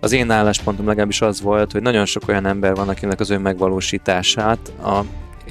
Az 0.00 0.12
én 0.12 0.30
álláspontom 0.30 0.86
legalábbis 0.86 1.20
az 1.20 1.40
volt, 1.40 1.72
hogy 1.72 1.82
nagyon 1.82 2.04
sok 2.04 2.28
olyan 2.28 2.46
ember 2.46 2.74
van, 2.74 2.88
akinek 2.88 3.20
az 3.20 3.30
önmegvalósítását 3.30 4.72
a 4.82 5.00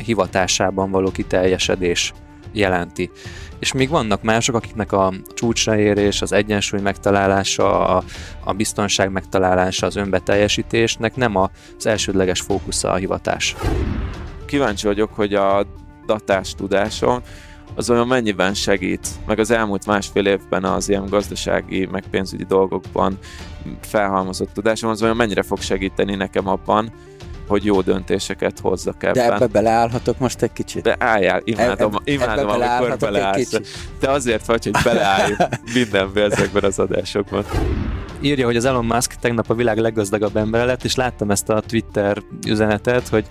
hivatásában 0.03 0.91
való 0.91 1.11
kiteljesedés 1.11 2.13
jelenti. 2.51 3.11
És 3.59 3.71
még 3.71 3.89
vannak 3.89 4.21
mások, 4.21 4.55
akiknek 4.55 4.91
a 4.91 5.13
csúcsra 5.33 5.77
érés, 5.77 6.21
az 6.21 6.31
egyensúly 6.31 6.79
megtalálása, 6.79 7.87
a, 7.87 8.03
a 8.43 8.53
biztonság 8.53 9.11
megtalálása, 9.11 9.85
az 9.85 9.95
önbeteljesítésnek 9.95 11.15
nem 11.15 11.35
az 11.35 11.85
elsődleges 11.85 12.41
fókusza 12.41 12.91
a 12.91 12.95
hivatás. 12.95 13.55
Kíváncsi 14.45 14.87
vagyok, 14.87 15.13
hogy 15.13 15.33
a 15.33 15.65
datás 16.05 16.55
tudásom 16.55 17.21
az 17.75 17.89
olyan 17.89 18.07
mennyiben 18.07 18.53
segít, 18.53 19.07
meg 19.25 19.39
az 19.39 19.51
elmúlt 19.51 19.85
másfél 19.85 20.25
évben 20.25 20.63
az 20.63 20.89
ilyen 20.89 21.05
gazdasági, 21.05 21.85
meg 21.85 22.03
pénzügyi 22.09 22.43
dolgokban 22.43 23.17
felhalmozott 23.81 24.53
tudásom, 24.53 24.89
az 24.89 25.03
olyan 25.03 25.15
mennyire 25.15 25.41
fog 25.41 25.61
segíteni 25.61 26.15
nekem 26.15 26.47
abban, 26.47 26.91
hogy 27.47 27.65
jó 27.65 27.81
döntéseket 27.81 28.59
hozzak 28.59 29.03
ebben. 29.03 29.27
De 29.27 29.33
ebbe 29.33 29.47
beleállhatok 29.47 30.19
most 30.19 30.41
egy 30.41 30.53
kicsit? 30.53 30.81
De 30.81 30.95
álljál, 30.99 31.41
imádom, 31.43 31.93
e, 31.93 32.11
imádom 32.11 32.49
ebbe 32.49 32.67
amikor 32.67 32.97
beleállsz. 32.97 33.59
Te 33.99 34.11
azért 34.11 34.45
vagy, 34.45 34.63
hogy 34.63 34.83
beleállj 34.83 35.35
mindenbe 35.73 36.23
ezekben 36.23 36.63
az 36.63 36.79
adásokban. 36.79 37.45
Írja, 38.21 38.45
hogy 38.45 38.55
az 38.55 38.65
Elon 38.65 38.85
Musk 38.85 39.13
tegnap 39.13 39.49
a 39.49 39.53
világ 39.53 39.77
leggazdagabb 39.77 40.37
ember 40.37 40.65
lett, 40.65 40.83
és 40.83 40.95
láttam 40.95 41.31
ezt 41.31 41.49
a 41.49 41.59
Twitter 41.59 42.17
üzenetet, 42.47 43.07
hogy 43.07 43.27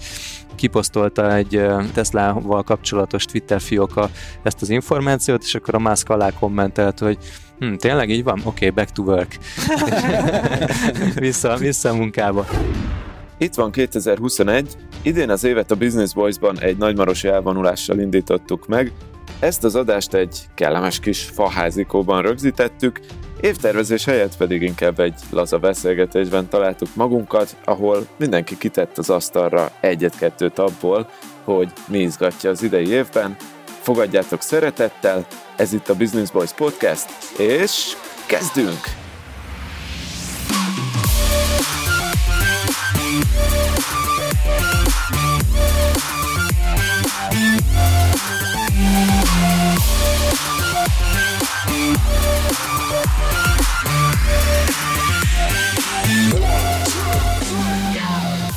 kiposztolta 0.55 1.35
egy 1.35 1.63
Tesla-val 1.93 2.63
kapcsolatos 2.63 3.25
Twitter 3.25 3.61
fióka 3.61 4.11
ezt 4.43 4.63
az 4.63 4.71
információt, 4.71 5.43
és 5.43 5.55
akkor 5.55 5.75
a 5.75 5.79
Musk 5.79 6.09
alá 6.09 6.31
kommentelt, 6.31 6.99
hogy 6.99 7.19
hm, 7.59 7.75
tényleg 7.75 8.11
így 8.11 8.25
van? 8.25 8.39
Oké, 8.39 8.49
okay, 8.49 8.71
back 8.71 8.91
to 8.91 9.03
work. 9.03 9.39
vissza, 11.27 11.57
vissza 11.57 11.89
a 11.89 11.95
munkába. 11.95 12.47
Itt 13.39 13.55
van 13.55 13.71
2021, 13.71 14.77
idén 15.03 15.31
az 15.31 15.45
évet 15.45 15.71
a 15.71 15.77
Business 15.77 16.13
Boys-ban 16.13 16.61
egy 16.61 16.77
nagymarosi 16.77 17.29
elvonulással 17.29 17.99
indítottuk 17.99 18.67
meg, 18.67 18.93
ezt 19.41 19.65
az 19.65 19.75
adást 19.75 20.15
egy 20.15 20.41
kellemes 20.55 21.01
kis 21.01 21.23
faházikóban 21.23 22.23
rögzítettük, 22.23 23.01
évtervezés 23.41 24.05
helyett 24.05 24.37
pedig 24.37 24.63
inkább 24.63 25.01
egy 25.01 25.21
laza 25.31 25.59
beszélgetésben 25.59 26.49
találtuk 26.49 26.89
magunkat, 26.95 27.57
ahol 27.65 28.07
mindenki 28.17 28.59
kitett 28.59 28.99
az 28.99 29.11
asztalra 29.11 29.73
egyet-kettőt 29.81 30.59
abból, 30.59 31.09
hogy 31.45 31.73
mi 31.89 31.99
izgatja 31.99 32.51
az 32.51 32.63
idei 32.63 32.89
évben. 32.89 33.37
Fogadjátok 33.81 34.43
szeretettel, 34.43 35.27
ez 35.57 35.73
itt 35.73 35.89
a 35.89 35.97
Business 35.97 36.31
Boys 36.31 36.53
Podcast, 36.53 37.07
és 37.39 37.93
kezdünk! 38.27 39.08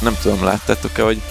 Nem 0.02 0.18
tudom, 0.22 0.44
láttátok-e, 0.44 1.04
hogy 1.04 1.22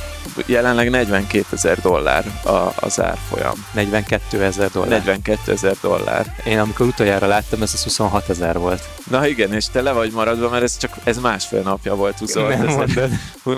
jelenleg 0.47 0.91
42 0.91 1.47
ezer 1.53 1.81
dollár 1.81 2.25
a, 2.45 2.73
az 2.77 3.01
árfolyam. 3.01 3.67
42 3.75 4.43
ezer 4.43 4.71
dollár? 4.71 4.89
42 4.91 5.53
ezer 5.53 5.77
dollár. 5.83 6.35
Én 6.47 6.59
amikor 6.59 6.87
utoljára 6.87 7.27
láttam, 7.27 7.63
ez 7.63 7.71
az 7.75 7.83
26 7.83 8.29
ezer 8.29 8.59
volt. 8.59 8.83
Na 9.11 9.27
igen, 9.27 9.53
és 9.53 9.67
te 9.67 9.83
le 9.83 9.93
vagy 9.93 10.13
maradva, 10.13 10.49
mert 10.49 10.63
ez 10.63 10.77
csak 10.77 10.97
ez 11.05 11.19
másfél 11.19 11.63
napja 11.63 11.95
volt 11.95 12.19
26 12.19 12.89
ezer. 12.89 13.11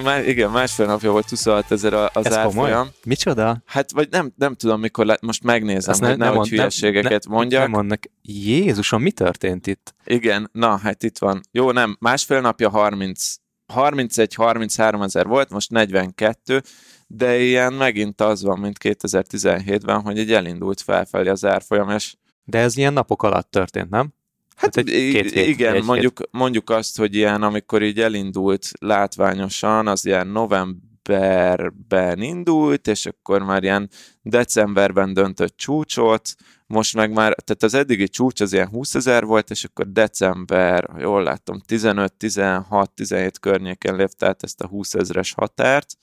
Már, 0.02 0.28
igen, 0.28 0.50
másfél 0.50 0.86
napja 0.86 1.10
volt 1.10 1.28
26 1.28 1.70
ezer 1.70 1.92
az 1.92 2.10
ez 2.12 2.33
árfolyam. 2.33 2.77
Komoly? 2.77 2.92
Micsoda? 3.05 3.62
Hát 3.66 3.92
vagy 3.92 4.08
nem, 4.11 4.33
nem 4.36 4.55
tudom, 4.55 4.80
mikor 4.80 5.06
lát, 5.06 5.20
most 5.20 5.42
megnézem, 5.42 5.90
Azt 5.90 6.05
hogy 6.05 6.17
ne, 6.17 6.24
nehogy 6.24 6.48
hülyeségeket 6.48 7.28
ne, 7.28 7.34
mondjak. 7.34 7.62
Nem 7.62 7.70
mondnak. 7.70 8.02
Jézusom, 8.22 9.02
mi 9.02 9.11
történt 9.11 9.67
itt? 9.67 9.95
Igen, 10.05 10.51
na, 10.52 10.77
hát 10.83 11.02
itt 11.02 11.18
van. 11.18 11.40
Jó, 11.51 11.70
nem, 11.70 11.96
másfél 12.01 12.40
napja 12.40 12.70
30 12.70 13.34
31-33 13.77 15.02
ezer 15.05 15.27
volt, 15.27 15.50
most 15.50 15.70
42, 15.70 16.62
de 17.06 17.38
ilyen 17.38 17.72
megint 17.72 18.20
az 18.20 18.42
van, 18.42 18.58
mint 18.58 18.77
2017-ben, 18.80 20.00
hogy 20.00 20.18
egy 20.18 20.33
elindult 20.33 20.80
felfelé 20.80 21.28
az 21.28 21.44
árfolyam, 21.44 21.90
és... 21.90 22.14
De 22.44 22.58
ez 22.58 22.77
ilyen 22.77 22.92
napok 22.92 23.22
alatt 23.22 23.50
történt, 23.50 23.90
nem? 23.90 24.12
Hát, 24.56 24.74
hát 24.74 24.88
egy, 24.88 25.12
két 25.12 25.33
hét, 25.33 25.48
igen, 25.48 25.74
egy 25.74 25.84
mondjuk, 25.84 26.18
hét. 26.18 26.28
mondjuk 26.30 26.70
azt, 26.70 26.98
hogy 26.98 27.14
ilyen, 27.14 27.42
amikor 27.42 27.83
így 27.83 28.00
elindult 28.00 28.70
látványosan, 28.80 29.86
az 29.86 30.04
ilyen 30.06 30.27
novemberben 30.27 32.22
indult, 32.22 32.86
és 32.86 33.06
akkor 33.06 33.42
már 33.42 33.62
ilyen 33.62 33.90
decemberben 34.22 35.12
döntött 35.12 35.56
csúcsot, 35.56 36.34
most 36.72 36.94
meg 36.94 37.12
már, 37.12 37.34
tehát 37.34 37.62
az 37.62 37.74
eddigi 37.74 38.08
csúcs 38.08 38.40
az 38.40 38.52
ilyen 38.52 38.68
20 38.68 38.94
ezer 38.94 39.24
volt, 39.24 39.50
és 39.50 39.64
akkor 39.64 39.92
december, 39.92 40.90
jól 40.98 41.22
láttam, 41.22 41.60
15, 41.66 42.12
16, 42.12 42.90
17 42.90 43.38
környéken 43.38 43.96
lépte 43.96 44.27
át 44.27 44.42
ezt 44.42 44.60
a 44.60 44.66
20 44.66 44.94
ezeres 44.94 45.33
határt, 45.33 45.96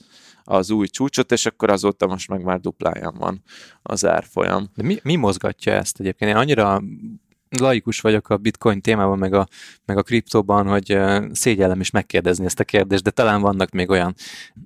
az 0.44 0.70
új 0.70 0.88
csúcsot, 0.88 1.32
és 1.32 1.46
akkor 1.46 1.70
azóta 1.70 2.08
most 2.08 2.30
meg 2.30 2.44
már 2.44 2.60
dupláján 2.60 3.16
van 3.18 3.44
az 3.82 4.06
árfolyam. 4.06 4.70
De 4.76 4.84
mi, 4.84 5.00
mi 5.04 5.16
mozgatja 5.16 5.74
ezt 5.74 6.00
egyébként? 6.00 6.32
Én 6.32 6.38
annyira 6.38 6.82
laikus 7.60 8.02
vagyok 8.02 8.30
a 8.30 8.38
bitcoin 8.38 8.82
témában, 8.82 9.18
meg 9.18 9.34
a, 9.34 9.48
meg 9.86 9.98
a 9.98 10.04
kriptóban, 10.04 10.68
hogy 10.68 11.00
szégyellem 11.32 11.80
is 11.80 11.90
megkérdezni 11.90 12.46
ezt 12.46 12.60
a 12.60 12.64
kérdést, 12.64 13.04
de 13.04 13.12
talán 13.12 13.42
vannak 13.42 13.70
még 13.70 13.90
olyan 13.90 14.16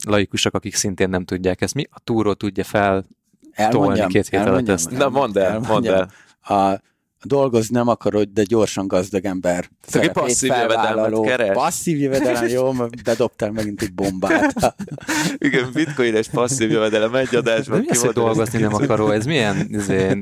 laikusok, 0.05 0.53
akik 0.53 0.75
szintén 0.75 1.09
nem 1.09 1.25
tudják 1.25 1.61
ezt. 1.61 1.73
Mi 1.73 1.87
a 1.91 1.99
túró 1.99 2.33
tudja 2.33 2.63
fel 2.63 3.05
elmondjam, 3.53 4.07
két 4.07 4.27
hét 4.27 4.39
alatt 4.39 4.69
ezt. 4.69 4.91
Na 4.91 5.09
mondd 5.09 5.37
el, 5.37 5.59
mondd 5.59 5.87
el. 5.87 6.09
A, 6.41 6.81
dolgozni 7.23 7.75
nem 7.75 7.87
akarod, 7.87 8.29
de 8.29 8.43
gyorsan 8.43 8.87
gazdag 8.87 9.25
ember. 9.25 9.69
Szóval 9.87 10.09
passzív 10.09 10.49
jövedelmet 10.49 11.21
keres. 11.21 11.55
Passzív 11.55 11.99
jövedelem, 11.99 12.47
jó, 12.47 12.71
bedobtál 13.03 13.51
megint 13.51 13.81
egy 13.81 13.93
bombát. 13.93 14.75
Igen, 15.37 15.69
bitcoin 15.73 16.15
és 16.15 16.27
passzív 16.27 16.71
jövedelem 16.71 17.15
egy 17.15 17.35
adásban. 17.35 17.77
De 17.77 17.83
mi 17.83 17.89
az, 17.89 18.01
hogy 18.01 18.13
dolgozni 18.13 18.59
nem 18.59 18.73
akaró? 18.73 19.09
Ez 19.09 19.25
milyen, 19.25 19.67
ezért, 19.71 20.15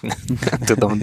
nem 0.00 0.58
tudom, 0.64 0.98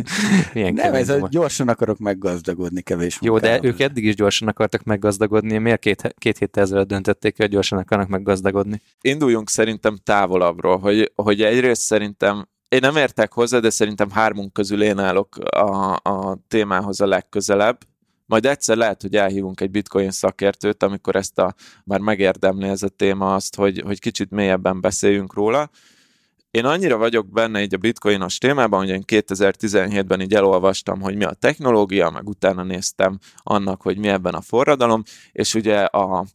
milyen 0.53 0.74
Nem, 0.74 0.94
ez 0.94 1.09
a 1.09 1.28
gyorsan 1.30 1.68
akarok 1.68 1.97
meggazdagodni 1.97 2.81
kevés 2.81 3.18
Jó, 3.22 3.40
de 3.40 3.59
ők 3.62 3.80
eddig 3.80 4.06
is 4.06 4.16
gyorsan 4.16 4.47
akartak 4.47 4.84
meggazdagodni. 4.84 5.57
Miért 5.57 5.80
két, 5.80 6.16
két 6.18 6.38
héttel 6.38 6.63
ezelőtt 6.63 6.88
döntötték, 6.88 7.38
hogy 7.38 7.50
gyorsan 7.50 7.80
akarnak 7.80 8.07
meggazdagodni? 8.07 8.81
Induljunk 9.02 9.50
szerintem 9.50 9.97
távolabbról, 10.03 10.78
hogy, 10.78 11.12
hogy 11.16 11.41
egyrészt 11.41 11.81
szerintem 11.81 12.47
én 12.69 12.79
nem 12.81 12.95
értek 12.95 13.33
hozzá, 13.33 13.59
de 13.59 13.69
szerintem 13.69 14.11
hármunk 14.11 14.53
közül 14.53 14.83
én 14.83 15.00
állok 15.00 15.38
a, 15.38 15.94
a 15.94 16.38
témához 16.47 17.01
a 17.01 17.07
legközelebb. 17.07 17.78
Majd 18.25 18.45
egyszer 18.45 18.78
lehet, 18.78 19.01
hogy 19.01 19.16
elhívunk 19.16 19.61
egy 19.61 19.72
bitcoin 19.72 20.11
szakértőt, 20.11 20.83
amikor 20.83 21.16
ezt 21.16 21.39
a, 21.39 21.56
már 21.83 22.00
megérdemli 22.00 22.67
ez 22.67 22.83
a 22.83 22.89
téma 22.89 23.35
azt, 23.35 23.56
hogy, 23.56 23.81
hogy 23.85 24.00
kicsit 24.00 24.31
mélyebben 24.31 24.81
beszéljünk 24.81 25.33
róla. 25.33 25.69
Én 26.51 26.66
annyira 26.66 26.97
vagyok 26.97 27.31
benne 27.31 27.61
így 27.61 27.73
a 27.73 27.77
bitcoinos 27.77 28.38
témában, 28.38 28.79
hogy 28.79 28.89
én 28.89 29.03
2017-ben 29.07 30.22
így 30.22 30.33
elolvastam, 30.33 31.01
hogy 31.01 31.16
mi 31.16 31.23
a 31.23 31.33
technológia, 31.33 32.09
meg 32.09 32.27
utána 32.27 32.63
néztem 32.63 33.19
annak, 33.38 33.81
hogy 33.81 33.97
mi 33.97 34.07
ebben 34.07 34.33
a 34.33 34.41
forradalom, 34.41 35.03
és 35.31 35.53
ugye 35.53 35.79
a, 35.83 36.25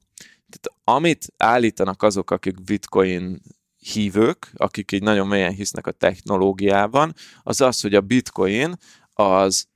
tehát 0.49 0.81
amit 0.85 1.27
állítanak 1.37 2.03
azok, 2.03 2.31
akik 2.31 2.63
bitcoin 2.63 3.41
hívők, 3.83 4.51
akik 4.55 4.93
így 4.93 5.03
nagyon 5.03 5.27
mélyen 5.27 5.53
hisznek 5.53 5.87
a 5.87 5.93
technológiában, 5.93 7.15
az 7.43 7.61
az, 7.61 7.81
hogy 7.81 7.95
a 7.95 8.01
bitcoin 8.01 8.75
az 9.15 9.67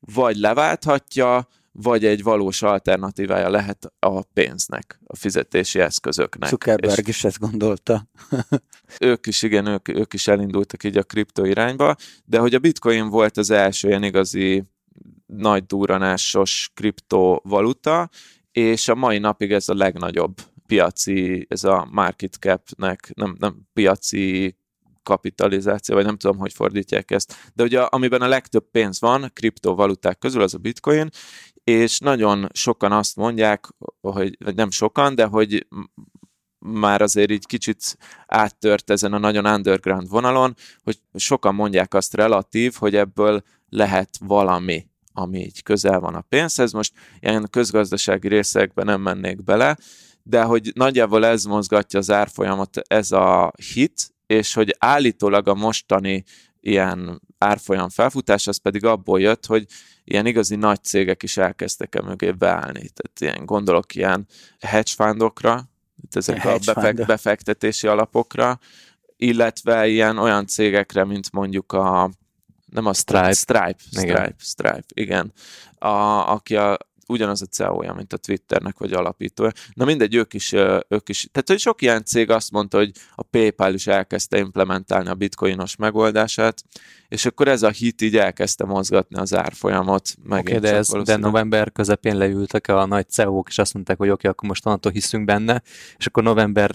vagy 0.00 0.36
leválthatja, 0.36 1.48
vagy 1.72 2.04
egy 2.04 2.22
valós 2.22 2.62
alternatívája 2.62 3.50
lehet 3.50 3.92
a 3.98 4.22
pénznek, 4.22 5.00
a 5.06 5.16
fizetési 5.16 5.80
eszközöknek. 5.80 6.48
Zuckerberg 6.48 6.98
és 6.98 7.08
is 7.08 7.24
ezt 7.24 7.38
gondolta. 7.38 8.08
ők 9.00 9.26
is, 9.26 9.42
igen, 9.42 9.66
ők, 9.66 9.88
ők 9.88 10.14
is 10.14 10.28
elindultak 10.28 10.84
így 10.84 10.96
a 10.96 11.02
kripto 11.02 11.44
irányba, 11.44 11.96
de 12.24 12.38
hogy 12.38 12.54
a 12.54 12.58
bitcoin 12.58 13.08
volt 13.08 13.36
az 13.36 13.50
első 13.50 13.88
ilyen 13.88 14.02
igazi 14.02 14.64
nagy 15.26 15.66
duranásos 15.66 16.70
kriptovaluta, 16.74 18.10
és 18.52 18.88
a 18.88 18.94
mai 18.94 19.18
napig 19.18 19.52
ez 19.52 19.68
a 19.68 19.74
legnagyobb 19.74 20.40
piaci, 20.68 21.46
ez 21.48 21.64
a 21.64 21.88
market 21.90 22.34
capnek, 22.34 23.10
nem, 23.14 23.36
nem 23.38 23.56
piaci 23.72 24.56
kapitalizáció, 25.02 25.94
vagy 25.94 26.04
nem 26.04 26.16
tudom, 26.16 26.38
hogy 26.38 26.52
fordítják 26.52 27.10
ezt, 27.10 27.34
de 27.54 27.62
ugye 27.62 27.80
amiben 27.80 28.22
a 28.22 28.28
legtöbb 28.28 28.70
pénz 28.70 29.00
van 29.00 29.30
kriptovaluták 29.32 30.18
közül, 30.18 30.42
az 30.42 30.54
a 30.54 30.58
bitcoin, 30.58 31.08
és 31.64 31.98
nagyon 31.98 32.48
sokan 32.52 32.92
azt 32.92 33.16
mondják, 33.16 33.66
hogy 34.00 34.36
vagy 34.44 34.54
nem 34.54 34.70
sokan, 34.70 35.14
de 35.14 35.24
hogy 35.24 35.66
már 36.58 37.02
azért 37.02 37.30
így 37.30 37.46
kicsit 37.46 37.96
áttört 38.26 38.90
ezen 38.90 39.12
a 39.12 39.18
nagyon 39.18 39.46
underground 39.46 40.08
vonalon, 40.08 40.54
hogy 40.82 40.98
sokan 41.14 41.54
mondják 41.54 41.94
azt 41.94 42.14
relatív, 42.14 42.74
hogy 42.78 42.96
ebből 42.96 43.42
lehet 43.68 44.18
valami 44.20 44.86
ami 45.12 45.38
így 45.38 45.62
közel 45.62 46.00
van 46.00 46.14
a 46.14 46.20
pénzhez. 46.20 46.72
Most 46.72 46.92
ilyen 47.20 47.48
közgazdasági 47.50 48.28
részekben 48.28 48.84
nem 48.84 49.00
mennék 49.00 49.42
bele, 49.44 49.76
de 50.28 50.42
hogy 50.42 50.70
nagyjából 50.74 51.26
ez 51.26 51.44
mozgatja 51.44 51.98
az 51.98 52.10
árfolyamot, 52.10 52.76
ez 52.86 53.12
a 53.12 53.52
hit, 53.72 54.14
és 54.26 54.54
hogy 54.54 54.76
állítólag 54.78 55.48
a 55.48 55.54
mostani 55.54 56.24
ilyen 56.60 57.22
árfolyam 57.38 57.88
felfutás, 57.88 58.46
az 58.46 58.56
pedig 58.56 58.84
abból 58.84 59.20
jött, 59.20 59.46
hogy 59.46 59.66
ilyen 60.04 60.26
igazi 60.26 60.56
nagy 60.56 60.84
cégek 60.84 61.22
is 61.22 61.36
elkezdtek 61.36 61.94
e 61.94 62.02
mögé 62.02 62.30
beállni. 62.30 62.88
Tehát 62.88 63.20
ilyen 63.20 63.46
gondolok 63.46 63.94
ilyen 63.94 64.26
hedge 64.60 64.92
fundokra, 64.96 65.68
ezek 66.10 66.44
a, 66.44 66.52
a 66.52 66.58
befek, 66.64 67.06
befektetési 67.06 67.86
alapokra, 67.86 68.58
illetve 69.16 69.86
ilyen 69.86 70.18
olyan 70.18 70.46
cégekre, 70.46 71.04
mint 71.04 71.32
mondjuk 71.32 71.72
a 71.72 72.10
nem 72.66 72.86
a 72.86 72.92
Stripe, 72.92 73.32
Stripe, 73.32 73.76
Stripe, 73.78 74.08
igen. 74.08 74.34
Stripe, 74.38 74.84
igen. 74.94 75.32
A, 75.78 75.88
aki 76.32 76.56
a, 76.56 76.78
ugyanaz 77.08 77.42
a 77.42 77.46
CEO-ja, 77.46 77.92
mint 77.92 78.12
a 78.12 78.16
Twitternek, 78.16 78.78
vagy 78.78 78.92
alapítója. 78.92 79.50
Na 79.74 79.84
mindegy, 79.84 80.14
ők 80.14 80.34
is, 80.34 80.52
ők 80.88 81.08
is. 81.08 81.28
Tehát, 81.32 81.48
hogy 81.48 81.58
sok 81.58 81.82
ilyen 81.82 82.04
cég 82.04 82.30
azt 82.30 82.50
mondta, 82.50 82.78
hogy 82.78 82.90
a 83.14 83.22
PayPal 83.22 83.74
is 83.74 83.86
elkezdte 83.86 84.38
implementálni 84.38 85.08
a 85.08 85.14
bitcoinos 85.14 85.76
megoldását, 85.76 86.62
és 87.08 87.26
akkor 87.26 87.48
ez 87.48 87.62
a 87.62 87.70
hit 87.70 88.02
így 88.02 88.16
elkezdte 88.16 88.64
mozgatni 88.64 89.16
az 89.16 89.34
árfolyamot. 89.34 90.14
Oké, 90.30 90.38
okay, 90.38 90.58
de, 90.58 90.74
ez, 90.74 90.88
de 91.04 91.16
november 91.16 91.72
közepén 91.72 92.16
leültek 92.16 92.68
a 92.68 92.86
nagy 92.86 93.08
CEO-k, 93.08 93.48
és 93.48 93.58
azt 93.58 93.74
mondták, 93.74 93.96
hogy 93.96 94.08
oké, 94.08 94.14
okay, 94.16 94.30
akkor 94.30 94.48
most 94.48 94.66
onnantól 94.66 94.92
hiszünk 94.92 95.24
benne, 95.24 95.62
és 95.96 96.06
akkor 96.06 96.22
november 96.22 96.74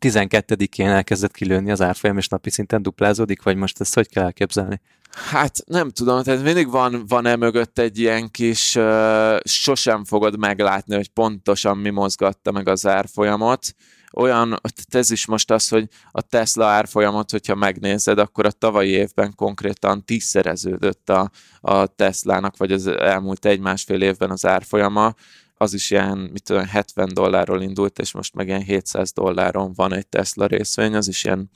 12-én 0.00 0.88
elkezdett 0.88 1.32
kilőni 1.32 1.70
az 1.70 1.80
árfolyam, 1.80 2.18
és 2.18 2.28
napi 2.28 2.50
szinten 2.50 2.82
duplázódik, 2.82 3.42
vagy 3.42 3.56
most 3.56 3.80
ezt 3.80 3.94
hogy 3.94 4.08
kell 4.08 4.24
elképzelni? 4.24 4.80
Hát 5.16 5.58
nem 5.66 5.90
tudom, 5.90 6.22
tehát 6.22 6.42
mindig 6.42 6.70
van, 6.70 7.04
van-e 7.08 7.36
mögött 7.36 7.78
egy 7.78 7.98
ilyen 7.98 8.30
kis, 8.30 8.74
uh, 8.74 9.36
sosem 9.44 10.04
fogod 10.04 10.38
meglátni, 10.38 10.94
hogy 10.94 11.08
pontosan 11.08 11.78
mi 11.78 11.90
mozgatta 11.90 12.52
meg 12.52 12.68
az 12.68 12.86
árfolyamot. 12.86 13.74
Olyan, 14.12 14.60
ez 14.88 15.10
is 15.10 15.26
most 15.26 15.50
az, 15.50 15.68
hogy 15.68 15.88
a 16.10 16.20
Tesla 16.20 16.66
árfolyamot, 16.66 17.30
hogyha 17.30 17.54
megnézed, 17.54 18.18
akkor 18.18 18.46
a 18.46 18.50
tavalyi 18.50 18.90
évben 18.90 19.34
konkrétan 19.34 20.04
tízszereződött 20.04 21.08
a, 21.10 21.30
a 21.60 21.86
Teslának, 21.86 22.56
vagy 22.56 22.72
az 22.72 22.86
elmúlt 22.86 23.44
egy-másfél 23.44 24.02
évben 24.02 24.30
az 24.30 24.46
árfolyama, 24.46 25.14
az 25.58 25.74
is 25.74 25.90
ilyen, 25.90 26.18
mit 26.18 26.42
tudom, 26.42 26.64
70 26.66 27.08
dollárról 27.14 27.62
indult, 27.62 27.98
és 27.98 28.12
most 28.12 28.34
meg 28.34 28.46
ilyen 28.46 28.62
700 28.62 29.12
dolláron 29.12 29.72
van 29.74 29.92
egy 29.92 30.06
Tesla 30.06 30.46
részvény, 30.46 30.94
az 30.94 31.08
is 31.08 31.24
ilyen, 31.24 31.50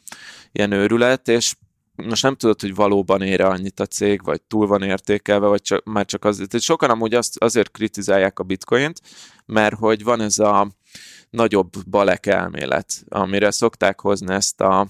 ilyen 0.52 0.72
őrület, 0.72 1.28
és 1.28 1.54
most 1.94 2.22
nem 2.22 2.34
tudod, 2.34 2.60
hogy 2.60 2.74
valóban 2.74 3.22
ére 3.22 3.46
annyit 3.46 3.80
a 3.80 3.86
cég, 3.86 4.24
vagy 4.24 4.42
túl 4.42 4.66
van 4.66 4.82
értékelve, 4.82 5.46
vagy 5.46 5.62
csak, 5.62 5.84
már 5.84 6.04
csak 6.04 6.24
azért. 6.24 6.60
Sokan 6.60 6.90
amúgy 6.90 7.14
azt, 7.14 7.36
azért 7.38 7.70
kritizálják 7.70 8.38
a 8.38 8.42
bitcoint, 8.42 9.00
mert 9.46 9.74
hogy 9.74 10.04
van 10.04 10.20
ez 10.20 10.38
a 10.38 10.70
nagyobb 11.30 11.72
balek 11.90 12.26
elmélet, 12.26 13.04
amire 13.08 13.50
szokták 13.50 14.00
hozni 14.00 14.34
ezt 14.34 14.60
a 14.60 14.88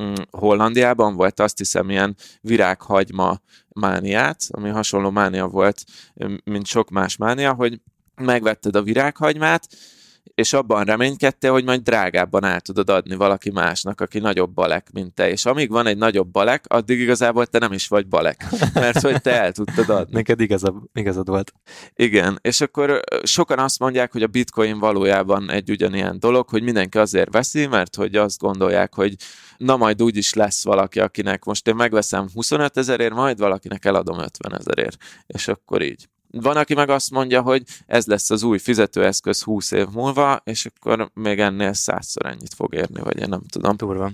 mm, 0.00 0.12
Hollandiában 0.30 1.14
volt 1.14 1.40
azt 1.40 1.58
hiszem 1.58 1.90
ilyen 1.90 2.16
virághagyma 2.40 3.40
mániát, 3.68 4.46
ami 4.50 4.68
hasonló 4.68 5.10
mánia 5.10 5.46
volt, 5.46 5.84
mint 6.44 6.66
sok 6.66 6.90
más 6.90 7.16
mánia, 7.16 7.52
hogy 7.52 7.80
megvetted 8.22 8.76
a 8.76 8.82
virághagymát, 8.82 9.68
és 10.34 10.52
abban 10.52 10.84
reménykedtél, 10.84 11.52
hogy 11.52 11.64
majd 11.64 11.80
drágábban 11.80 12.44
át 12.44 12.64
tudod 12.64 12.90
adni 12.90 13.14
valaki 13.14 13.50
másnak, 13.50 14.00
aki 14.00 14.18
nagyobb 14.18 14.50
balek, 14.50 14.90
mint 14.92 15.14
te. 15.14 15.30
És 15.30 15.44
amíg 15.44 15.70
van 15.70 15.86
egy 15.86 15.96
nagyobb 15.96 16.28
balek, 16.28 16.64
addig 16.68 17.00
igazából 17.00 17.46
te 17.46 17.58
nem 17.58 17.72
is 17.72 17.88
vagy 17.88 18.06
balek, 18.06 18.44
mert 18.74 19.00
hogy 19.00 19.20
te 19.20 19.40
el 19.40 19.52
tudtad 19.52 19.88
adni. 19.88 20.14
Neked 20.14 20.40
igazad, 20.40 20.74
igazad 20.94 21.28
volt. 21.28 21.52
Igen, 21.94 22.38
és 22.42 22.60
akkor 22.60 23.00
sokan 23.22 23.58
azt 23.58 23.78
mondják, 23.78 24.12
hogy 24.12 24.22
a 24.22 24.26
bitcoin 24.26 24.78
valójában 24.78 25.50
egy 25.50 25.70
ugyanilyen 25.70 26.18
dolog, 26.18 26.48
hogy 26.48 26.62
mindenki 26.62 26.98
azért 26.98 27.32
veszi, 27.32 27.66
mert 27.66 27.96
hogy 27.96 28.16
azt 28.16 28.38
gondolják, 28.38 28.94
hogy 28.94 29.14
na 29.56 29.76
majd 29.76 30.02
úgy 30.02 30.16
is 30.16 30.34
lesz 30.34 30.64
valaki, 30.64 31.00
akinek 31.00 31.44
most 31.44 31.68
én 31.68 31.74
megveszem 31.74 32.28
25 32.34 32.76
ezerért, 32.76 33.14
majd 33.14 33.38
valakinek 33.38 33.84
eladom 33.84 34.18
50 34.18 34.54
ezerért. 34.58 34.96
És 35.26 35.48
akkor 35.48 35.82
így. 35.82 36.08
Van, 36.32 36.56
aki 36.56 36.74
meg 36.74 36.88
azt 36.88 37.10
mondja, 37.10 37.42
hogy 37.42 37.62
ez 37.86 38.06
lesz 38.06 38.30
az 38.30 38.42
új 38.42 38.58
fizetőeszköz 38.58 39.42
20 39.42 39.70
év 39.70 39.86
múlva, 39.92 40.40
és 40.44 40.66
akkor 40.66 41.10
még 41.14 41.38
ennél 41.38 41.72
százszor 41.72 42.26
ennyit 42.26 42.54
fog 42.54 42.74
érni, 42.74 43.00
vagy 43.00 43.18
én 43.18 43.28
nem 43.28 43.42
tudom. 43.50 43.76
Turva. 43.76 44.10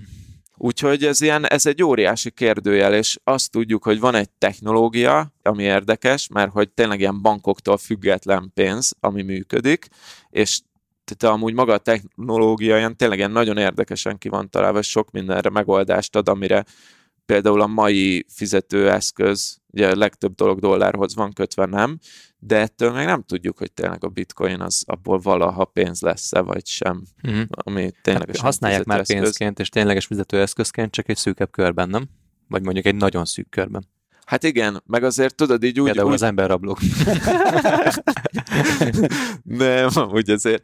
Úgyhogy 0.61 1.05
ez, 1.05 1.21
ilyen, 1.21 1.47
ez 1.47 1.65
egy 1.65 1.83
óriási 1.83 2.31
kérdőjel, 2.31 2.93
és 2.93 3.19
azt 3.23 3.51
tudjuk, 3.51 3.83
hogy 3.83 3.99
van 3.99 4.15
egy 4.15 4.29
technológia, 4.29 5.33
ami 5.43 5.63
érdekes, 5.63 6.27
mert 6.27 6.51
hogy 6.51 6.69
tényleg 6.69 6.99
ilyen 6.99 7.21
bankoktól 7.21 7.77
független 7.77 8.51
pénz, 8.53 8.95
ami 8.99 9.21
működik, 9.21 9.87
és 10.29 10.59
tehát 11.03 11.35
amúgy 11.35 11.53
maga 11.53 11.73
a 11.73 11.77
technológia 11.77 12.77
ilyen 12.77 12.97
tényleg 12.97 13.17
ilyen 13.17 13.31
nagyon 13.31 13.57
érdekesen 13.57 14.17
ki 14.17 14.29
van 14.29 14.49
találva, 14.49 14.81
sok 14.81 15.11
mindenre 15.11 15.49
megoldást 15.49 16.15
ad, 16.15 16.29
amire 16.29 16.65
például 17.25 17.61
a 17.61 17.67
mai 17.67 18.25
fizetőeszköz, 18.29 19.58
ugye 19.71 19.89
a 19.89 19.95
legtöbb 19.95 20.35
dolog 20.35 20.59
dollárhoz 20.59 21.15
van 21.15 21.33
kötve, 21.33 21.65
nem, 21.65 21.99
de 22.39 22.57
ettől 22.57 22.91
még 22.91 23.05
nem 23.05 23.23
tudjuk, 23.23 23.57
hogy 23.57 23.71
tényleg 23.71 24.03
a 24.03 24.07
bitcoin 24.07 24.61
az 24.61 24.83
abból 24.87 25.19
valaha 25.19 25.65
pénz 25.65 26.01
lesz-e, 26.01 26.39
vagy 26.39 26.65
sem, 26.65 27.03
mm-hmm. 27.27 27.41
ami 27.49 27.91
tényleg 28.01 28.27
hát 28.27 28.37
Használják 28.37 28.85
már 28.85 29.05
pénzként 29.05 29.59
és 29.59 29.69
tényleges 29.69 30.05
fizetőeszközként, 30.05 30.91
csak 30.91 31.09
egy 31.09 31.17
szűkebb 31.17 31.51
körben, 31.51 31.89
nem? 31.89 32.09
Vagy 32.47 32.63
mondjuk 32.63 32.85
egy 32.85 32.95
nagyon 32.95 33.25
szűk 33.25 33.49
körben. 33.49 33.87
Hát 34.25 34.43
igen, 34.43 34.83
meg 34.85 35.03
azért 35.03 35.35
tudod 35.35 35.63
így 35.63 35.79
úgy... 35.79 35.85
Például 35.85 36.07
úgy... 36.07 36.13
az 36.13 36.21
emberrablók. 36.21 36.79
Nem, 39.43 39.89
úgy 40.11 40.29
azért 40.29 40.63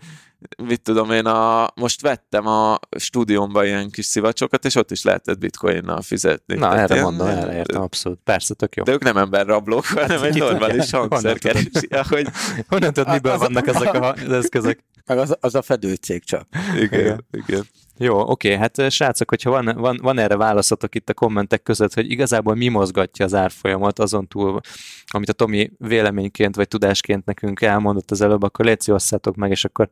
mit 0.64 0.82
tudom 0.82 1.12
én, 1.12 1.26
a, 1.26 1.70
most 1.76 2.02
vettem 2.02 2.48
a 2.48 2.80
stúdiómba 2.98 3.66
ilyen 3.66 3.90
kis 3.90 4.06
szivacsokat, 4.06 4.66
és 4.66 4.76
ott 4.76 4.92
is 4.92 5.04
lehetett 5.04 5.38
bitcoinnal 5.38 6.02
fizetni. 6.02 6.56
Na, 6.56 6.70
Tehát 6.70 6.92
erre 6.92 7.02
mondom, 7.02 7.28
erre 7.28 7.56
értem, 7.56 7.82
abszolút. 7.82 8.20
Persze, 8.24 8.54
tök 8.54 8.76
jó. 8.76 8.84
De 8.84 8.92
ők 8.92 9.04
nem 9.04 9.18
emberrablók, 9.18 9.86
hanem 9.86 10.24
egy 10.24 10.38
normális 10.38 10.92
hangszerkereső. 10.92 11.70
Hogy... 12.10 12.28
Honnan 12.68 12.94
tudod, 12.94 13.14
miből 13.14 13.38
vannak 13.38 13.68
ezek 13.68 13.94
az 13.94 14.32
eszközök? 14.32 14.80
Meg 15.06 15.18
az, 15.18 15.38
az 15.40 15.56
a 15.56 15.62
fedőcég 15.62 16.24
csak. 16.24 16.48
Igen, 16.76 17.00
igen. 17.00 17.26
igen. 17.32 17.68
Jó, 17.98 18.20
oké, 18.20 18.56
hát 18.56 18.92
srácok, 18.92 19.30
hogyha 19.30 19.50
van, 19.50 19.76
van, 19.78 20.00
van 20.02 20.18
erre 20.18 20.38
válaszotok 20.38 20.96
itt 20.96 21.10
a 21.10 21.14
kommentek 21.14 21.64
között, 21.64 21.94
hogy 21.94 22.12
igazából 22.12 22.56
mi 22.56 22.68
mozgatja 22.68 23.26
az 23.26 23.34
árfolyamat 23.34 24.00
azon 24.00 24.28
túl, 24.28 24.60
amit 25.06 25.30
a 25.30 25.34
Tomi 25.34 25.72
véleményként 25.78 26.56
vagy 26.56 26.68
tudásként 26.68 27.26
nekünk 27.26 27.62
elmondott 27.62 28.12
az 28.12 28.22
előbb, 28.22 28.44
akkor 28.44 28.66
légy 28.66 28.92
osszátok 28.92 29.36
meg, 29.36 29.52
és 29.52 29.66
akkor 29.66 29.90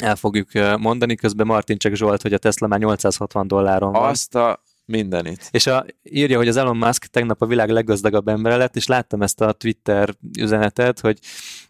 el 0.00 0.16
fogjuk 0.16 0.48
mondani. 0.78 1.14
Közben 1.14 1.46
Martin 1.46 1.78
csak 1.78 1.94
Zsolt, 1.94 2.22
hogy 2.22 2.32
a 2.32 2.38
Tesla 2.38 2.66
már 2.66 2.78
860 2.78 3.46
dolláron 3.46 3.92
van. 3.92 4.08
Azt 4.08 4.34
a 4.34 4.62
mindenit. 4.84 5.48
És 5.50 5.66
a, 5.66 5.84
írja, 6.02 6.36
hogy 6.36 6.48
az 6.48 6.56
Elon 6.56 6.76
Musk 6.76 7.04
tegnap 7.04 7.42
a 7.42 7.46
világ 7.46 7.70
leggazdagabb 7.70 8.28
embere 8.28 8.56
lett, 8.56 8.76
és 8.76 8.86
láttam 8.86 9.22
ezt 9.22 9.40
a 9.40 9.52
Twitter 9.52 10.14
üzenetet, 10.38 11.00
hogy 11.00 11.18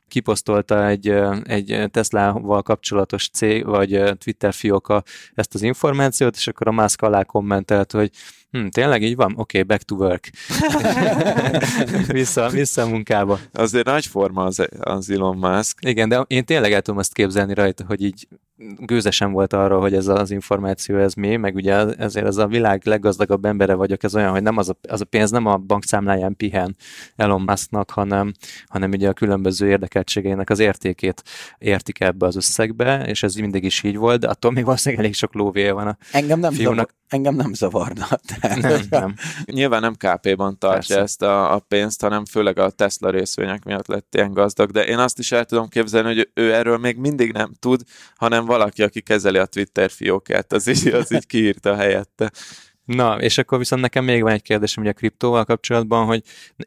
kiposztolta 0.08 0.86
egy, 0.86 1.08
egy 1.44 1.88
Tesla-val 1.90 2.62
kapcsolatos 2.62 3.28
cég, 3.28 3.64
vagy 3.66 4.02
Twitter 4.18 4.52
fióka 4.52 5.02
ezt 5.34 5.54
az 5.54 5.62
információt, 5.62 6.36
és 6.36 6.46
akkor 6.46 6.68
a 6.68 6.72
Musk 6.72 7.02
alá 7.02 7.22
kommentelt, 7.22 7.92
hogy 7.92 8.10
hm, 8.50 8.66
tényleg 8.66 9.02
így 9.02 9.16
van? 9.16 9.32
Oké, 9.36 9.40
okay, 9.40 9.62
back 9.62 9.82
to 9.82 9.94
work. 9.94 10.30
vissza, 12.20 12.48
vissza 12.48 12.82
a 12.82 12.88
munkába. 12.88 13.38
Azért 13.52 13.86
nagy 13.86 14.06
forma 14.06 14.44
az, 14.44 14.66
az 14.80 15.10
Elon 15.10 15.36
Musk. 15.36 15.78
Igen, 15.86 16.08
de 16.08 16.24
én 16.26 16.44
tényleg 16.44 16.72
el 16.72 16.82
tudom 16.82 17.00
azt 17.00 17.12
képzelni 17.12 17.54
rajta, 17.54 17.84
hogy 17.86 18.02
így 18.02 18.28
gőzesen 18.78 19.32
volt 19.32 19.52
arról, 19.52 19.80
hogy 19.80 19.94
ez 19.94 20.06
az 20.06 20.30
információ 20.30 20.98
ez 20.98 21.14
mi, 21.14 21.36
meg 21.36 21.54
ugye 21.54 21.74
ezért 21.74 22.26
ez 22.26 22.36
a 22.36 22.46
világ 22.46 22.80
leggazdagabb 22.84 23.44
embere 23.44 23.74
vagyok, 23.74 24.02
ez 24.02 24.14
olyan, 24.14 24.30
hogy 24.30 24.42
nem 24.42 24.56
az 24.56 24.68
a, 24.68 24.76
az 24.88 25.00
a 25.00 25.04
pénz 25.04 25.30
nem 25.30 25.46
a 25.46 25.56
bankszámláján 25.56 26.36
pihen 26.36 26.76
Elon 27.16 27.42
Musknak, 27.42 27.90
hanem, 27.90 28.32
hanem 28.66 28.90
ugye 28.90 29.08
a 29.08 29.12
különböző 29.12 29.66
érdekeltségeinek 29.94 30.50
az 30.50 30.58
értékét 30.58 31.22
értik 31.58 32.00
ebbe 32.00 32.26
az 32.26 32.36
összegbe, 32.36 33.06
és 33.06 33.22
ez 33.22 33.34
mindig 33.34 33.64
is 33.64 33.82
így 33.82 33.96
volt, 33.96 34.20
de 34.20 34.28
attól 34.28 34.50
még 34.50 34.64
valószínűleg 34.64 35.04
elég 35.04 35.16
sok 35.16 35.34
lóvé 35.34 35.70
van 35.70 35.86
a 35.86 35.96
engem 36.12 36.40
nem 36.40 36.52
fiúnak. 36.52 36.74
Zavar, 36.74 36.94
engem 37.08 37.34
nem 37.34 37.52
zavarna. 37.54 38.06
Nem, 38.40 38.80
nem. 38.90 39.14
Nyilván 39.44 39.80
nem 39.80 39.94
KP-ban 39.94 40.58
tartja 40.58 40.96
Persze. 40.96 41.00
ezt 41.00 41.22
a, 41.22 41.54
a 41.54 41.58
pénzt, 41.58 42.00
hanem 42.00 42.24
főleg 42.24 42.58
a 42.58 42.70
Tesla 42.70 43.10
részvények 43.10 43.64
miatt 43.64 43.86
lett 43.86 44.14
ilyen 44.14 44.32
gazdag, 44.32 44.70
de 44.70 44.86
én 44.86 44.98
azt 44.98 45.18
is 45.18 45.32
el 45.32 45.44
tudom 45.44 45.68
képzelni, 45.68 46.14
hogy 46.14 46.30
ő 46.34 46.54
erről 46.54 46.78
még 46.78 46.96
mindig 46.96 47.32
nem 47.32 47.52
tud, 47.58 47.82
hanem 48.14 48.34
hanem 48.34 48.58
valaki, 48.58 48.82
aki 48.82 49.00
kezeli 49.00 49.38
a 49.38 49.46
Twitter 49.46 49.90
fiókát, 49.90 50.52
az 50.52 50.66
így, 50.66 50.88
az 50.88 51.12
így 51.12 51.26
kiírta 51.26 51.74
helyette. 51.76 52.30
Na, 52.84 53.20
és 53.20 53.38
akkor 53.38 53.58
viszont 53.58 53.82
nekem 53.82 54.04
még 54.04 54.22
van 54.22 54.32
egy 54.32 54.42
kérdésem 54.42 54.82
ugye 54.82 54.92
a 54.92 54.94
kriptóval 54.94 55.44
kapcsolatban, 55.44 56.06
hogy 56.06 56.22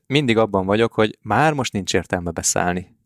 mindig 0.07 0.37
abban 0.37 0.65
vagyok, 0.65 0.93
hogy 0.93 1.17
már 1.21 1.53
most 1.53 1.73
nincs 1.73 1.93
értelme 1.93 2.31
beszállni. 2.31 2.96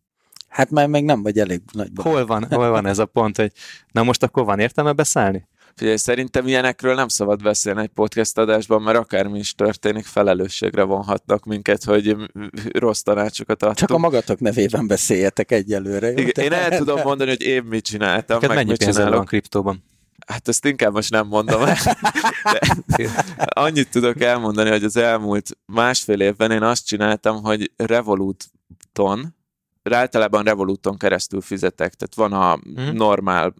Hát 0.51 0.69
már 0.69 0.87
még 0.87 1.03
nem 1.03 1.23
vagy 1.23 1.39
elég 1.39 1.61
nagy 1.71 1.89
Hol 1.95 2.25
van, 2.25 2.47
hol 2.49 2.69
van 2.69 2.85
ez 2.85 2.99
a 2.99 3.05
pont, 3.05 3.37
hogy 3.37 3.51
na 3.91 4.03
most 4.03 4.23
akkor 4.23 4.45
van 4.45 4.59
értelme 4.59 4.91
beszállni? 4.91 5.47
Figyelj, 5.75 5.97
szerintem 5.97 6.47
ilyenekről 6.47 6.95
nem 6.95 7.07
szabad 7.07 7.43
beszélni 7.43 7.81
egy 7.81 7.87
podcast 7.87 8.37
adásban, 8.37 8.81
mert 8.81 8.97
akármi 8.97 9.39
is 9.39 9.55
történik, 9.55 10.05
felelősségre 10.05 10.83
vonhatnak 10.83 11.45
minket, 11.45 11.83
hogy 11.83 12.15
rossz 12.71 13.01
tanácsokat 13.01 13.61
adtunk. 13.61 13.77
Csak 13.77 13.91
a 13.91 13.97
magatok 13.97 14.39
nevében 14.39 14.87
beszéljetek 14.87 15.51
egyelőre. 15.51 16.07
Jó? 16.07 16.17
Igen, 16.17 16.45
én 16.45 16.53
el 16.53 16.77
tudom 16.77 17.01
mondani, 17.03 17.29
hogy 17.29 17.41
én 17.41 17.63
mit 17.63 17.85
csináltam, 17.85 18.35
Neked 18.35 18.49
meg 18.49 18.57
mennyi 18.57 18.69
mit 18.69 18.77
pénzed 18.77 18.95
van 18.95 19.05
csinálok. 19.05 19.27
kriptóban? 19.27 19.83
Hát 20.27 20.47
ezt 20.47 20.65
inkább 20.65 20.93
most 20.93 21.11
nem 21.11 21.27
mondom. 21.27 21.63
De 22.97 23.09
annyit 23.45 23.89
tudok 23.89 24.21
elmondani, 24.21 24.69
hogy 24.69 24.83
az 24.83 24.97
elmúlt 24.97 25.57
másfél 25.65 26.19
évben 26.19 26.51
én 26.51 26.63
azt 26.63 26.85
csináltam, 26.85 27.43
hogy 27.43 27.71
Revoluton, 27.75 29.35
általában 29.83 30.43
Revoluton 30.43 30.97
keresztül 30.97 31.41
fizetek, 31.41 31.93
tehát 31.93 32.15
van 32.31 32.41
a 32.41 32.59
Mhm. 32.63 32.95
normál 32.95 33.53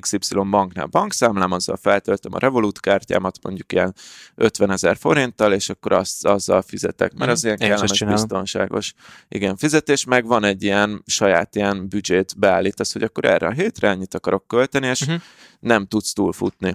XY 0.00 0.34
banknál 0.50 0.86
bankszámlám, 0.86 1.52
azzal 1.52 1.76
feltöltöm 1.76 2.34
a 2.34 2.38
Revolut 2.38 2.80
kártyámat 2.80 3.38
mondjuk 3.42 3.72
ilyen 3.72 3.94
50 4.34 4.70
ezer 4.70 4.96
forinttal, 4.96 5.52
és 5.52 5.68
akkor 5.68 5.92
azt, 5.92 6.26
azzal 6.26 6.62
fizetek, 6.62 7.10
mert 7.12 7.22
Mhm. 7.24 7.30
az 7.30 7.44
ilyen 7.44 7.56
Én 7.56 7.68
kellemes, 7.68 8.04
biztonságos 8.04 8.92
igen, 9.28 9.56
fizetés, 9.56 10.04
meg 10.04 10.26
van 10.26 10.44
egy 10.44 10.62
ilyen 10.62 11.02
saját 11.06 11.56
ilyen 11.56 11.88
büdzsét 11.88 12.38
beállítasz, 12.38 12.92
hogy 12.92 13.02
akkor 13.02 13.24
erre 13.24 13.46
a 13.46 13.50
hétre 13.52 13.88
ennyit 13.88 14.14
akarok 14.14 14.46
költeni, 14.46 14.86
és 14.86 15.06
Mhm. 15.06 15.14
nem 15.60 15.86
tudsz 15.86 16.12
túlfutni. 16.12 16.74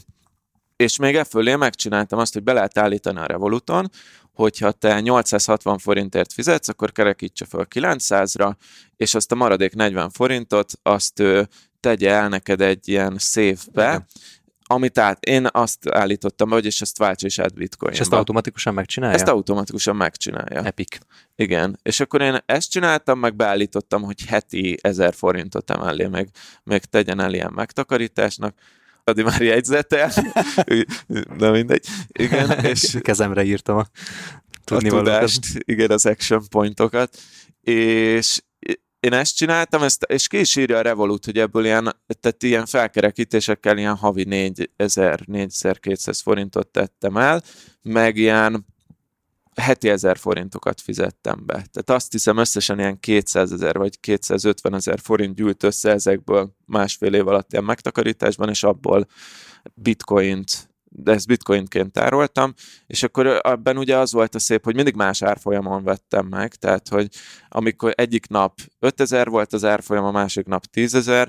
És 0.76 0.98
még 0.98 1.16
e 1.16 1.24
fölé 1.24 1.56
megcsináltam 1.56 2.20
azt, 2.20 2.34
hogy 2.34 2.44
be 2.44 2.54
lehet 2.54 2.78
állítani 2.78 3.20
a 3.20 3.26
Revoluton, 3.26 3.90
hogyha 4.38 4.72
te 4.72 5.00
860 5.00 5.78
forintért 5.78 6.34
fizetsz, 6.34 6.68
akkor 6.68 6.92
kerekítse 6.92 7.46
föl 7.46 7.68
900-ra, 7.76 8.54
és 8.96 9.16
azt 9.16 9.32
a 9.32 9.36
maradék 9.36 9.76
40 9.76 10.10
forintot, 10.10 10.72
azt 10.84 11.20
ő, 11.20 11.48
tegye 11.80 12.12
el 12.12 12.30
neked 12.30 12.62
egy 12.62 12.88
ilyen 12.88 13.16
széfbe, 13.18 13.88
Igen. 13.88 14.06
amit 14.66 14.98
át, 14.98 15.24
én 15.24 15.48
azt 15.52 15.90
állítottam 15.90 16.50
hogy 16.50 16.66
és 16.66 16.82
ezt 16.82 16.98
váltsa 16.98 17.26
is 17.26 17.40
át 17.40 17.54
bitcoinba. 17.54 17.98
És 17.98 18.02
ezt 18.02 18.14
automatikusan 18.14 18.74
megcsinálja? 18.74 19.16
ezt 19.16 19.28
automatikusan 19.28 19.96
megcsinálja. 19.96 20.64
Epic. 20.64 20.98
Igen, 21.36 21.80
és 21.84 22.00
akkor 22.00 22.22
én 22.22 22.38
ezt 22.46 22.72
csináltam, 22.72 23.20
meg 23.20 23.36
beállítottam, 23.36 24.04
hogy 24.04 24.26
heti 24.26 24.78
1000 24.82 25.14
forintot 25.14 25.72
emellé 25.72 26.06
még, 26.06 26.28
még 26.64 26.86
tegyen 26.86 27.20
el 27.20 27.34
ilyen 27.34 27.52
megtakarításnak. 27.56 28.56
Adi 29.08 29.24
már 29.24 29.42
jegyzetel, 29.42 30.12
na 31.38 31.52
mindegy. 31.52 31.86
Igen, 32.08 32.66
és 32.66 32.96
Kezemre 33.02 33.44
írtam 33.44 33.78
a 33.78 33.86
a 34.70 34.70
tudnivalókat. 34.70 35.14
tudást, 35.14 35.46
igen, 35.66 35.92
az 35.92 36.06
action 36.06 36.42
pointokat, 36.50 37.18
és 37.62 38.42
én 39.00 39.14
ezt 39.14 39.36
csináltam, 39.36 39.84
ezt, 39.84 40.04
és 40.04 40.28
ki 40.28 40.40
is 40.40 40.56
írja 40.56 40.78
a 40.78 40.82
Revolut, 40.82 41.26
hogy 41.26 41.38
ebből 41.38 41.66
ilyen, 41.66 41.96
tehát 42.20 42.44
ilyen 42.44 42.66
felkerekítésekkel 42.66 43.78
ilyen 43.78 43.96
havi 43.96 44.26
4000-4200 44.30 46.20
forintot 46.24 46.68
tettem 46.68 47.18
el, 47.18 47.44
meg 47.82 48.18
ilyen 48.18 48.66
heti 49.62 49.90
1000 49.90 50.18
forintokat 50.18 50.82
fizettem 50.82 51.46
be. 51.46 51.54
Tehát 51.54 51.90
azt 51.90 52.12
hiszem 52.12 52.38
összesen 52.38 52.80
ilyen 52.80 53.00
200 53.00 53.52
ezer 53.52 53.78
vagy 53.78 54.00
250 54.00 54.74
ezer 54.74 55.00
forint 55.00 55.36
gyűlt 55.36 55.64
össze 55.64 55.92
ezekből 55.92 56.56
másfél 56.66 57.14
év 57.14 57.28
alatt 57.28 57.52
ilyen 57.52 57.64
megtakarításban, 57.64 58.50
és 58.50 58.64
abból 58.64 59.08
bitcoint 59.74 60.70
de 60.90 61.12
ezt 61.12 61.28
bitcoinként 61.28 61.92
tároltam, 61.92 62.54
és 62.88 63.04
akkor 63.04 63.40
abban 63.42 63.78
ugye 63.78 63.98
az 63.98 64.12
volt 64.12 64.36
a 64.36 64.40
szép, 64.40 64.64
hogy 64.64 64.76
mindig 64.76 64.96
más 64.96 65.22
árfolyamon 65.22 65.84
vettem 65.84 66.26
meg, 66.26 66.56
tehát 66.56 66.88
hogy 66.88 67.08
amikor 67.50 67.94
egyik 67.96 68.28
nap 68.28 68.60
5000 68.80 69.30
volt 69.30 69.54
az 69.54 69.66
árfolyam, 69.66 70.06
a 70.06 70.12
másik 70.12 70.46
nap 70.46 70.64
10.000, 70.74 71.28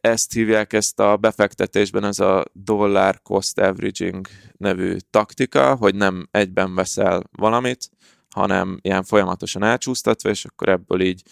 ezt 0.00 0.32
hívják 0.32 0.72
ezt 0.72 1.00
a 1.00 1.16
befektetésben, 1.16 2.04
ez 2.04 2.18
a 2.18 2.44
dollar 2.52 3.22
cost 3.22 3.58
averaging 3.58 4.26
nevű 4.56 4.96
taktika, 5.10 5.74
hogy 5.74 5.94
nem 5.94 6.28
egyben 6.30 6.74
veszel 6.74 7.22
valamit, 7.32 7.90
hanem 8.34 8.78
ilyen 8.82 9.02
folyamatosan 9.02 9.62
elcsúsztatva, 9.62 10.28
és 10.28 10.44
akkor 10.44 10.68
ebből 10.68 11.00
így 11.00 11.22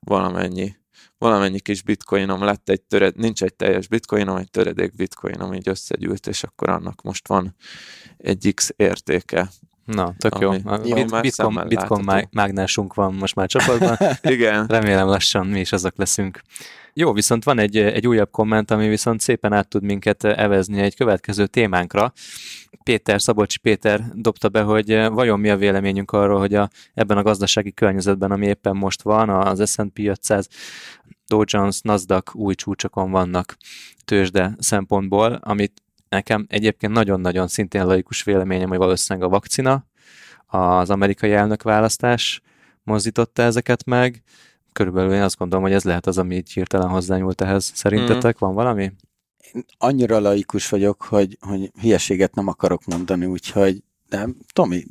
valamennyi 0.00 0.76
valamennyi 1.18 1.60
kis 1.60 1.82
bitcoinom 1.82 2.42
lett 2.42 2.68
egy 2.68 2.82
töred, 2.82 3.16
nincs 3.16 3.42
egy 3.42 3.54
teljes 3.54 3.88
bitcoinom, 3.88 4.36
egy 4.36 4.50
töredék 4.50 4.94
bitcoinom 4.94 5.52
így 5.52 5.68
összegyűlt, 5.68 6.26
és 6.26 6.42
akkor 6.42 6.68
annak 6.68 7.02
most 7.02 7.28
van 7.28 7.56
egy 8.16 8.52
X 8.54 8.72
értéke. 8.76 9.48
Na, 9.84 10.14
tök 10.18 10.38
jó. 10.38 10.50
Ami- 10.50 10.88
jó, 10.88 11.04
már 11.04 11.22
Bitcoin, 11.22 11.68
Bitcoin 11.68 12.28
mágnásunk 12.30 12.94
van 12.94 13.14
most 13.14 13.34
már 13.34 13.48
csapatban. 13.48 13.96
Igen, 14.34 14.66
Remélem 14.66 15.06
lassan 15.06 15.46
mi 15.46 15.60
is 15.60 15.72
azok 15.72 15.96
leszünk. 15.96 16.40
Jó, 16.98 17.12
viszont 17.12 17.44
van 17.44 17.58
egy, 17.58 17.76
egy 17.76 18.06
újabb 18.06 18.30
komment, 18.30 18.70
ami 18.70 18.88
viszont 18.88 19.20
szépen 19.20 19.52
át 19.52 19.68
tud 19.68 19.82
minket 19.82 20.24
evezni 20.24 20.80
egy 20.80 20.96
következő 20.96 21.46
témánkra. 21.46 22.12
Péter, 22.82 23.22
Szabolcsi 23.22 23.58
Péter 23.58 24.04
dobta 24.14 24.48
be, 24.48 24.62
hogy 24.62 25.06
vajon 25.08 25.40
mi 25.40 25.48
a 25.50 25.56
véleményünk 25.56 26.10
arról, 26.10 26.38
hogy 26.38 26.54
a, 26.54 26.70
ebben 26.94 27.16
a 27.16 27.22
gazdasági 27.22 27.72
környezetben, 27.72 28.30
ami 28.30 28.46
éppen 28.46 28.76
most 28.76 29.02
van, 29.02 29.28
az 29.28 29.70
S&P 29.70 29.98
500, 29.98 30.48
Dow 31.26 31.42
Jones, 31.44 31.80
Nasdaq 31.80 32.34
új 32.34 32.54
csúcsokon 32.54 33.10
vannak 33.10 33.56
tőzsde 34.04 34.54
szempontból, 34.58 35.32
amit 35.32 35.82
nekem 36.08 36.46
egyébként 36.48 36.92
nagyon-nagyon 36.92 37.48
szintén 37.48 37.86
laikus 37.86 38.22
véleményem, 38.22 38.68
hogy 38.68 38.78
valószínűleg 38.78 39.28
a 39.28 39.30
vakcina, 39.30 39.86
az 40.46 40.90
amerikai 40.90 41.32
elnökválasztás 41.32 42.40
mozdította 42.82 43.42
ezeket 43.42 43.84
meg, 43.84 44.22
körülbelül 44.76 45.14
én 45.14 45.22
azt 45.22 45.36
gondolom, 45.36 45.64
hogy 45.64 45.74
ez 45.74 45.84
lehet 45.84 46.06
az, 46.06 46.18
ami 46.18 46.36
így 46.36 46.52
hirtelen 46.52 46.88
hozzányúlt 46.88 47.40
ehhez. 47.40 47.72
Szerintetek 47.74 48.38
van 48.38 48.54
valami? 48.54 48.92
Én 49.52 49.64
annyira 49.78 50.18
laikus 50.20 50.68
vagyok, 50.68 51.02
hogy, 51.02 51.38
hogy 51.40 51.70
hülyeséget 51.80 52.34
nem 52.34 52.48
akarok 52.48 52.84
mondani, 52.84 53.26
úgyhogy 53.26 53.82
nem. 54.08 54.36
Tomi, 54.52 54.84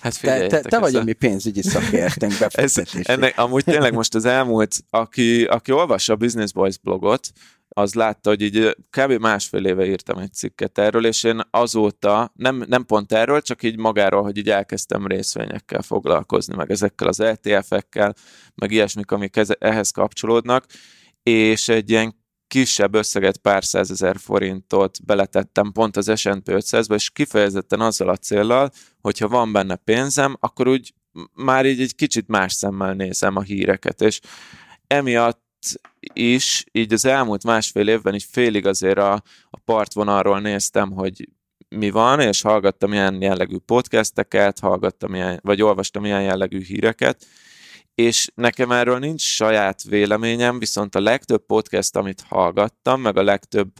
hát 0.00 0.20
te, 0.20 0.46
te, 0.46 0.60
te 0.60 0.78
vagy 0.78 0.94
a 0.94 1.02
mi 1.02 1.12
pénzügyi 1.12 1.62
szakértőnk 1.62 2.32
ez, 2.38 2.38
befektetési. 2.38 3.02
ennek, 3.10 3.38
amúgy 3.38 3.64
tényleg 3.64 3.92
most 3.92 4.14
az 4.14 4.24
elmúlt, 4.24 4.84
aki, 4.90 5.44
aki 5.44 5.72
olvassa 5.72 6.12
a 6.12 6.16
Business 6.16 6.52
Boys 6.52 6.78
blogot, 6.78 7.32
az 7.78 7.94
látta, 7.94 8.28
hogy 8.28 8.42
így 8.42 8.76
kb. 8.90 9.12
másfél 9.12 9.66
éve 9.66 9.86
írtam 9.86 10.18
egy 10.18 10.32
cikket 10.32 10.78
erről, 10.78 11.06
és 11.06 11.22
én 11.22 11.40
azóta, 11.50 12.32
nem, 12.34 12.64
nem 12.68 12.84
pont 12.84 13.12
erről, 13.12 13.40
csak 13.40 13.62
így 13.62 13.78
magáról, 13.78 14.22
hogy 14.22 14.36
így 14.36 14.50
elkezdtem 14.50 15.06
részvényekkel 15.06 15.82
foglalkozni, 15.82 16.54
meg 16.54 16.70
ezekkel 16.70 17.08
az 17.08 17.20
ETF-ekkel, 17.20 18.14
meg 18.54 18.70
ilyesmik, 18.70 19.10
amik 19.10 19.36
ez, 19.36 19.48
ehhez 19.58 19.90
kapcsolódnak, 19.90 20.64
és 21.22 21.68
egy 21.68 21.90
ilyen 21.90 22.24
kisebb 22.46 22.94
összeget, 22.94 23.36
pár 23.36 23.64
százezer 23.64 24.16
forintot 24.18 25.04
beletettem 25.04 25.72
pont 25.72 25.96
az 25.96 26.12
S&P 26.14 26.44
500-ba, 26.44 26.94
és 26.94 27.10
kifejezetten 27.10 27.80
azzal 27.80 28.08
a 28.08 28.16
céllal, 28.16 28.70
hogyha 29.00 29.28
van 29.28 29.52
benne 29.52 29.76
pénzem, 29.76 30.36
akkor 30.40 30.68
úgy 30.68 30.94
már 31.34 31.66
így 31.66 31.80
egy 31.80 31.94
kicsit 31.94 32.28
más 32.28 32.52
szemmel 32.52 32.94
nézem 32.94 33.36
a 33.36 33.42
híreket, 33.42 34.00
és 34.00 34.20
emiatt 34.86 35.44
is, 36.12 36.64
így 36.72 36.92
az 36.92 37.04
elmúlt 37.04 37.44
másfél 37.44 37.88
évben 37.88 38.14
így 38.14 38.26
félig 38.30 38.66
azért 38.66 38.98
a, 38.98 39.12
a 39.50 39.58
partvonalról 39.64 40.40
néztem, 40.40 40.92
hogy 40.92 41.28
mi 41.68 41.90
van, 41.90 42.20
és 42.20 42.42
hallgattam 42.42 42.92
ilyen 42.92 43.22
jellegű 43.22 43.56
podcasteket, 43.56 44.58
hallgattam 44.58 45.14
ilyen, 45.14 45.40
vagy 45.42 45.62
olvastam 45.62 46.04
ilyen 46.04 46.22
jellegű 46.22 46.62
híreket, 46.62 47.26
és 47.94 48.30
nekem 48.34 48.72
erről 48.72 48.98
nincs 48.98 49.22
saját 49.22 49.82
véleményem, 49.82 50.58
viszont 50.58 50.94
a 50.94 51.00
legtöbb 51.00 51.46
podcast, 51.46 51.96
amit 51.96 52.24
hallgattam, 52.28 53.00
meg 53.00 53.16
a 53.16 53.22
legtöbb 53.22 53.70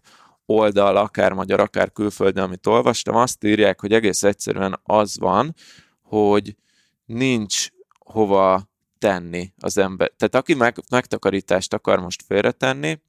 oldal, 0.46 0.96
akár 0.96 1.32
magyar, 1.32 1.60
akár 1.60 1.92
külföldön, 1.92 2.44
amit 2.44 2.66
olvastam, 2.66 3.16
azt 3.16 3.44
írják, 3.44 3.80
hogy 3.80 3.92
egész 3.92 4.22
egyszerűen 4.22 4.80
az 4.82 5.18
van, 5.18 5.54
hogy 6.02 6.56
nincs 7.04 7.68
hova 7.98 8.68
tenni 9.06 9.52
az 9.58 9.78
ember. 9.78 10.12
Tehát 10.16 10.34
aki 10.34 10.54
meg, 10.54 10.76
megtakarítást 10.90 11.74
akar 11.74 12.00
most 12.00 12.22
félretenni, 12.26 13.00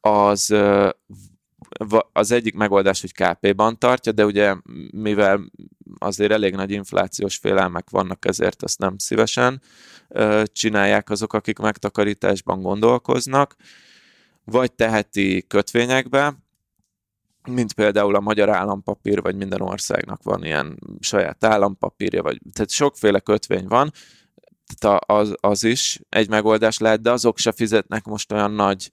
az 0.00 0.54
az 2.12 2.30
egyik 2.30 2.54
megoldás, 2.54 3.00
hogy 3.00 3.12
KP-ban 3.12 3.78
tartja, 3.78 4.12
de 4.12 4.24
ugye 4.24 4.54
mivel 4.90 5.52
azért 5.98 6.32
elég 6.32 6.54
nagy 6.54 6.70
inflációs 6.70 7.36
félelmek 7.36 7.90
vannak, 7.90 8.24
ezért 8.24 8.62
azt 8.62 8.78
nem 8.78 8.98
szívesen 8.98 9.62
csinálják 10.44 11.10
azok, 11.10 11.32
akik 11.32 11.58
megtakarításban 11.58 12.62
gondolkoznak, 12.62 13.56
vagy 14.44 14.72
teheti 14.72 15.44
kötvényekbe, 15.48 16.34
mint 17.50 17.72
például 17.72 18.14
a 18.14 18.20
magyar 18.20 18.48
állampapír, 18.48 19.22
vagy 19.22 19.36
minden 19.36 19.60
országnak 19.60 20.22
van 20.22 20.44
ilyen 20.44 20.78
saját 21.00 21.44
állampapírja, 21.44 22.22
vagy 22.22 22.40
tehát 22.52 22.70
sokféle 22.70 23.20
kötvény 23.20 23.66
van, 23.66 23.92
tehát 24.78 25.02
az, 25.06 25.34
az 25.40 25.64
is 25.64 26.00
egy 26.08 26.28
megoldás 26.28 26.78
lehet, 26.78 27.00
de 27.00 27.10
azok 27.10 27.38
se 27.38 27.52
fizetnek 27.52 28.04
most 28.04 28.32
olyan 28.32 28.52
nagy 28.52 28.90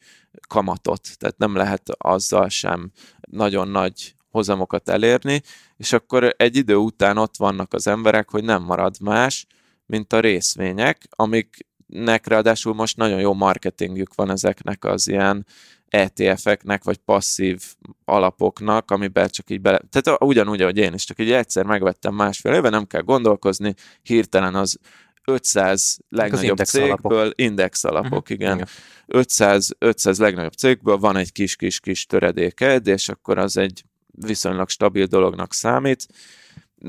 kamatot, 0.48 1.18
tehát 1.18 1.38
nem 1.38 1.56
lehet 1.56 1.90
azzal 1.98 2.50
sem 2.50 2.92
nagyon 3.30 3.68
nagy 3.68 4.16
hozamokat 4.30 4.90
elérni, 4.90 5.42
és 5.78 5.94
akkor 5.94 6.34
egy 6.38 6.56
idő 6.56 6.76
után 6.76 7.18
ott 7.18 7.38
vannak 7.38 7.74
az 7.74 7.88
emberek, 7.88 8.30
hogy 8.30 8.44
nem 8.44 8.64
marad 8.64 8.96
más, 9.02 9.46
mint 9.86 10.14
a 10.14 10.20
részvények, 10.20 11.08
amiknek 11.10 12.28
ráadásul 12.28 12.74
most 12.74 12.98
nagyon 12.98 13.20
jó 13.20 13.34
marketingjük 13.34 14.16
van 14.16 14.30
ezeknek 14.30 14.86
az 14.86 15.08
ilyen 15.08 15.46
ETF-eknek, 15.90 16.84
vagy 16.84 16.98
passzív 16.98 17.64
alapoknak, 18.06 18.92
amiben 18.92 19.28
csak 19.28 19.50
így 19.50 19.62
bele... 19.62 19.82
Tehát 19.90 20.24
ugyanúgy, 20.24 20.62
ahogy 20.62 20.78
én 20.78 20.94
is, 20.94 21.06
csak 21.06 21.20
így 21.20 21.32
egyszer 21.32 21.66
megvettem 21.66 22.14
másfél 22.14 22.54
éve, 22.54 22.70
nem 22.70 22.88
kell 22.88 23.02
gondolkozni, 23.02 23.74
hirtelen 24.02 24.56
az 24.56 24.80
500 25.26 25.98
legnagyobb 26.10 26.50
index 26.50 26.70
cégből, 26.70 27.18
alapok. 27.18 27.34
index 27.36 27.84
alapok, 27.84 28.24
Mhm, 28.30 28.34
igen. 28.34 28.56
igen. 28.56 28.68
500, 29.08 29.70
500 29.78 30.20
legnagyobb 30.20 30.54
cégből 30.54 30.98
van 30.98 31.18
egy 31.18 31.32
kis-kis-kis 31.32 32.06
töredéked, 32.06 32.88
és 32.88 33.10
akkor 33.10 33.38
az 33.38 33.58
egy 33.58 33.84
viszonylag 34.12 34.70
stabil 34.70 35.06
dolognak 35.06 35.54
számít. 35.54 36.08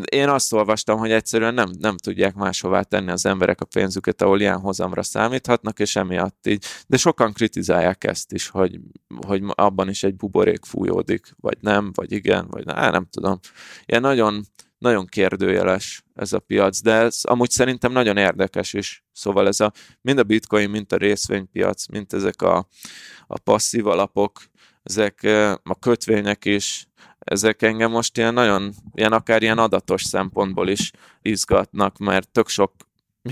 Én 0.05 0.29
azt 0.29 0.53
olvastam, 0.53 0.99
hogy 0.99 1.11
egyszerűen 1.11 1.55
nem, 1.55 1.71
nem 1.79 1.97
tudják 1.97 2.35
máshová 2.35 2.83
tenni 2.83 3.11
az 3.11 3.27
emberek 3.27 3.61
a 3.61 3.65
pénzüket, 3.65 4.23
ahol 4.23 4.41
ilyen 4.41 4.59
hozamra 4.59 5.03
számíthatnak, 5.03 5.79
és 5.79 5.97
emiatt 5.97 6.47
így. 6.47 6.65
De 6.87 6.97
sokan 6.97 7.33
kritizálják 7.33 8.05
ezt 8.05 8.33
is, 8.33 8.49
hogy, 8.49 8.81
hogy 9.27 9.43
abban 9.47 9.89
is 9.89 10.03
egy 10.03 10.17
buborék 10.17 10.65
fújódik, 10.65 11.35
vagy 11.41 11.57
nem, 11.61 11.91
vagy 11.95 12.13
igen, 12.13 12.47
vagy 12.51 12.65
nem, 12.65 12.91
nem 12.91 13.07
tudom. 13.11 13.39
Ilyen 13.85 14.03
nagyon, 14.03 14.45
nagyon 14.79 15.07
kérdőjeles 15.07 16.03
ez 16.15 16.33
a 16.33 16.39
piac, 16.39 16.81
de 16.81 16.93
ez 16.93 17.21
amúgy 17.23 17.51
szerintem 17.51 17.93
nagyon 17.93 18.17
érdekes 18.17 18.73
is. 18.73 19.05
Szóval 19.13 19.47
ez 19.47 19.61
a, 19.61 19.73
mind 20.01 20.19
a 20.19 20.23
bitcoin, 20.23 20.71
mind 20.71 20.93
a 20.93 20.97
részvénypiac, 20.97 21.87
mint 21.87 22.13
ezek 22.13 22.43
a, 22.43 22.69
a 23.27 23.39
passzív 23.39 23.87
alapok, 23.87 24.43
ezek 24.83 25.23
eh, 25.23 25.53
a 25.53 25.79
kötvények 25.79 26.45
is, 26.45 26.89
ezek 27.19 27.63
engem 27.63 27.91
most 27.91 28.17
ilyen 28.17 28.35
nagyon, 28.35 28.73
ilyen 28.95 29.13
akár 29.13 29.43
ilyen 29.43 29.59
adatos 29.59 30.03
szempontból 30.03 30.69
is 30.69 30.91
izgatnak, 31.23 31.99
mert 31.99 32.31
tök 32.31 32.49
sok, 32.49 32.73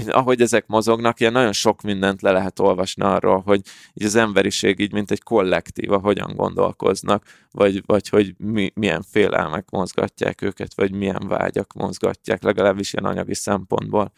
ahogy 0.06 0.40
ezek 0.40 0.66
mozognak, 0.66 1.20
ilyen 1.20 1.32
nagyon 1.32 1.52
sok 1.52 1.82
mindent 1.82 2.22
le 2.22 2.30
lehet 2.30 2.58
olvasni 2.58 3.02
arról, 3.02 3.40
hogy 3.40 3.60
így 3.94 4.06
az 4.06 4.14
emberiség 4.14 4.78
így, 4.78 4.92
mint 4.92 5.10
egy 5.10 5.22
kollektíva, 5.22 5.98
hogyan 5.98 6.32
gondolkoznak, 6.36 7.24
vagy, 7.50 7.82
vagy 7.86 8.08
hogy 8.08 8.34
mi, 8.38 8.72
milyen 8.74 9.02
félelmek 9.10 9.70
mozgatják 9.70 10.42
őket, 10.42 10.74
vagy 10.74 10.92
milyen 10.92 11.24
vágyak 11.28 11.72
mozgatják, 11.72 12.42
legalábbis 12.42 12.92
ilyen 12.92 13.10
anyagi 13.10 13.34
szempontból. 13.34 14.12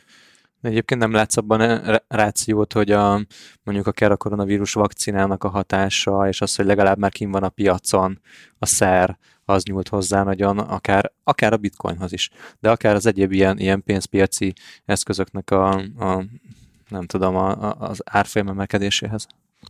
De 0.61 0.69
egyébként 0.69 1.01
nem 1.01 1.13
látsz 1.13 1.37
abban 1.37 1.59
re- 1.59 2.05
rációt, 2.09 2.73
hogy 2.73 2.91
a, 2.91 3.21
mondjuk 3.63 3.87
akár 3.87 4.11
a 4.11 4.17
koronavírus 4.17 4.73
vakcinának 4.73 5.45
a 5.45 5.49
hatása, 5.49 6.29
és 6.29 6.41
az, 6.41 6.57
hogy 6.57 6.67
legalább 6.67 6.99
már 6.99 7.11
kim 7.11 7.31
van 7.31 7.43
a 7.43 7.49
piacon 7.49 8.21
a 8.59 8.67
szer, 8.67 9.19
az 9.49 9.65
nyúlt 9.65 9.89
hozzá 9.89 10.23
nagyon, 10.23 10.59
akár, 10.59 11.13
akár 11.25 11.53
a 11.53 11.57
bitcoinhoz 11.57 12.13
is, 12.13 12.31
de 12.61 12.71
akár 12.71 12.95
az 12.95 13.07
egyéb 13.07 13.33
ilyen, 13.33 13.59
ilyen 13.59 13.83
pénzpiaci 13.83 14.53
eszközöknek 14.85 15.51
a, 15.51 15.73
a 15.99 16.25
nem 16.89 17.07
tudom, 17.07 17.37
a, 17.37 17.51
a, 17.51 17.77
az 17.79 18.03
árfolyam 18.05 18.49
emelkedéséhez. 18.49 19.27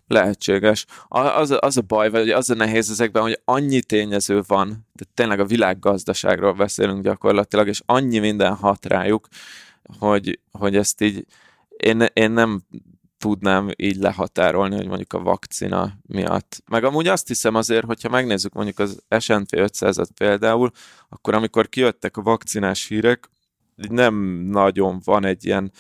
Lehetséges. 0.07 0.87
Az, 1.09 1.57
az 1.61 1.77
a 1.77 1.81
baj, 1.81 2.11
vagy 2.11 2.31
az 2.31 2.51
a 2.51 2.55
nehéz 2.55 2.91
ezekben, 2.91 3.23
hogy 3.23 3.41
annyi 3.45 3.81
tényező 3.81 4.43
van, 4.47 4.67
tehát 4.69 5.15
tényleg 5.15 5.41
a 5.41 5.45
világgazdaságról 5.45 6.53
beszélünk 6.53 7.03
gyakorlatilag, 7.03 7.69
és 7.69 7.83
annyi 7.87 8.19
minden 8.19 8.55
hat 8.55 8.87
rájuk, 8.87 9.29
hogy, 9.99 10.41
hogy 10.51 10.77
ezt 10.77 11.01
így 11.01 11.27
én, 11.77 12.07
én 12.13 12.31
nem 12.31 12.63
tudnám 13.27 13.71
így 13.77 13.97
lehatárolni, 13.97 14.77
hogy 14.77 14.87
mondjuk 14.87 15.13
a 15.13 15.23
vakcina 15.23 15.93
miatt. 16.07 16.63
Meg 16.71 16.85
amúgy 16.85 17.07
azt 17.07 17.29
hiszem 17.29 17.55
azért, 17.55 17.85
hogyha 17.85 18.09
megnézzük 18.09 18.53
mondjuk 18.53 18.79
az 18.79 19.03
S&P 19.19 19.49
500-at 19.51 20.09
például, 20.17 20.71
akkor 21.09 21.35
amikor 21.35 21.69
kijöttek 21.69 22.17
a 22.17 22.23
vakcinás 22.23 22.87
hírek, 22.87 23.31
nem 23.75 24.15
nagyon 24.51 25.01
van 25.05 25.25
egy 25.25 25.45
ilyen 25.45 25.73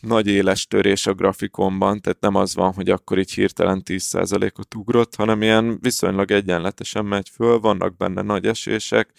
nagy 0.00 0.26
éles 0.26 0.66
törés 0.66 1.06
a 1.06 1.14
grafikonban, 1.14 2.00
tehát 2.00 2.20
nem 2.20 2.34
az 2.34 2.54
van, 2.54 2.72
hogy 2.72 2.90
akkor 2.90 3.18
így 3.18 3.32
hirtelen 3.32 3.82
10%-ot 3.84 4.74
ugrott, 4.74 5.14
hanem 5.14 5.42
ilyen 5.42 5.78
viszonylag 5.80 6.30
egyenletesen 6.30 7.04
megy 7.04 7.28
föl, 7.28 7.58
vannak 7.58 7.96
benne 7.96 8.22
nagy 8.22 8.46
esések, 8.46 9.12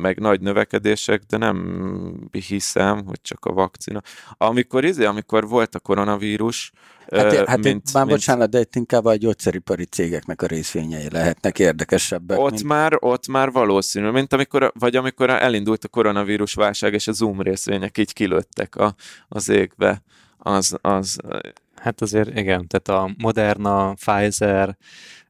meg 0.00 0.18
nagy 0.18 0.40
növekedések, 0.40 1.22
de 1.22 1.36
nem 1.36 2.28
hiszem, 2.30 3.04
hogy 3.06 3.20
csak 3.22 3.44
a 3.44 3.52
vakcina. 3.52 4.00
Amikor 4.36 4.84
izé, 4.84 5.04
amikor 5.04 5.48
volt 5.48 5.74
a 5.74 5.80
koronavírus, 5.80 6.72
Hát, 7.10 7.32
ö, 7.32 7.42
hát 7.46 7.62
mint, 7.62 7.92
már 7.92 8.06
bocsánat, 8.06 8.50
de 8.50 8.60
itt 8.60 8.74
inkább 8.74 9.04
a 9.04 9.16
gyógyszeripari 9.16 9.84
cégeknek 9.84 10.42
a 10.42 10.46
részvényei 10.46 11.10
lehetnek 11.10 11.58
érdekesebbek. 11.58 12.38
ott 12.38 12.50
mint... 12.50 12.62
már, 12.62 12.96
ott 13.00 13.26
már 13.26 13.50
valószínű, 13.50 14.10
mint 14.10 14.32
amikor, 14.32 14.72
vagy 14.78 14.96
amikor 14.96 15.30
elindult 15.30 15.84
a 15.84 15.88
koronavírus 15.88 16.54
válság, 16.54 16.92
és 16.92 17.08
a 17.08 17.12
Zoom 17.12 17.40
részvények 17.40 17.98
így 17.98 18.12
kilőttek 18.12 18.76
a, 18.76 18.94
az 19.28 19.48
égbe. 19.48 20.02
Az, 20.38 20.76
az, 20.80 21.18
Hát 21.76 22.00
azért 22.00 22.38
igen, 22.38 22.66
tehát 22.66 23.02
a 23.02 23.14
Moderna, 23.18 23.94
Pfizer 23.94 24.76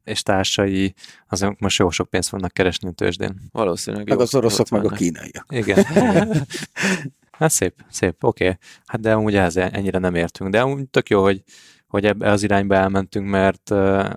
és 0.07 0.23
társai, 0.23 0.95
azok 1.29 1.59
most 1.59 1.79
jó 1.79 1.90
sok 1.90 2.11
pénzt 2.11 2.29
fognak 2.29 2.53
keresni 2.53 2.88
a 2.88 2.92
tőzsdén. 2.92 3.40
valószínűleg 3.53 4.09
Meg 4.09 4.21
az 4.21 4.35
oroszok, 4.35 4.69
meg 4.69 4.85
a 4.85 4.88
kínaiak. 4.88 5.47
Igen. 5.49 5.85
igen. 5.90 6.29
Hát 7.38 7.51
szép, 7.51 7.75
szép, 7.90 8.25
oké. 8.25 8.45
Okay. 8.45 8.59
Hát 8.87 9.01
de 9.01 9.12
amúgy 9.12 9.35
ehhez 9.35 9.57
ennyire 9.57 9.99
nem 9.99 10.14
értünk. 10.14 10.51
De 10.51 10.61
amúgy 10.61 10.88
tök 10.88 11.09
jó, 11.09 11.23
hogy, 11.23 11.42
hogy 11.87 12.05
ebbe 12.05 12.31
az 12.31 12.42
irányba 12.42 12.75
elmentünk, 12.75 13.29
mert, 13.29 13.71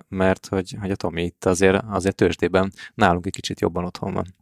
mert 0.08 0.46
hogy, 0.46 0.76
hogy 0.80 0.90
a 0.90 0.96
Tomi 0.96 1.22
itt 1.22 1.44
azért, 1.44 1.82
azért 1.88 2.16
tőzsdében 2.16 2.72
nálunk 2.94 3.26
egy 3.26 3.32
kicsit 3.32 3.60
jobban 3.60 3.84
otthon 3.84 4.12
van. 4.12 4.34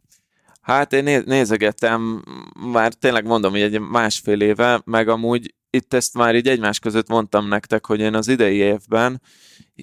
Hát 0.61 0.93
én 0.93 1.03
né- 1.03 1.25
nézegetem, 1.25 2.23
már 2.71 2.93
tényleg 2.93 3.25
mondom, 3.25 3.51
hogy 3.51 3.61
egy 3.61 3.79
másfél 3.79 4.41
éve, 4.41 4.81
meg 4.85 5.07
amúgy 5.07 5.53
itt 5.69 5.93
ezt 5.93 6.13
már 6.13 6.35
így 6.35 6.47
egymás 6.47 6.79
között 6.79 7.07
mondtam 7.07 7.47
nektek, 7.47 7.85
hogy 7.85 7.99
én 7.99 8.15
az 8.15 8.27
idei 8.27 8.55
évben 8.55 9.21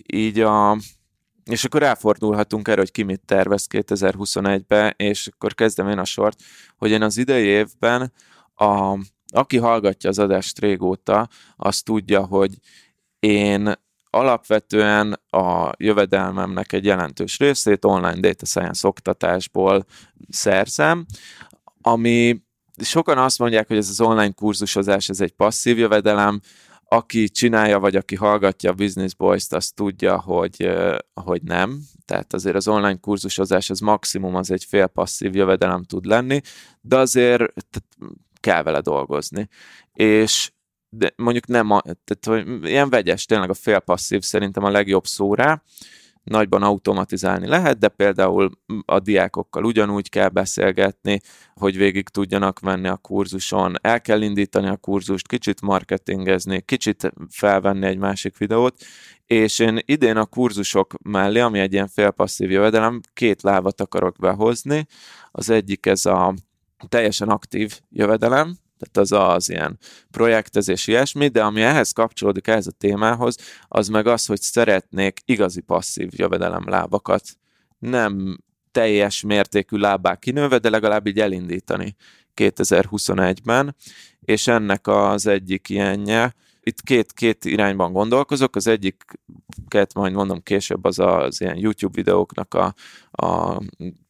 így 0.07 0.41
a... 0.41 0.79
És 1.51 1.65
akkor 1.65 1.83
elfordulhatunk 1.83 2.69
erre, 2.69 2.81
hogy 2.81 2.91
ki 2.91 3.03
mit 3.03 3.21
tervez 3.25 3.67
2021-be, 3.71 4.95
és 4.97 5.27
akkor 5.27 5.55
kezdem 5.55 5.89
én 5.89 5.99
a 5.99 6.05
sort, 6.05 6.43
hogy 6.77 6.91
én 6.91 7.03
az 7.03 7.17
idei 7.17 7.45
évben, 7.45 8.13
a, 8.55 8.99
aki 9.33 9.57
hallgatja 9.57 10.11
az 10.11 10.19
adást 10.19 10.59
régóta, 10.59 11.29
az 11.57 11.81
tudja, 11.81 12.25
hogy 12.25 12.55
én 13.19 13.73
alapvetően 14.11 15.21
a 15.31 15.73
jövedelmemnek 15.77 16.73
egy 16.73 16.85
jelentős 16.85 17.39
részét 17.39 17.85
online 17.85 18.21
data 18.21 18.47
science 18.47 18.89
oktatásból 18.89 19.85
szerzem, 20.29 21.07
ami 21.81 22.45
sokan 22.83 23.19
azt 23.19 23.39
mondják, 23.39 23.69
hogy 23.69 23.77
ez 23.77 23.89
az 23.89 24.01
online 24.01 24.33
kurzusozás, 24.33 25.09
ez 25.09 25.21
egy 25.21 25.33
passzív 25.33 25.79
jövedelem, 25.79 26.41
aki 26.89 27.29
csinálja, 27.29 27.79
vagy 27.79 27.97
aki 27.97 28.15
hallgatja 28.15 28.71
a 28.71 28.75
Business 28.75 29.15
Boys-t, 29.15 29.53
azt 29.53 29.75
tudja, 29.75 30.21
hogy, 30.21 30.71
hogy 31.15 31.43
nem. 31.43 31.81
Tehát 32.05 32.33
azért 32.33 32.57
az 32.57 32.69
online 32.69 32.97
kurzusozás 33.01 33.71
az 33.71 33.81
maximum 33.81 34.35
az 34.35 34.51
egy 34.51 34.65
fél 34.65 34.87
passzív 34.87 35.35
jövedelem 35.35 35.83
tud 35.83 36.05
lenni, 36.05 36.41
de 36.81 36.97
azért 36.97 37.53
kell 38.41 38.63
vele 38.63 38.81
dolgozni. 38.81 39.49
És 39.93 40.51
de 40.89 41.13
mondjuk 41.17 41.47
nem, 41.47 41.71
a, 41.71 41.81
tehát 41.83 42.45
hogy 42.47 42.65
ilyen 42.69 42.91
vegyes, 42.91 43.25
tényleg 43.25 43.51
a 43.51 43.55
fél 43.55 43.79
passzív 43.79 44.23
szerintem 44.23 44.65
a 44.65 44.71
legjobb 44.71 45.07
szó 45.07 45.35
rá, 45.35 45.63
nagyban 46.27 46.63
automatizálni 46.63 47.47
lehet, 47.47 47.79
de 47.79 47.89
például 47.89 48.51
a 48.85 48.99
diákokkal 48.99 49.65
ugyanúgy 49.65 50.09
kell 50.09 50.29
beszélgetni, 50.29 51.21
hogy 51.55 51.77
végig 51.77 52.09
tudjanak 52.09 52.61
menni 52.61 52.89
a 52.89 52.97
kurzuson, 52.97 53.75
el 53.81 54.01
kell 54.01 54.23
indítani 54.23 54.69
a 54.69 54.77
kurzust, 54.77 55.29
kicsit 55.29 55.61
marketingezni, 55.61 56.61
kicsit 56.61 57.13
felvenni 57.31 57.87
egy 57.87 57.99
másik 57.99 58.37
videót, 58.37 58.75
és 59.27 59.59
én 59.59 59.79
idén 59.85 60.17
a 60.17 60.25
kurzusok 60.25 60.95
mellé, 61.03 61.41
ami 61.41 61.59
egy 61.59 61.73
ilyen 61.73 61.89
félpasszív 61.89 62.51
jövedelem, 62.51 63.01
két 63.13 63.43
lábat 63.43 63.81
akarok 63.81 64.17
behozni. 64.19 64.87
Az 65.31 65.51
egyik 65.51 65.87
ez 65.87 66.07
a 66.07 66.35
teljesen 66.89 67.29
aktív 67.29 67.81
jövedelem, 67.91 68.57
tehát 68.79 68.97
az 69.11 69.37
az 69.37 69.51
ilyen 69.51 69.79
projektezés, 70.11 70.87
ilyesmi, 70.87 71.29
de 71.29 71.43
ami 71.43 71.63
ehhez 71.63 71.93
kapcsolódik, 71.93 72.47
ehhez 72.47 72.67
a 72.67 72.71
témához, 72.71 73.37
az 73.69 73.89
meg 73.89 74.07
az, 74.07 74.27
hogy 74.27 74.41
szeretnék 74.41 75.21
igazi 75.25 75.61
passzív 75.61 76.09
jövedelem 76.13 76.69
lábakat. 76.69 77.23
Nem 77.79 78.39
teljes 78.71 79.23
mértékű 79.23 79.77
lábbá 79.77 80.17
kinőve, 80.17 80.59
de 80.59 80.71
legalább 80.71 81.07
így 81.07 81.21
elindítani 81.21 81.97
2021-ben, 82.37 83.77
és 84.21 84.47
ennek 84.47 84.87
az 84.87 85.27
egyik 85.27 85.69
ilyenje, 85.69 86.35
itt 86.69 86.83
két, 86.83 87.13
két 87.13 87.45
irányban 87.45 87.93
gondolkozok, 87.93 88.57
az 88.57 88.67
egyiket 88.67 89.95
majd 89.95 90.13
mondom 90.13 90.43
később, 90.43 90.85
az 90.85 90.99
az 90.99 91.41
ilyen 91.41 91.57
YouTube 91.57 91.95
videóknak 91.95 92.55
a, 92.55 92.75
a 93.11 93.61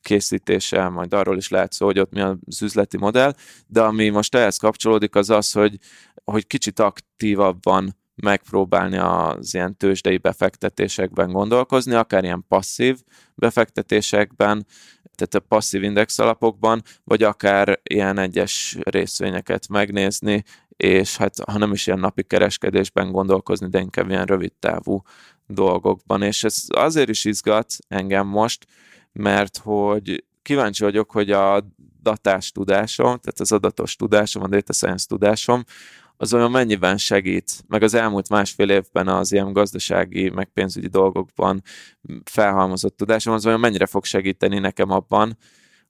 készítése, 0.03 0.89
majd 0.89 1.15
arról 1.15 1.37
is 1.37 1.49
lehet 1.49 1.73
szó, 1.73 1.87
hogy 1.87 1.99
ott 1.99 2.13
mi 2.13 2.21
az 2.21 2.63
üzleti 2.63 2.97
modell, 2.97 3.35
de 3.67 3.83
ami 3.83 4.09
most 4.09 4.35
ehhez 4.35 4.57
kapcsolódik, 4.57 5.15
az 5.15 5.31
az, 5.31 5.53
hogy, 5.53 5.79
hogy 6.25 6.47
kicsit 6.47 6.79
aktívabban 6.79 7.97
megpróbálni 8.23 8.97
az 8.97 9.55
ilyen 9.55 9.77
tőzsdei 9.77 10.17
befektetésekben 10.17 11.33
gondolkozni, 11.33 11.95
akár 11.95 12.25
ilyen 12.25 12.45
passzív 12.49 12.99
befektetésekben, 13.35 14.67
tehát 15.15 15.35
a 15.35 15.49
passzív 15.49 15.83
index 15.83 16.19
alapokban, 16.19 16.83
vagy 17.05 17.23
akár 17.23 17.81
ilyen 17.83 18.19
egyes 18.19 18.77
részvényeket 18.83 19.69
megnézni, 19.69 20.45
és 20.77 21.17
hát 21.17 21.35
ha 21.51 21.59
nem 21.59 21.73
is 21.73 21.87
ilyen 21.87 21.99
napi 21.99 22.23
kereskedésben 22.23 23.13
gondolkozni, 23.13 23.69
de 23.69 23.81
inkább 23.81 24.09
ilyen 24.09 24.25
rövid 24.25 24.53
távú 24.53 25.03
dolgokban. 25.47 26.23
És 26.23 26.45
ez 26.45 26.65
azért 26.69 27.09
is 27.09 27.25
izgat 27.25 27.73
engem 27.89 28.27
most, 28.27 28.67
mert 29.13 29.57
hogy 29.57 30.25
kíváncsi 30.43 30.83
vagyok, 30.83 31.11
hogy 31.11 31.31
a 31.31 31.67
datás 32.03 32.53
tudásom, 32.53 33.05
tehát 33.07 33.41
az 33.41 33.53
adatos 33.53 33.97
tudásom, 33.97 34.43
a 34.43 34.49
data 34.49 34.73
science 34.73 35.07
tudásom, 35.09 35.65
az 36.17 36.35
olyan 36.35 36.51
mennyiben 36.51 36.97
segít, 36.97 37.65
meg 37.69 37.83
az 37.83 37.95
elmúlt 37.95 38.29
másfél 38.29 38.71
évben 38.71 39.09
az 39.09 39.33
ilyen 39.33 39.53
gazdasági, 39.53 40.29
meg 40.29 40.49
pénzügyi 40.55 40.89
dolgokban 40.89 41.63
felhalmozott 42.25 42.97
tudásom, 42.97 43.35
az 43.35 43.47
olyan 43.47 43.61
mennyire 43.61 43.87
fog 43.87 44.05
segíteni 44.05 44.59
nekem 44.59 44.91
abban, 44.91 45.39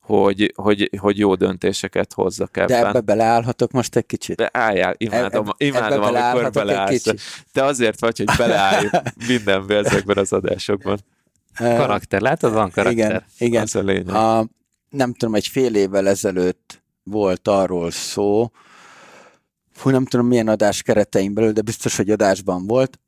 hogy, 0.01 0.53
hogy, 0.57 0.91
hogy 0.99 1.19
jó 1.19 1.35
döntéseket 1.35 2.13
hozzak 2.13 2.57
ebben. 2.57 2.83
De 2.83 2.89
ebbe 2.89 3.01
beleállhatok 3.01 3.71
most 3.71 3.97
egy 3.97 4.07
kicsit? 4.07 4.37
De 4.37 4.51
álljál, 4.53 4.95
imádom, 4.97 5.49
e, 5.49 5.53
imádom 5.57 6.03
amikor 6.03 6.51
beleállsz. 6.51 7.43
Te 7.53 7.65
azért 7.65 8.01
vagy, 8.01 8.19
hogy 8.19 8.37
beleállj 8.37 8.89
mindenbe 9.29 9.77
ezekben 9.77 10.17
az 10.17 10.33
adásokban. 10.33 10.99
Karakter, 11.57 12.21
látod, 12.21 12.53
van 12.53 12.71
karakter. 12.71 12.93
Igen, 12.93 13.25
igen. 13.39 13.63
Az 13.63 13.75
a 13.75 13.83
lényeg. 13.83 14.15
A, 14.15 14.47
nem 14.91 15.15
tudom, 15.15 15.35
egy 15.35 15.47
fél 15.47 15.75
évvel 15.75 16.09
ezelőtt 16.09 16.83
volt 17.03 17.49
arról 17.49 17.91
szó, 17.91 18.51
fú, 19.77 19.91
nem 19.91 20.05
tudom 20.05 20.27
milyen 20.27 20.49
adás 20.49 20.83
keretein 20.83 21.35
belül, 21.35 21.53
de 21.53 21.61
biztos, 21.61 21.97
hogy 21.97 22.11
adásban 22.11 22.67
volt, 22.67 23.01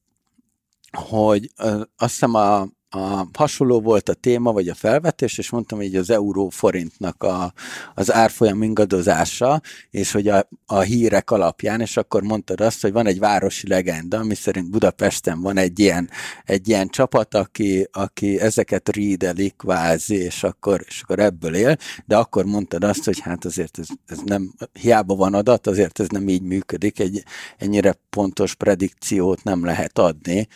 hogy 0.90 1.50
ö, 1.56 1.82
azt 1.96 2.12
hiszem 2.12 2.34
a, 2.34 2.68
a 2.90 3.26
hasonló 3.32 3.80
volt 3.80 4.08
a 4.08 4.14
téma, 4.14 4.52
vagy 4.52 4.68
a 4.68 4.74
felvetés, 4.74 5.38
és 5.38 5.50
mondtam, 5.50 5.78
hogy 5.78 5.94
az 5.94 6.10
euró 6.10 6.48
forintnak 6.48 7.22
a, 7.22 7.52
az 7.94 8.12
árfolyam 8.12 8.62
ingadozása, 8.62 9.60
és 9.90 10.12
hogy 10.12 10.28
a, 10.28 10.48
a 10.66 10.80
hírek 10.80 11.30
alapján, 11.30 11.80
és 11.80 11.96
akkor 11.96 12.22
mondtad 12.22 12.60
azt, 12.60 12.82
hogy 12.82 12.92
van 12.92 13.06
egy 13.06 13.18
városi 13.18 13.68
legenda, 13.68 14.18
ami 14.18 14.34
szerint 14.34 14.70
Budapesten 14.70 15.40
van 15.40 15.56
egy 15.56 15.78
ilyen, 15.78 16.10
egy 16.44 16.68
ilyen 16.68 16.88
csapat, 16.88 17.34
aki, 17.34 17.88
aki 17.92 18.40
ezeket 18.40 18.88
rídeli 18.88 19.50
kvázi, 19.56 20.14
és 20.14 20.42
akkor, 20.42 20.84
és 20.86 21.00
akkor 21.02 21.18
ebből 21.18 21.54
él, 21.54 21.76
de 22.06 22.16
akkor 22.16 22.44
mondtad 22.44 22.84
azt, 22.84 23.04
hogy 23.04 23.20
hát 23.20 23.44
azért 23.44 23.78
ez, 23.78 23.86
ez 24.06 24.18
nem, 24.24 24.54
hiába 24.72 25.14
van 25.14 25.34
adat, 25.34 25.66
azért 25.66 26.00
ez 26.00 26.08
nem 26.08 26.28
így 26.28 26.42
működik, 26.42 27.00
egy 27.00 27.22
ennyire 27.56 27.98
pontos 28.10 28.54
predikciót 28.54 29.42
nem 29.42 29.64
lehet 29.64 29.98
adni, 29.98 30.48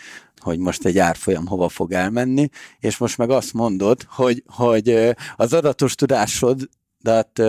hogy 0.42 0.58
most 0.58 0.84
egy 0.84 0.98
árfolyam 0.98 1.46
hova 1.46 1.68
fog 1.68 1.92
elmenni, 1.92 2.48
és 2.78 2.96
most 2.96 3.18
meg 3.18 3.30
azt 3.30 3.52
mondod, 3.52 4.02
hogy, 4.08 4.42
hogy 4.46 5.14
az 5.36 5.52
adatos 5.52 5.94
tudásod 5.94 6.68
hát 7.04 7.42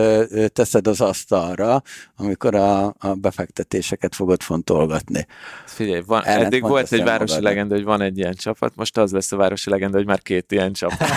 teszed 0.54 0.88
az 0.88 1.02
asztalra, 1.02 1.82
amikor 2.16 2.56
a, 2.56 2.86
a 2.86 3.14
befektetéseket 3.14 4.16
fogod 4.16 4.42
fontolgatni. 4.42 5.26
Figyelj, 5.66 6.02
van, 6.06 6.26
eddig 6.26 6.62
volt 6.62 6.92
egy 6.92 7.04
városi 7.04 7.34
magad. 7.34 7.50
legenda, 7.50 7.76
hogy 7.76 7.84
van 7.84 8.02
egy 8.02 8.18
ilyen 8.18 8.34
csapat, 8.34 8.76
most 8.76 8.98
az 8.98 9.12
lesz 9.12 9.32
a 9.32 9.36
városi 9.36 9.70
legenda, 9.70 9.98
hogy 9.98 10.06
már 10.06 10.22
két 10.22 10.52
ilyen 10.52 10.74
csapat. 10.74 11.08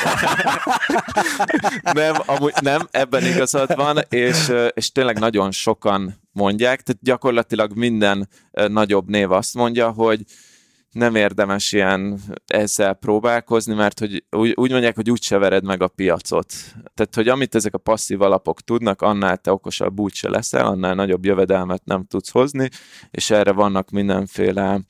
nem, 1.92 2.14
amúgy 2.26 2.54
nem, 2.60 2.88
ebben 2.90 3.24
igazad 3.24 3.74
van, 3.74 3.98
és, 4.08 4.52
és 4.74 4.92
tényleg 4.92 5.18
nagyon 5.18 5.50
sokan 5.50 6.14
mondják, 6.32 6.82
tehát 6.82 7.02
gyakorlatilag 7.02 7.72
minden 7.74 8.28
nagyobb 8.50 9.08
név 9.08 9.32
azt 9.32 9.54
mondja, 9.54 9.90
hogy 9.90 10.24
nem 10.96 11.14
érdemes 11.14 11.72
ilyen 11.72 12.20
ezzel 12.46 12.94
próbálkozni, 12.94 13.74
mert 13.74 13.98
hogy 13.98 14.24
úgy, 14.30 14.52
úgy 14.56 14.70
mondják, 14.70 14.94
hogy 14.94 15.10
úgyse 15.10 15.38
vered 15.38 15.64
meg 15.64 15.82
a 15.82 15.88
piacot. 15.88 16.52
Tehát, 16.94 17.14
hogy 17.14 17.28
amit 17.28 17.54
ezek 17.54 17.74
a 17.74 17.78
passzív 17.78 18.22
alapok 18.22 18.60
tudnak, 18.60 19.02
annál 19.02 19.36
te 19.36 19.52
okosabb 19.52 20.00
úgyse 20.00 20.28
leszel, 20.28 20.66
annál 20.66 20.94
nagyobb 20.94 21.24
jövedelmet 21.24 21.84
nem 21.84 22.04
tudsz 22.04 22.30
hozni, 22.30 22.68
és 23.10 23.30
erre 23.30 23.52
vannak 23.52 23.90
mindenféle 23.90 24.80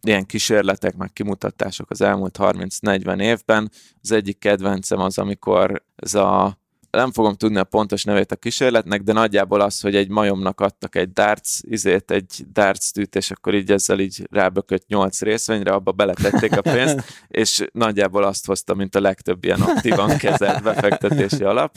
ilyen 0.00 0.26
kísérletek, 0.26 0.96
meg 0.96 1.12
kimutatások 1.12 1.90
az 1.90 2.00
elmúlt 2.00 2.36
30-40 2.40 3.20
évben. 3.20 3.70
Az 4.02 4.12
egyik 4.12 4.38
kedvencem 4.38 5.00
az, 5.00 5.18
amikor 5.18 5.82
ez 5.96 6.14
a 6.14 6.57
nem 6.90 7.12
fogom 7.12 7.34
tudni 7.34 7.58
a 7.58 7.64
pontos 7.64 8.04
nevét 8.04 8.32
a 8.32 8.36
kísérletnek, 8.36 9.02
de 9.02 9.12
nagyjából 9.12 9.60
az, 9.60 9.80
hogy 9.80 9.96
egy 9.96 10.08
majomnak 10.08 10.60
adtak 10.60 10.96
egy 10.96 11.12
darts, 11.12 11.58
izét, 11.60 12.10
egy 12.10 12.44
darts 12.52 12.90
tűt, 12.90 13.16
és 13.16 13.30
akkor 13.30 13.54
így 13.54 13.72
ezzel 13.72 14.00
így 14.00 14.26
rábökött 14.30 14.86
nyolc 14.86 15.20
részvényre, 15.20 15.72
abba 15.72 15.92
beletették 15.92 16.56
a 16.56 16.60
pénzt, 16.60 17.02
és 17.28 17.64
nagyjából 17.72 18.22
azt 18.22 18.46
hozta, 18.46 18.74
mint 18.74 18.94
a 18.94 19.00
legtöbb 19.00 19.44
ilyen 19.44 19.60
aktívan 19.60 20.16
kezelt 20.16 20.62
befektetési 20.62 21.44
alap. 21.44 21.76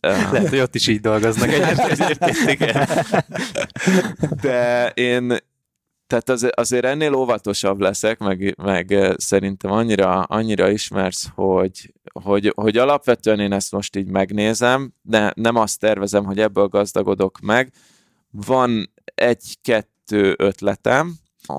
Lehet, 0.00 0.48
hogy 0.48 0.58
ott 0.58 0.74
is 0.74 0.86
így 0.86 1.00
dolgoznak 1.00 1.48
egyébként, 1.48 2.78
De 4.42 4.88
én, 4.88 5.36
tehát 6.12 6.28
az, 6.28 6.50
azért 6.54 6.84
ennél 6.84 7.14
óvatosabb 7.14 7.80
leszek, 7.80 8.18
meg, 8.18 8.54
meg 8.62 9.14
szerintem 9.16 9.70
annyira, 9.70 10.22
annyira 10.22 10.70
ismersz, 10.70 11.28
hogy, 11.34 11.92
hogy, 12.12 12.52
hogy 12.54 12.76
alapvetően 12.76 13.40
én 13.40 13.52
ezt 13.52 13.72
most 13.72 13.96
így 13.96 14.06
megnézem, 14.06 14.94
de 15.02 15.32
nem 15.36 15.56
azt 15.56 15.78
tervezem, 15.78 16.24
hogy 16.24 16.38
ebből 16.38 16.66
gazdagodok 16.66 17.38
meg. 17.40 17.72
Van 18.30 18.92
egy-kettő 19.14 20.34
ötletem, 20.38 21.14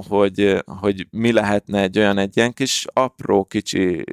hogy, 0.08 0.63
hogy 0.80 1.08
mi 1.10 1.32
lehetne 1.32 1.82
egy 1.82 1.98
olyan 1.98 2.18
egy 2.18 2.38
ilyen 2.38 2.54
kis 2.54 2.86
apró 2.94 3.46
kicsi 3.46 4.04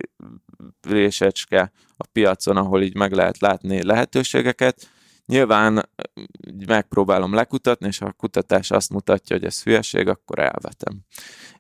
résecske 0.88 1.72
a 1.96 2.06
piacon, 2.12 2.56
ahol 2.56 2.82
így 2.82 2.94
meg 2.94 3.12
lehet 3.12 3.38
látni 3.38 3.82
lehetőségeket, 3.82 4.88
Nyilván 5.30 5.88
megpróbálom 6.66 7.34
lekutatni, 7.34 7.86
és 7.86 7.98
ha 7.98 8.06
a 8.06 8.12
kutatás 8.12 8.70
azt 8.70 8.90
mutatja, 8.90 9.36
hogy 9.36 9.44
ez 9.44 9.62
hülyeség, 9.62 10.08
akkor 10.08 10.38
elvetem. 10.38 11.00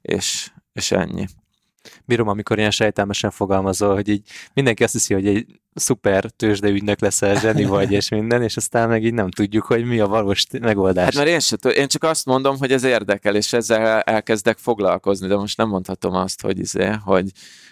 És, 0.02 0.50
és 0.72 0.92
ennyi. 0.92 1.26
Bírom, 2.04 2.28
amikor 2.28 2.58
ilyen 2.58 2.70
sejtelmesen 2.70 3.30
fogalmazol, 3.30 3.94
hogy 3.94 4.08
így 4.08 4.28
mindenki 4.54 4.82
azt 4.82 4.92
hiszi, 4.92 5.14
hogy 5.14 5.26
egy 5.26 5.60
szuper 5.74 6.24
tőzsdeügynök 6.24 7.00
leszel, 7.00 7.40
zseni 7.40 7.64
vagy, 7.64 7.92
és 7.92 8.08
minden, 8.08 8.42
és 8.42 8.56
aztán 8.56 8.88
meg 8.88 9.04
így 9.04 9.14
nem 9.14 9.30
tudjuk, 9.30 9.64
hogy 9.64 9.84
mi 9.84 10.00
a 10.00 10.06
valós 10.06 10.46
megoldás. 10.60 11.04
Hát 11.04 11.14
mert 11.14 11.28
én, 11.28 11.40
se, 11.40 11.56
én 11.56 11.88
csak 11.88 12.02
azt 12.02 12.26
mondom, 12.26 12.58
hogy 12.58 12.72
ez 12.72 12.82
érdekel, 12.82 13.36
és 13.36 13.52
ezzel 13.52 14.00
elkezdek 14.00 14.58
foglalkozni, 14.58 15.28
de 15.28 15.36
most 15.36 15.56
nem 15.56 15.68
mondhatom 15.68 16.14
azt, 16.14 16.40
hogy, 16.40 16.58
izé, 16.58 16.90
hogy, 17.04 17.30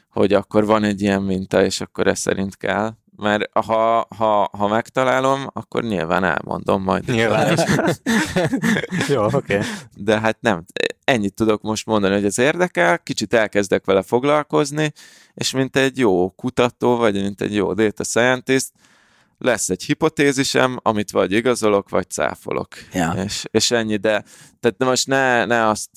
hogy 0.09 0.33
akkor 0.33 0.67
van 0.67 0.85
egy 0.85 1.03
ilyen 1.03 1.23
minta, 1.23 1.65
és 1.65 1.81
akkor 1.81 2.07
ez 2.07 2.19
szerint 2.19 2.57
kell 2.57 2.97
mert 3.19 3.59
ha, 3.59 4.07
ha, 4.17 4.51
ha 4.53 4.69
megtalálom, 4.69 5.47
akkor 5.53 5.83
nyilván 5.83 6.25
elmondom 6.25 6.83
majd. 6.83 7.07
Nyilván. 7.07 7.59
Jó, 9.09 9.25
oké. 9.25 9.37
Okay. 9.37 9.61
De 9.97 10.21
hát 10.21 10.41
nem, 10.41 10.65
ennyit 11.05 11.35
tudok 11.35 11.63
most 11.63 11.87
mondani, 11.87 12.15
hogy 12.15 12.25
ez 12.25 12.39
érdekel, 12.39 12.99
kicsit 12.99 13.35
elkezdek 13.35 13.85
vele 13.85 14.03
foglalkozni, 14.03 14.93
és 15.35 15.51
mint 15.51 15.77
egy 15.77 15.99
jó 15.99 16.31
kutató, 16.31 16.97
vagy 16.97 17.15
mint 17.15 17.41
egy 17.41 17.55
jó 17.55 17.73
data 17.73 18.05
scientist, 18.05 18.73
lesz 19.39 19.69
egy 19.69 19.83
hipotézisem, 19.83 20.79
amit 20.83 21.11
vagy 21.11 21.33
igazolok, 21.33 21.89
vagy 21.89 22.11
cáfolok. 22.11 22.69
Ja. 22.93 23.13
És, 23.25 23.45
és 23.51 23.71
ennyi, 23.71 23.97
de 23.97 24.25
tehát 24.61 24.79
most 24.79 25.07
ne, 25.07 25.45
ne 25.45 25.69
azt 25.69 25.91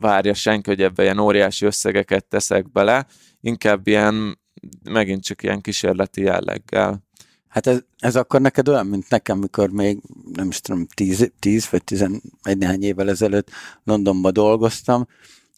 várja 0.00 0.34
senki, 0.34 0.70
hogy 0.70 0.82
ebbe 0.82 1.02
ilyen 1.02 1.18
óriási 1.18 1.66
összegeket 1.66 2.24
teszek 2.24 2.72
bele, 2.72 3.06
inkább 3.40 3.86
ilyen 3.86 4.40
megint 4.84 5.24
csak 5.24 5.42
ilyen 5.42 5.60
kísérleti 5.60 6.22
jelleggel. 6.22 7.02
Hát 7.48 7.66
ez, 7.66 7.78
ez 7.98 8.16
akkor 8.16 8.40
neked 8.40 8.68
olyan, 8.68 8.86
mint 8.86 9.08
nekem, 9.08 9.38
mikor 9.38 9.70
még, 9.70 9.98
nem 10.32 10.48
is 10.48 10.60
tudom, 10.60 10.86
10, 10.94 11.32
10 11.38 11.68
vagy 11.70 11.84
11 11.84 12.20
néhány 12.42 12.82
évvel 12.82 13.08
ezelőtt 13.08 13.50
Londonban 13.84 14.32
dolgoztam, 14.32 15.06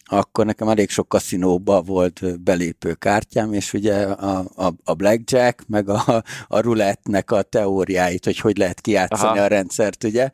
akkor 0.05 0.45
nekem 0.45 0.67
elég 0.67 0.89
sok 0.89 1.09
kaszinóba 1.09 1.81
volt 1.81 2.41
belépő 2.41 2.93
kártyám, 2.93 3.53
és 3.53 3.73
ugye 3.73 4.03
a, 4.03 4.45
a, 4.55 4.73
a 4.83 4.93
blackjack, 4.93 5.67
meg 5.67 5.89
a, 5.89 6.23
a 6.47 6.59
rulettnek 6.59 7.31
a 7.31 7.41
teóriáit, 7.41 8.25
hogy 8.25 8.39
hogy 8.39 8.57
lehet 8.57 8.81
kijátszani 8.81 9.37
Aha. 9.37 9.45
a 9.45 9.47
rendszert, 9.47 10.03
ugye, 10.03 10.29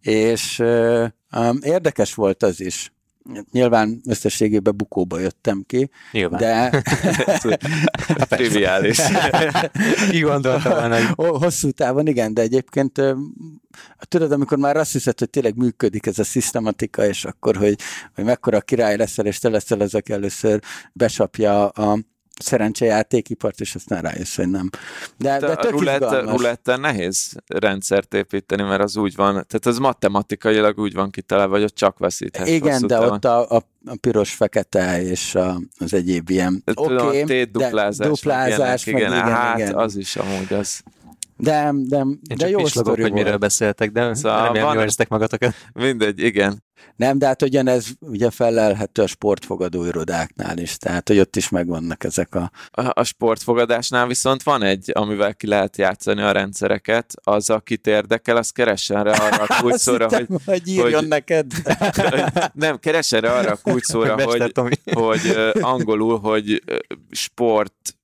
és 0.00 0.58
um, 0.58 1.58
érdekes 1.60 2.14
volt 2.14 2.42
az 2.42 2.60
is, 2.60 2.92
Nyilván 3.50 4.00
összességében 4.04 4.76
bukóba 4.76 5.18
jöttem 5.18 5.64
ki. 5.66 5.90
Nyilván. 6.12 6.40
De... 6.40 6.82
Triviális. 8.28 8.98
Ki 10.10 10.20
gondoltam 10.20 10.72
volna, 10.72 10.96
hogy... 10.96 11.28
Hosszú 11.42 11.70
távon 11.70 12.06
igen, 12.06 12.34
de 12.34 12.42
egyébként 12.42 13.00
tudod, 13.98 14.32
amikor 14.32 14.58
már 14.58 14.76
azt 14.76 14.92
hiszed, 14.92 15.18
hogy 15.18 15.30
tényleg 15.30 15.56
működik 15.56 16.06
ez 16.06 16.18
a 16.18 16.24
szisztematika, 16.24 17.06
és 17.06 17.24
akkor, 17.24 17.56
hogy, 17.56 17.78
hogy 18.14 18.24
mekkora 18.24 18.60
király 18.60 18.96
leszel, 18.96 19.26
és 19.26 19.38
te 19.38 19.48
leszel 19.48 19.80
az, 19.80 19.94
aki 19.94 20.12
először 20.12 20.60
besapja 20.92 21.68
a 21.68 21.98
szerencsejátékipart, 22.42 23.60
és 23.60 23.74
aztán 23.74 24.02
rájössz, 24.02 24.36
hogy 24.36 24.48
nem. 24.48 24.68
De, 25.16 25.38
de, 25.38 25.46
de 25.46 25.54
tök 25.54 25.70
rulette, 25.70 26.20
ruletten 26.20 26.80
nehéz 26.80 27.32
rendszert 27.46 28.14
építeni, 28.14 28.62
mert 28.62 28.82
az 28.82 28.96
úgy 28.96 29.14
van, 29.14 29.32
tehát 29.32 29.66
az 29.66 29.78
matematikailag 29.78 30.78
úgy 30.78 30.94
van 30.94 31.10
kitalálva, 31.10 31.54
hogy 31.54 31.62
ott 31.62 31.74
csak 31.74 31.98
veszíthetsz. 31.98 32.48
Igen, 32.48 32.86
de 32.86 33.00
ott 33.00 33.24
a, 33.24 33.50
a, 33.50 33.62
a 33.86 33.96
piros-fekete 34.00 35.02
és 35.02 35.34
a, 35.34 35.60
az 35.78 35.94
egyéb 35.94 36.30
ilyen. 36.30 36.62
Oké, 36.74 36.94
okay, 36.94 37.24
de 37.24 37.44
duplázás, 37.44 38.06
duplázás 38.06 38.84
meg, 38.84 38.96
igen, 38.96 39.12
igen, 39.12 39.24
hát 39.24 39.58
igen. 39.58 39.74
az 39.74 39.96
is 39.96 40.16
amúgy 40.16 40.52
az. 40.52 40.82
De, 41.36 41.70
de, 41.74 41.98
Én 41.98 42.18
de 42.28 42.34
csak 42.34 42.50
jó 42.50 42.62
pislogok, 42.62 43.00
hogy 43.00 43.12
miről 43.12 43.36
beszéltek, 43.36 43.90
de 43.90 44.14
Szóval 44.14 44.44
remélem 44.44 44.76
van- 44.76 45.06
magatokat. 45.08 45.54
Mindegy, 45.72 46.18
igen. 46.20 46.62
Nem, 46.96 47.18
de 47.18 47.26
hát 47.26 47.42
ugyanez 47.42 47.86
ugye 48.00 48.30
felelhető 48.30 49.02
a 49.02 49.06
sportfogadó 49.06 49.84
irodáknál 49.84 50.58
is, 50.58 50.76
tehát 50.76 51.08
hogy 51.08 51.18
ott 51.18 51.36
is 51.36 51.48
megvannak 51.48 52.04
ezek 52.04 52.34
a... 52.34 52.50
A, 52.70 53.00
a 53.00 53.04
sportfogadásnál 53.04 54.06
viszont 54.06 54.42
van 54.42 54.62
egy, 54.62 54.90
amivel 54.94 55.34
ki 55.34 55.46
lehet 55.46 55.76
játszani 55.76 56.22
a 56.22 56.32
rendszereket, 56.32 57.12
az, 57.22 57.50
akit 57.50 57.86
érdekel, 57.86 58.36
az 58.36 58.50
keressen 58.50 59.04
rá 59.04 59.12
arra 59.12 59.44
a 59.48 59.56
kulcsszóra, 59.60 60.08
hogy, 60.08 60.26
hogy 60.44 60.68
írjon 60.68 60.92
hogy- 60.92 61.08
neked. 61.08 61.52
nem, 62.54 62.78
keressen 62.78 63.20
rá 63.20 63.38
arra 63.38 63.50
a 63.50 63.58
kulcsszóra, 63.62 64.22
hogy, 64.24 64.80
hogy 64.92 65.36
angolul, 65.60 66.18
hogy 66.18 66.62
sport 67.10 67.96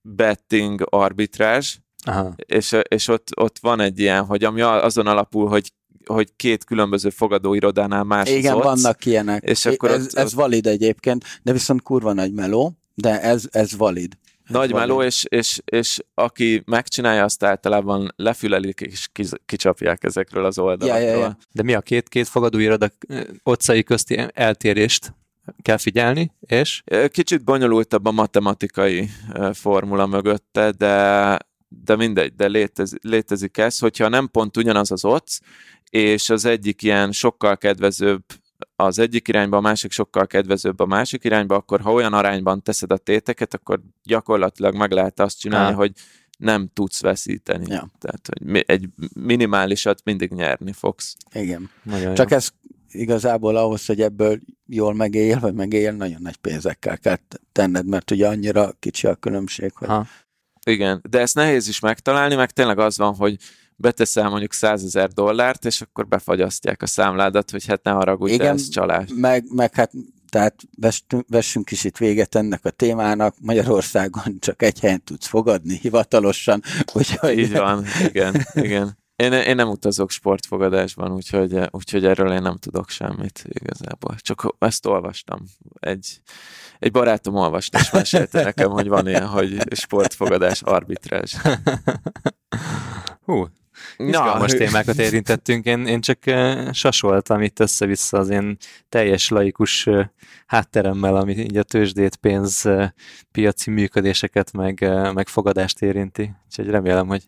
betting 0.00 0.86
arbitrázs, 0.90 1.76
Aha. 2.04 2.34
és, 2.36 2.76
és 2.88 3.08
ott, 3.08 3.28
ott 3.36 3.58
van 3.60 3.80
egy 3.80 3.98
ilyen, 3.98 4.24
hogy 4.24 4.44
ami 4.44 4.60
azon 4.60 5.06
alapul, 5.06 5.48
hogy, 5.48 5.72
hogy 6.08 6.28
két 6.36 6.64
különböző 6.64 7.10
fogadóirodánál 7.10 8.04
más 8.04 8.30
Igen, 8.30 8.54
az 8.54 8.62
vannak 8.64 9.04
ilyenek. 9.04 9.42
és 9.42 9.66
akkor 9.66 9.90
ez, 9.90 10.02
ott- 10.04 10.12
ez 10.14 10.34
valid 10.34 10.66
egyébként, 10.66 11.24
de 11.42 11.52
viszont 11.52 11.82
kurva 11.82 12.12
nagy 12.12 12.32
meló, 12.32 12.78
de 12.94 13.20
ez, 13.22 13.44
ez 13.50 13.76
valid. 13.76 14.12
Ez 14.44 14.54
Nagy 14.54 14.70
valid. 14.70 14.86
meló, 14.88 15.02
és, 15.02 15.24
és, 15.28 15.60
és 15.64 15.98
aki 16.14 16.62
megcsinálja, 16.66 17.24
azt 17.24 17.42
általában 17.44 18.12
lefülelik 18.16 18.80
és 18.80 19.08
kicsapják 19.46 20.04
ezekről 20.04 20.44
az 20.44 20.58
oldalakról. 20.58 21.02
Ja, 21.08 21.10
ja, 21.14 21.18
ja. 21.18 21.36
De 21.52 21.62
mi 21.62 21.74
a 21.74 21.80
két, 21.80 22.08
két 22.08 22.28
fogadóiroda 22.28 22.90
otcai 23.42 23.82
közti 23.82 24.18
eltérést 24.34 25.14
kell 25.62 25.76
figyelni, 25.76 26.32
és 26.40 26.82
Kicsit 27.08 27.44
bonyolultabb 27.44 28.06
a 28.06 28.10
matematikai 28.10 29.08
formula 29.52 30.06
mögötte, 30.06 30.70
de, 30.70 31.38
de 31.68 31.96
mindegy, 31.96 32.34
de 32.34 32.46
létez, 32.46 32.92
létezik 33.00 33.58
ez, 33.58 33.78
hogyha 33.78 34.08
nem 34.08 34.28
pont 34.30 34.56
ugyanaz 34.56 34.90
az 34.90 35.04
ott, 35.04 35.40
és 35.90 36.30
az 36.30 36.44
egyik 36.44 36.82
ilyen 36.82 37.12
sokkal 37.12 37.56
kedvezőbb 37.56 38.24
az 38.76 38.98
egyik 38.98 39.28
irányba, 39.28 39.56
a 39.56 39.60
másik 39.60 39.92
sokkal 39.92 40.26
kedvezőbb 40.26 40.80
a 40.80 40.86
másik 40.86 41.24
irányba, 41.24 41.54
akkor 41.54 41.80
ha 41.80 41.92
olyan 41.92 42.12
arányban 42.12 42.62
teszed 42.62 42.92
a 42.92 42.96
téteket, 42.96 43.54
akkor 43.54 43.80
gyakorlatilag 44.02 44.74
meg 44.74 44.90
lehet 44.90 45.20
azt 45.20 45.38
csinálni, 45.38 45.72
Á. 45.72 45.76
hogy 45.76 45.92
nem 46.38 46.70
tudsz 46.72 47.00
veszíteni. 47.00 47.64
Ja. 47.68 47.90
Tehát, 47.98 48.28
hogy 48.28 48.64
egy 48.66 48.88
minimálisat 49.14 50.00
mindig 50.04 50.30
nyerni 50.30 50.72
fogsz. 50.72 51.16
Igen. 51.32 51.70
nagyon 51.82 52.14
Csak 52.14 52.30
jó. 52.30 52.36
ez 52.36 52.48
igazából 52.90 53.56
ahhoz, 53.56 53.86
hogy 53.86 54.00
ebből 54.00 54.40
jól 54.66 54.94
megél, 54.94 55.38
vagy 55.38 55.54
megél, 55.54 55.92
nagyon 55.92 56.22
nagy 56.22 56.36
pénzekkel 56.36 56.98
kell 56.98 57.18
tenned, 57.52 57.86
mert 57.86 58.10
ugye 58.10 58.28
annyira 58.28 58.72
kicsi 58.78 59.06
a 59.06 59.14
különbség, 59.14 59.72
hogy 59.74 59.88
Ha. 59.88 60.06
Igen, 60.64 61.02
de 61.10 61.20
ezt 61.20 61.34
nehéz 61.34 61.68
is 61.68 61.80
megtalálni, 61.80 62.34
meg 62.34 62.50
tényleg 62.50 62.78
az 62.78 62.98
van, 62.98 63.14
hogy 63.14 63.36
beteszel 63.80 64.28
mondjuk 64.28 64.52
100 64.52 64.84
ezer 64.84 65.08
dollárt, 65.08 65.64
és 65.64 65.80
akkor 65.80 66.06
befagyasztják 66.06 66.82
a 66.82 66.86
számládat, 66.86 67.50
hogy 67.50 67.66
hát 67.66 67.82
ne 67.82 67.90
haragudj, 67.90 68.36
de 68.36 68.42
Igen. 68.42 68.54
ez 68.54 68.68
csalás. 68.68 69.10
meg, 69.14 69.44
meg 69.48 69.74
hát 69.74 69.92
tehát 70.28 70.54
vessünk 71.26 71.70
is 71.70 71.84
itt 71.84 71.96
véget 71.96 72.34
ennek 72.34 72.64
a 72.64 72.70
témának. 72.70 73.34
Magyarországon 73.40 74.36
csak 74.38 74.62
egy 74.62 74.80
helyen 74.80 75.04
tudsz 75.04 75.26
fogadni 75.26 75.76
hivatalosan, 75.76 76.62
úgyhogy 76.92 77.38
Így 77.38 77.52
van, 77.52 77.84
igen, 78.08 78.46
igen. 78.54 78.98
Én, 79.16 79.32
én 79.32 79.54
nem 79.54 79.68
utazok 79.68 80.10
sportfogadásban, 80.10 81.12
úgyhogy, 81.12 81.58
úgyhogy 81.70 82.04
erről 82.04 82.32
én 82.32 82.42
nem 82.42 82.56
tudok 82.56 82.88
semmit 82.88 83.44
igazából. 83.48 84.14
Csak 84.18 84.54
ezt 84.58 84.86
olvastam. 84.86 85.44
Egy, 85.80 86.20
egy 86.78 86.92
barátom 86.92 87.34
olvasta, 87.34 87.78
és 87.78 87.90
mesélte 87.90 88.42
nekem, 88.42 88.70
hogy 88.70 88.88
van 88.88 89.08
ilyen, 89.08 89.26
hogy 89.26 89.74
sportfogadás 89.74 90.62
arbitrázs. 90.62 91.34
Hú, 93.24 93.46
izgalmas 93.96 94.52
témákat 94.52 94.98
érintettünk. 94.98 95.64
Én, 95.64 95.86
én 95.86 96.00
csak 96.00 96.18
sasoltam 96.72 97.42
itt 97.42 97.60
össze-vissza 97.60 98.18
az 98.18 98.28
én 98.28 98.56
teljes 98.88 99.28
laikus 99.28 99.88
hátteremmel, 100.46 101.16
ami 101.16 101.36
így 101.36 101.56
a 101.56 101.62
tőzsdét, 101.62 102.16
pénz, 102.16 102.68
piaci 103.32 103.70
működéseket, 103.70 104.52
meg, 104.52 104.90
meg 105.14 105.28
fogadást 105.28 105.82
érinti. 105.82 106.30
Úgyhogy 106.46 106.68
remélem, 106.68 107.06
hogy 107.06 107.22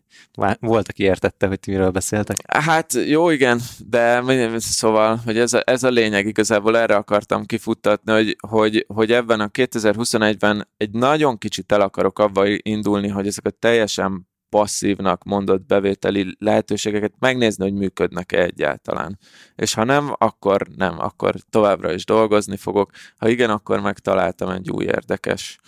volt, 0.60 0.88
aki 0.88 1.02
értette, 1.02 1.46
hogy 1.46 1.60
ti 1.60 1.70
miről 1.70 1.90
beszéltek. 1.90 2.36
Hát 2.48 2.92
jó, 3.06 3.30
igen, 3.30 3.60
de 3.88 4.22
szóval, 4.56 5.20
hogy 5.24 5.38
ez 5.38 5.52
a, 5.52 5.62
ez 5.64 5.82
a 5.82 5.88
lényeg, 5.88 6.26
igazából 6.26 6.78
erre 6.78 6.96
akartam 6.96 7.46
kifuttatni, 7.46 8.12
hogy, 8.12 8.36
hogy, 8.48 8.84
hogy 8.88 9.12
ebben 9.12 9.40
a 9.40 9.48
2021-ben 9.48 10.68
egy 10.76 10.90
nagyon 10.90 11.38
kicsit 11.38 11.72
el 11.72 11.80
akarok 11.80 12.18
abba 12.18 12.44
indulni, 12.46 13.08
hogy 13.08 13.26
ezek 13.26 13.46
a 13.46 13.50
teljesen 13.50 14.28
passzívnak 14.50 15.24
mondott 15.24 15.66
bevételi 15.66 16.36
lehetőségeket 16.38 17.12
megnézni, 17.18 17.64
hogy 17.64 17.74
működnek-e 17.74 18.42
egyáltalán. 18.42 19.18
És 19.54 19.74
ha 19.74 19.84
nem, 19.84 20.14
akkor 20.18 20.66
nem, 20.76 20.98
akkor 20.98 21.34
továbbra 21.50 21.92
is 21.92 22.04
dolgozni 22.04 22.56
fogok. 22.56 22.90
Ha 23.16 23.28
igen, 23.28 23.50
akkor 23.50 23.80
megtaláltam 23.80 24.50
egy 24.50 24.70
új 24.70 24.84
érdekes 24.84 25.58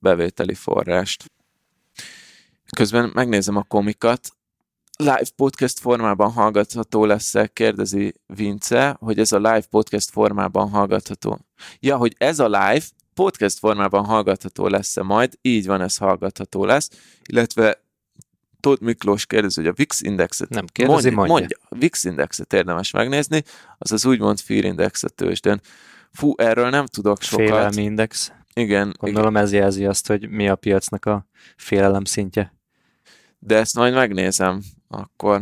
bevételi 0.00 0.54
forrást. 0.54 1.32
Közben 2.76 3.10
megnézem 3.14 3.56
a 3.56 3.62
komikat, 3.62 4.28
live 4.96 5.26
podcast 5.36 5.78
formában 5.78 6.32
hallgatható 6.32 7.04
lesz-e, 7.04 7.46
kérdezi 7.46 8.14
Vince, 8.26 8.96
hogy 9.00 9.18
ez 9.18 9.32
a 9.32 9.36
live 9.36 9.64
podcast 9.70 10.10
formában 10.10 10.70
hallgatható. 10.70 11.38
Ja, 11.80 11.96
hogy 11.96 12.14
ez 12.18 12.38
a 12.38 12.46
live 12.46 12.84
podcast 13.14 13.58
formában 13.58 14.04
hallgatható 14.04 14.66
lesz-e 14.66 15.02
majd, 15.02 15.38
így 15.42 15.66
van, 15.66 15.80
ez 15.80 15.96
hallgatható 15.96 16.64
lesz, 16.64 16.90
illetve 17.24 17.83
Tóth 18.64 18.82
Miklós 18.82 19.26
kérdezi, 19.26 19.60
hogy 19.60 19.70
a 19.70 19.72
VIX 19.76 20.00
indexet 20.00 20.48
Nem 20.48 20.64
kérdezi, 20.66 21.10
mondja. 21.10 21.34
mondja. 21.34 21.58
A 21.68 21.76
VIX 21.78 22.04
indexet 22.04 22.52
érdemes 22.52 22.90
megnézni, 22.90 23.42
az 23.78 23.92
az 23.92 24.04
úgymond 24.06 24.40
fear 24.40 24.64
index 24.64 25.02
a 25.02 25.08
tőzsdén. 25.08 25.60
Fú, 26.12 26.32
erről 26.36 26.70
nem 26.70 26.86
tudok 26.86 27.22
sokat. 27.22 27.46
Félelmi 27.46 27.82
index. 27.82 28.32
Igen, 28.54 28.66
igen, 28.66 28.94
Gondolom 28.98 29.36
ez 29.36 29.52
jelzi 29.52 29.84
azt, 29.86 30.06
hogy 30.06 30.28
mi 30.28 30.48
a 30.48 30.54
piacnak 30.56 31.04
a 31.04 31.26
félelem 31.56 32.04
szintje. 32.04 32.54
de 33.38 33.56
ezt 33.56 33.74
majd 33.76 33.94
megnézem 33.94 34.62
akkor. 34.88 35.40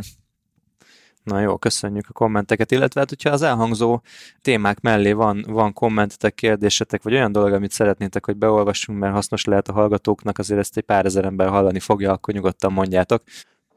Na 1.23 1.39
jó, 1.39 1.57
köszönjük 1.57 2.05
a 2.09 2.13
kommenteket, 2.13 2.71
illetve 2.71 2.99
hát, 2.99 3.09
hogyha 3.09 3.29
az 3.29 3.41
elhangzó 3.41 4.01
témák 4.41 4.79
mellé 4.79 5.11
van, 5.11 5.45
van 5.47 5.73
kommentetek, 5.73 6.33
kérdésetek, 6.33 7.03
vagy 7.03 7.13
olyan 7.13 7.31
dolog, 7.31 7.53
amit 7.53 7.71
szeretnétek, 7.71 8.25
hogy 8.25 8.35
beolvassunk, 8.35 8.99
mert 8.99 9.13
hasznos 9.13 9.43
lehet 9.45 9.67
a 9.67 9.73
hallgatóknak, 9.73 10.37
azért 10.37 10.59
ezt 10.59 10.77
egy 10.77 10.83
pár 10.83 11.05
ezer 11.05 11.25
ember 11.25 11.47
hallani 11.47 11.79
fogja, 11.79 12.11
akkor 12.11 12.33
nyugodtan 12.33 12.73
mondjátok. 12.73 13.23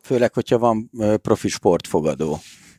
főleg, 0.02 0.34
hogyha 0.34 0.58
van 0.58 0.90
profi 1.22 1.48
sportfogadó. 1.48 2.38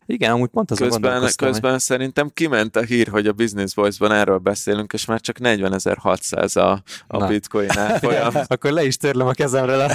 Igen, 0.09 0.31
amúgy 0.31 0.49
pont 0.49 0.71
azon 0.71 0.87
Közben, 0.87 1.01
gondolkoztam, 1.11 1.47
hogy- 1.47 1.59
közben 1.61 1.79
szerintem 1.79 2.29
kiment 2.33 2.75
a 2.75 2.81
hír, 2.81 3.07
hogy 3.07 3.27
a 3.27 3.31
Business 3.31 3.73
Voice-ban 3.73 4.11
erről 4.11 4.37
beszélünk, 4.37 4.93
és 4.93 5.05
már 5.05 5.21
csak 5.21 5.37
40.600 5.39 6.55
a, 6.57 6.71
a 7.07 7.17
Na. 7.17 7.27
bitcoin 7.27 7.77
árfolyam. 7.77 8.33
Akkor 8.47 8.71
le 8.71 8.83
is 8.85 8.97
törlöm 8.97 9.27
a 9.27 9.31
kezemről 9.31 9.79
a 9.79 9.89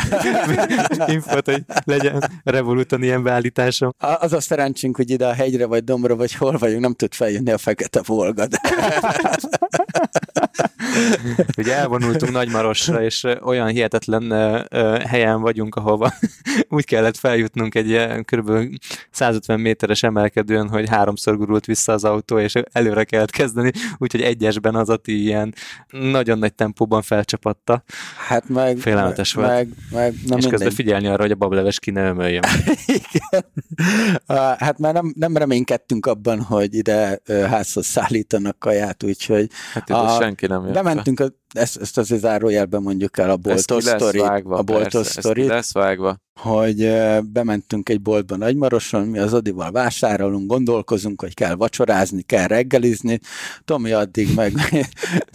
infot, 1.12 1.44
hogy 1.44 1.64
legyen 1.84 2.22
Revoluton 2.44 3.02
ilyen 3.02 3.22
beállításom. 3.22 3.94
A- 3.98 4.16
Az 4.20 4.32
a 4.32 4.40
szerencsénk, 4.40 4.96
hogy 4.96 5.10
ide 5.10 5.26
a 5.26 5.32
hegyre 5.32 5.66
vagy 5.66 5.84
dombra, 5.84 6.16
vagy 6.16 6.34
hol 6.34 6.56
vagyunk, 6.58 6.80
nem 6.80 6.92
tud 6.94 7.14
feljönni 7.14 7.50
a 7.50 7.58
fekete 7.58 8.00
volga. 8.06 8.46
De... 8.46 8.60
Ugye 11.58 11.76
elvonultunk 11.76 12.32
Nagymarosra, 12.32 13.02
és 13.02 13.26
olyan 13.42 13.68
hihetetlen 13.68 14.30
helyen 15.06 15.40
vagyunk, 15.40 15.74
ahova 15.74 16.12
úgy 16.68 16.84
kellett 16.84 17.16
feljutnunk 17.16 17.74
egy 17.74 17.88
ilyen 17.88 18.24
kb. 18.24 18.50
150 19.10 19.60
méteres 19.60 20.01
emelkedőn, 20.02 20.68
hogy 20.68 20.88
háromszor 20.88 21.36
gurult 21.36 21.64
vissza 21.64 21.92
az 21.92 22.04
autó, 22.04 22.38
és 22.38 22.54
előre 22.72 23.04
kellett 23.04 23.30
kezdeni, 23.30 23.70
úgyhogy 23.98 24.20
egyesben 24.20 24.74
az 24.74 24.88
Ati 24.88 25.22
ilyen 25.22 25.54
nagyon 25.90 26.38
nagy 26.38 26.54
tempóban 26.54 27.02
felcsapatta, 27.02 27.82
Hát 28.28 28.48
meg, 28.48 28.78
Félelmetes 28.78 29.34
meg, 29.34 29.44
volt. 29.44 29.56
meg, 29.56 29.68
meg 29.90 30.12
na 30.12 30.36
és 30.36 30.42
közben 30.42 30.50
mindegy. 30.50 30.74
figyelni 30.74 31.06
arra, 31.06 31.22
hogy 31.22 31.30
a 31.30 31.34
bableves 31.34 31.78
ki 31.78 31.90
ne 31.90 32.08
ömöljön. 32.08 32.42
Igen. 32.86 33.44
Hát 34.58 34.78
már 34.78 34.92
nem, 34.92 35.12
nem 35.16 35.36
reménykedtünk 35.36 36.06
abban, 36.06 36.40
hogy 36.40 36.74
ide 36.74 37.20
házhoz 37.26 37.86
szállítanak 37.86 38.58
kaját, 38.58 39.02
úgyhogy 39.02 39.50
Hát 39.72 39.90
A- 39.90 40.16
senki 40.20 40.46
nem 40.46 40.64
jött 40.64 40.72
be. 40.74 40.82
bementünk 40.82 41.20
a 41.20 41.24
ezt, 41.52 41.76
ezt 41.76 41.98
azért 41.98 42.20
zárójelben 42.20 42.82
mondjuk 42.82 43.18
el 43.18 43.30
a 43.30 43.36
boltos 43.36 43.84
sztorit. 43.84 44.22
A 44.22 44.62
boltos 44.62 45.06
sztorit. 45.06 45.46
lesz 45.46 45.72
vágva 45.72 46.20
hogy 46.40 46.92
bementünk 47.22 47.88
egy 47.88 48.00
boltba 48.00 48.36
Nagymaroson, 48.36 49.06
mi 49.06 49.18
az 49.18 49.34
Odival 49.34 49.70
vásárolunk, 49.70 50.46
gondolkozunk, 50.46 51.20
hogy 51.20 51.34
kell 51.34 51.54
vacsorázni, 51.54 52.22
kell 52.22 52.46
reggelizni. 52.46 53.20
Tomi 53.64 53.92
addig 53.92 54.34
meg 54.34 54.52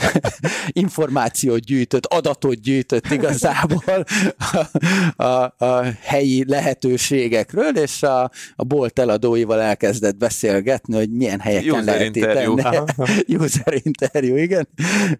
információt 0.83 1.59
gyűjtött, 1.59 2.05
adatot 2.05 2.61
gyűjtött 2.61 3.09
igazából 3.09 4.05
a, 4.37 5.23
a, 5.23 5.55
a 5.65 5.83
helyi 6.01 6.43
lehetőségekről, 6.47 7.77
és 7.77 8.03
a, 8.03 8.31
a 8.55 8.63
bolt 8.63 8.99
eladóival 8.99 9.61
elkezdett 9.61 10.17
beszélgetni, 10.17 10.95
hogy 10.95 11.11
milyen 11.11 11.39
helyeken 11.39 11.71
User 11.71 11.83
lehet 11.83 12.15
interview. 12.15 12.57
itt. 12.57 12.93
User 13.41 13.81
interview, 13.83 14.35
igen. 14.35 14.67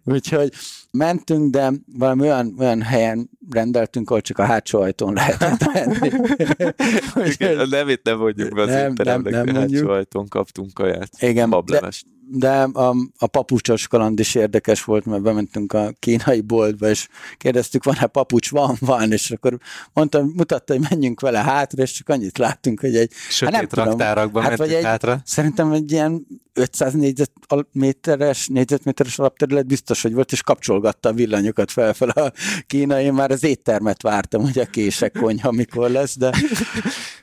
Úgyhogy 0.03 0.51
mentünk, 0.91 1.51
de 1.51 1.71
valami 1.93 2.21
olyan, 2.21 2.55
olyan 2.59 2.81
helyen 2.81 3.29
rendeltünk, 3.49 4.09
ahol 4.09 4.21
csak 4.21 4.37
a 4.37 4.45
hátsó 4.45 4.79
ajtón 4.79 5.13
lehetett 5.13 5.73
menni. 5.73 6.11
Igen, 7.37 7.59
a 7.59 7.65
nevét 7.65 8.03
nem 8.03 8.17
mondjuk 8.17 8.55
be 8.55 8.61
az 8.61 8.69
nem, 8.69 8.93
nem, 9.03 9.21
nem 9.21 9.55
hátsó 9.55 9.89
ajtón 9.89 10.27
kaptunk 10.27 10.73
kaját. 10.73 11.09
Igen. 11.19 11.49
De, 11.65 11.89
de 12.29 12.61
a, 12.61 12.95
a 13.17 13.27
papucsos 13.27 13.87
kaland 13.87 14.19
is 14.19 14.35
érdekes 14.35 14.83
volt, 14.83 15.05
mert 15.05 15.21
bementünk 15.21 15.73
a 15.73 15.93
kínai 15.99 16.41
boltba, 16.41 16.89
és 16.89 17.07
kérdeztük, 17.37 17.83
van-e 17.83 18.07
papucs? 18.07 18.49
Van, 18.49 18.75
van, 18.79 19.11
és 19.11 19.31
akkor 19.31 19.57
mondtam, 19.93 20.31
mutatta, 20.35 20.73
hogy 20.73 20.87
menjünk 20.89 21.19
vele 21.19 21.39
hátra, 21.39 21.83
és 21.83 21.91
csak 21.91 22.09
annyit 22.09 22.37
láttunk, 22.37 22.79
hogy 22.79 22.95
egy... 22.95 23.11
Sötét 23.29 23.55
hát 23.55 23.75
nem 23.75 23.85
raktárakban 23.85 24.43
hát 24.43 24.57
vagy 24.57 24.73
egy, 24.73 24.83
hátra. 24.83 25.21
Szerintem 25.25 25.71
egy 25.71 25.91
ilyen 25.91 26.27
500 26.53 26.93
négyzetméteres, 26.93 28.47
négyzetméteres 28.47 29.19
alapterület 29.19 29.65
biztos, 29.65 30.01
hogy 30.01 30.13
volt, 30.13 30.31
és 30.31 30.41
kapcsolgatta 30.41 31.09
a 31.09 31.13
villanyokat 31.13 31.71
felfel 31.71 32.09
a 32.09 32.31
kínai. 32.67 33.03
Én 33.03 33.13
már 33.13 33.31
az 33.31 33.43
éttermet 33.43 34.01
vártam, 34.01 34.41
hogy 34.41 34.59
a 34.59 34.65
kések 34.65 35.11
konyha 35.11 35.51
mikor 35.51 35.89
lesz, 35.89 36.17
de, 36.17 36.31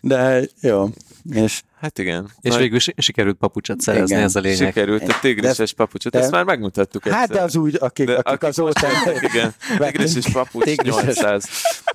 de 0.00 0.42
jó. 0.60 0.88
És 1.30 1.62
Hát 1.84 1.98
igen. 1.98 2.30
És 2.40 2.50
Nagy... 2.50 2.60
végül 2.60 2.78
sikerült 2.96 3.36
papucsot 3.36 3.80
szerezni, 3.80 4.14
igen. 4.14 4.26
ez 4.26 4.36
a 4.36 4.40
lényeg. 4.40 4.66
Sikerült 4.66 5.08
a 5.08 5.18
tigrises 5.20 5.72
papucsot, 5.72 6.12
de, 6.12 6.18
ezt 6.18 6.30
már 6.30 6.44
megmutattuk 6.44 7.08
Hát 7.08 7.30
de 7.30 7.40
az 7.40 7.56
úgy, 7.56 7.76
akik, 7.80 8.06
de, 8.06 8.12
akik, 8.12 8.26
akik 8.26 8.48
azóta... 8.48 8.88
Igen, 9.32 9.54
tigrises 9.78 10.32
papucs 10.32 10.64
tigrises. 10.64 11.04
800. 11.04 11.48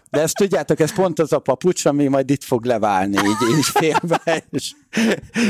De 0.10 0.22
ezt 0.22 0.36
tudjátok, 0.36 0.80
ez 0.80 0.94
pont 0.94 1.20
az 1.20 1.34
a 1.34 1.40
papucs, 1.40 1.86
ami 1.86 2.08
majd 2.08 2.30
itt 2.30 2.44
fog 2.44 2.66
leválni, 2.66 3.18
így, 3.18 3.58
így 3.58 3.66
félbe, 3.66 4.44
és, 4.50 4.72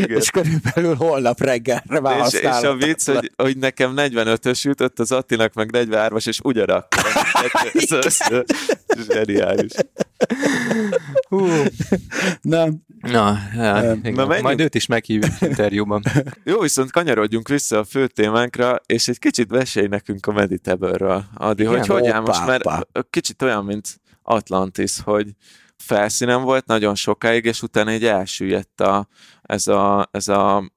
és 0.06 0.30
körülbelül 0.30 0.96
holnap 0.96 1.40
reggelre 1.42 2.00
már 2.00 2.26
és, 2.26 2.34
és 2.34 2.50
a 2.50 2.76
vicc, 2.76 3.06
hogy, 3.06 3.32
hogy 3.36 3.58
nekem 3.58 3.94
45-ös 3.96 4.62
jutott, 4.62 5.00
az 5.00 5.12
Attinak 5.12 5.54
meg 5.54 5.70
43-as, 5.74 6.28
és 6.28 6.40
ugyanakkor. 6.44 7.04
ez, 7.74 7.92
ez, 7.92 8.18
ez, 8.20 9.06
zseniális. 9.08 9.72
Hú. 11.30 11.48
Nem. 12.42 12.82
Na, 13.00 13.38
ja, 13.56 13.96
Na 13.96 14.42
majd 14.42 14.60
őt 14.60 14.76
is 14.76 14.86
meghívjuk 14.86 15.42
interjúban. 15.42 16.04
Jó, 16.44 16.60
viszont 16.60 16.92
kanyarodjunk 16.92 17.48
vissza 17.48 17.78
a 17.78 17.84
fő 17.84 18.08
témánkra, 18.08 18.82
és 18.86 19.08
egy 19.08 19.20
kicsit 19.20 19.50
mesélj 19.52 19.88
nekünk 19.88 20.26
a 20.26 20.32
Meditable-ről, 20.32 21.26
Adi, 21.34 21.64
Igen, 21.64 21.78
hogy 21.78 21.88
hogy 21.88 22.08
áll 22.08 22.22
most, 22.22 22.46
mert 22.46 22.64
kicsit 23.10 23.42
olyan, 23.42 23.66
mint 23.66 24.02
Atlantis, 24.22 25.00
hogy 25.04 25.28
felszínen 25.78 26.42
volt 26.42 26.66
nagyon 26.66 26.96
sokáig, 26.96 27.46
és 27.46 27.62
utána 27.62 27.92
egy 27.92 28.06
elsüllyedt 28.06 28.82
a, 28.82 29.08
ez, 29.42 29.68
a, 29.68 30.10
ez 30.12 30.28
a 30.28 30.72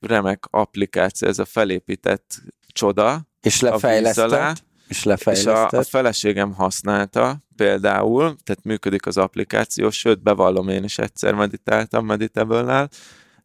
remek 0.00 0.44
applikáció, 0.50 1.28
ez 1.28 1.38
a 1.38 1.44
felépített 1.44 2.42
csoda. 2.66 3.26
És 3.40 3.60
lefejlesztett. 3.60 4.64
És. 4.92 5.38
És 5.38 5.46
a, 5.46 5.78
a 5.78 5.82
feleségem 5.82 6.52
használta 6.52 7.38
például, 7.56 8.36
tehát 8.44 8.64
működik 8.64 9.06
az 9.06 9.16
applikáció, 9.16 9.90
sőt, 9.90 10.22
bevallom 10.22 10.68
én 10.68 10.84
is 10.84 10.98
egyszer 10.98 11.34
meditáltam 11.34 12.06
meditable 12.06 12.88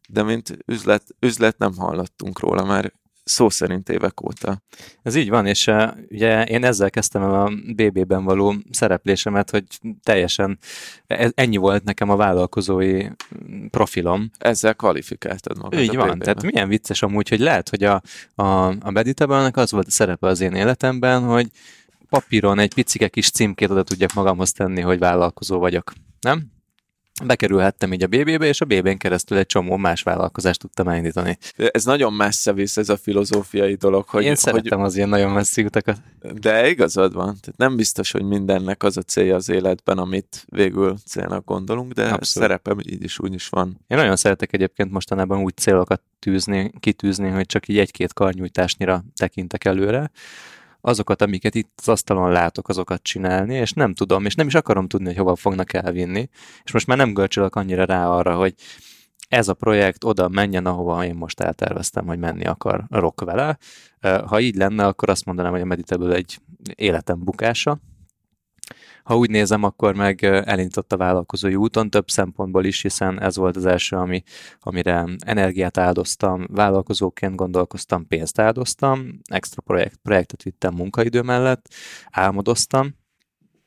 de 0.08 0.22
mint 0.22 0.58
üzlet, 0.66 1.02
üzlet 1.20 1.58
nem 1.58 1.76
hallottunk 1.76 2.40
róla, 2.40 2.64
mert 2.64 2.94
szó 3.28 3.48
szerint 3.48 3.88
évek 3.88 4.22
óta. 4.22 4.62
Ez 5.02 5.14
így 5.14 5.28
van, 5.28 5.46
és 5.46 5.66
uh, 5.66 5.88
ugye 6.10 6.44
én 6.44 6.64
ezzel 6.64 6.90
kezdtem 6.90 7.22
el 7.22 7.34
a 7.34 7.50
BB-ben 7.76 8.24
való 8.24 8.54
szereplésemet, 8.70 9.50
hogy 9.50 9.64
teljesen 10.02 10.58
ez, 11.06 11.30
ennyi 11.34 11.56
volt 11.56 11.84
nekem 11.84 12.10
a 12.10 12.16
vállalkozói 12.16 13.06
profilom. 13.70 14.30
Ezzel 14.38 14.74
kvalifikáltad 14.74 15.56
magad 15.58 15.80
Így 15.80 15.96
van, 15.96 16.18
tehát 16.18 16.42
milyen 16.42 16.68
vicces 16.68 17.02
amúgy, 17.02 17.28
hogy 17.28 17.40
lehet, 17.40 17.68
hogy 17.68 17.84
a, 17.84 18.02
a, 18.34 18.66
a 18.66 18.90
meditable 18.90 19.50
az 19.52 19.72
volt 19.72 19.86
a 19.86 19.90
szerepe 19.90 20.26
az 20.26 20.40
én 20.40 20.54
életemben, 20.54 21.22
hogy 21.22 21.50
papíron 22.08 22.58
egy 22.58 22.74
picike 22.74 23.08
kis 23.08 23.30
címkét 23.30 23.70
oda 23.70 23.82
tudjak 23.82 24.12
magamhoz 24.12 24.52
tenni, 24.52 24.80
hogy 24.80 24.98
vállalkozó 24.98 25.58
vagyok. 25.58 25.92
Nem? 26.20 26.56
Bekerülhettem 27.26 27.92
így 27.92 28.02
a 28.02 28.06
BB-be, 28.06 28.46
és 28.46 28.60
a 28.60 28.64
BB-n 28.64 28.96
keresztül 28.96 29.38
egy 29.38 29.46
csomó 29.46 29.76
más 29.76 30.02
vállalkozást 30.02 30.60
tudtam 30.60 30.88
elindítani. 30.88 31.38
Ez 31.56 31.84
nagyon 31.84 32.12
messze 32.12 32.52
visz 32.52 32.76
ez 32.76 32.88
a 32.88 32.96
filozófiai 32.96 33.74
dolog. 33.74 34.08
Hogy, 34.08 34.24
Én 34.24 34.34
szeretem 34.34 34.78
hogy... 34.78 34.86
az 34.86 34.96
ilyen 34.96 35.08
nagyon 35.08 35.30
messzi 35.30 35.64
utakat. 35.64 35.96
De 36.40 36.68
igazad 36.68 37.12
van. 37.12 37.36
Tehát 37.40 37.56
nem 37.56 37.76
biztos, 37.76 38.10
hogy 38.10 38.22
mindennek 38.22 38.82
az 38.82 38.96
a 38.96 39.02
célja 39.02 39.34
az 39.34 39.48
életben, 39.48 39.98
amit 39.98 40.44
végül 40.48 40.96
célnak 41.06 41.44
gondolunk, 41.44 41.92
de 41.92 42.02
Abszolút. 42.02 42.24
szerepem 42.24 42.78
így 42.80 43.02
is 43.02 43.18
úgy 43.18 43.34
is 43.34 43.48
van. 43.48 43.80
Én 43.86 43.98
nagyon 43.98 44.16
szeretek 44.16 44.52
egyébként 44.52 44.90
mostanában 44.90 45.42
úgy 45.42 45.56
célokat 45.56 46.02
tűzni, 46.18 46.72
kitűzni, 46.80 47.28
hogy 47.28 47.46
csak 47.46 47.68
így 47.68 47.78
egy-két 47.78 48.12
karnyújtásnyira 48.12 49.04
tekintek 49.16 49.64
előre, 49.64 50.10
azokat, 50.80 51.22
amiket 51.22 51.54
itt 51.54 51.72
az 51.76 51.88
asztalon 51.88 52.32
látok, 52.32 52.68
azokat 52.68 53.02
csinálni, 53.02 53.54
és 53.54 53.72
nem 53.72 53.94
tudom, 53.94 54.24
és 54.24 54.34
nem 54.34 54.46
is 54.46 54.54
akarom 54.54 54.88
tudni, 54.88 55.06
hogy 55.06 55.16
hova 55.16 55.36
fognak 55.36 55.72
elvinni, 55.72 56.28
és 56.64 56.72
most 56.72 56.86
már 56.86 56.96
nem 56.96 57.14
görcsölök 57.14 57.54
annyira 57.54 57.84
rá 57.84 58.08
arra, 58.08 58.36
hogy 58.36 58.54
ez 59.28 59.48
a 59.48 59.54
projekt 59.54 60.04
oda 60.04 60.28
menjen, 60.28 60.66
ahova 60.66 61.04
én 61.04 61.14
most 61.14 61.40
elterveztem, 61.40 62.06
hogy 62.06 62.18
menni 62.18 62.44
akar 62.44 62.84
rock 62.88 63.20
vele. 63.20 63.58
Ha 64.26 64.40
így 64.40 64.54
lenne, 64.54 64.86
akkor 64.86 65.10
azt 65.10 65.24
mondanám, 65.24 65.52
hogy 65.52 65.60
a 65.60 65.64
Meditable 65.64 66.14
egy 66.14 66.38
életem 66.74 67.24
bukása, 67.24 67.78
ha 69.08 69.16
úgy 69.16 69.30
nézem, 69.30 69.62
akkor 69.62 69.94
meg 69.94 70.24
elindított 70.24 70.92
a 70.92 70.96
vállalkozói 70.96 71.54
úton 71.54 71.90
több 71.90 72.10
szempontból 72.10 72.64
is, 72.64 72.82
hiszen 72.82 73.20
ez 73.22 73.36
volt 73.36 73.56
az 73.56 73.66
első, 73.66 73.96
ami, 73.96 74.22
amire 74.60 75.04
energiát 75.18 75.78
áldoztam, 75.78 76.46
vállalkozóként 76.50 77.34
gondolkoztam, 77.34 78.06
pénzt 78.06 78.38
áldoztam, 78.38 79.20
extra 79.24 79.62
projekt, 79.62 79.96
projektet 80.02 80.42
vittem 80.42 80.74
munkaidő 80.74 81.22
mellett, 81.22 81.68
álmodoztam, 82.10 82.94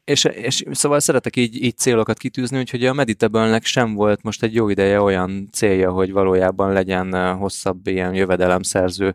és, 0.03 0.23
és 0.23 0.63
szóval 0.71 0.99
szeretek 0.99 1.35
így, 1.35 1.63
így 1.63 1.77
célokat 1.77 2.17
kitűzni, 2.17 2.59
úgyhogy 2.59 2.85
a 2.85 2.93
meditable 2.93 3.59
sem 3.63 3.93
volt 3.93 4.23
most 4.23 4.43
egy 4.43 4.53
jó 4.53 4.69
ideje 4.69 5.01
olyan 5.01 5.47
célja, 5.51 5.91
hogy 5.91 6.11
valójában 6.11 6.71
legyen 6.71 7.35
hosszabb 7.35 7.87
ilyen 7.87 8.13
jövedelemszerző 8.13 9.13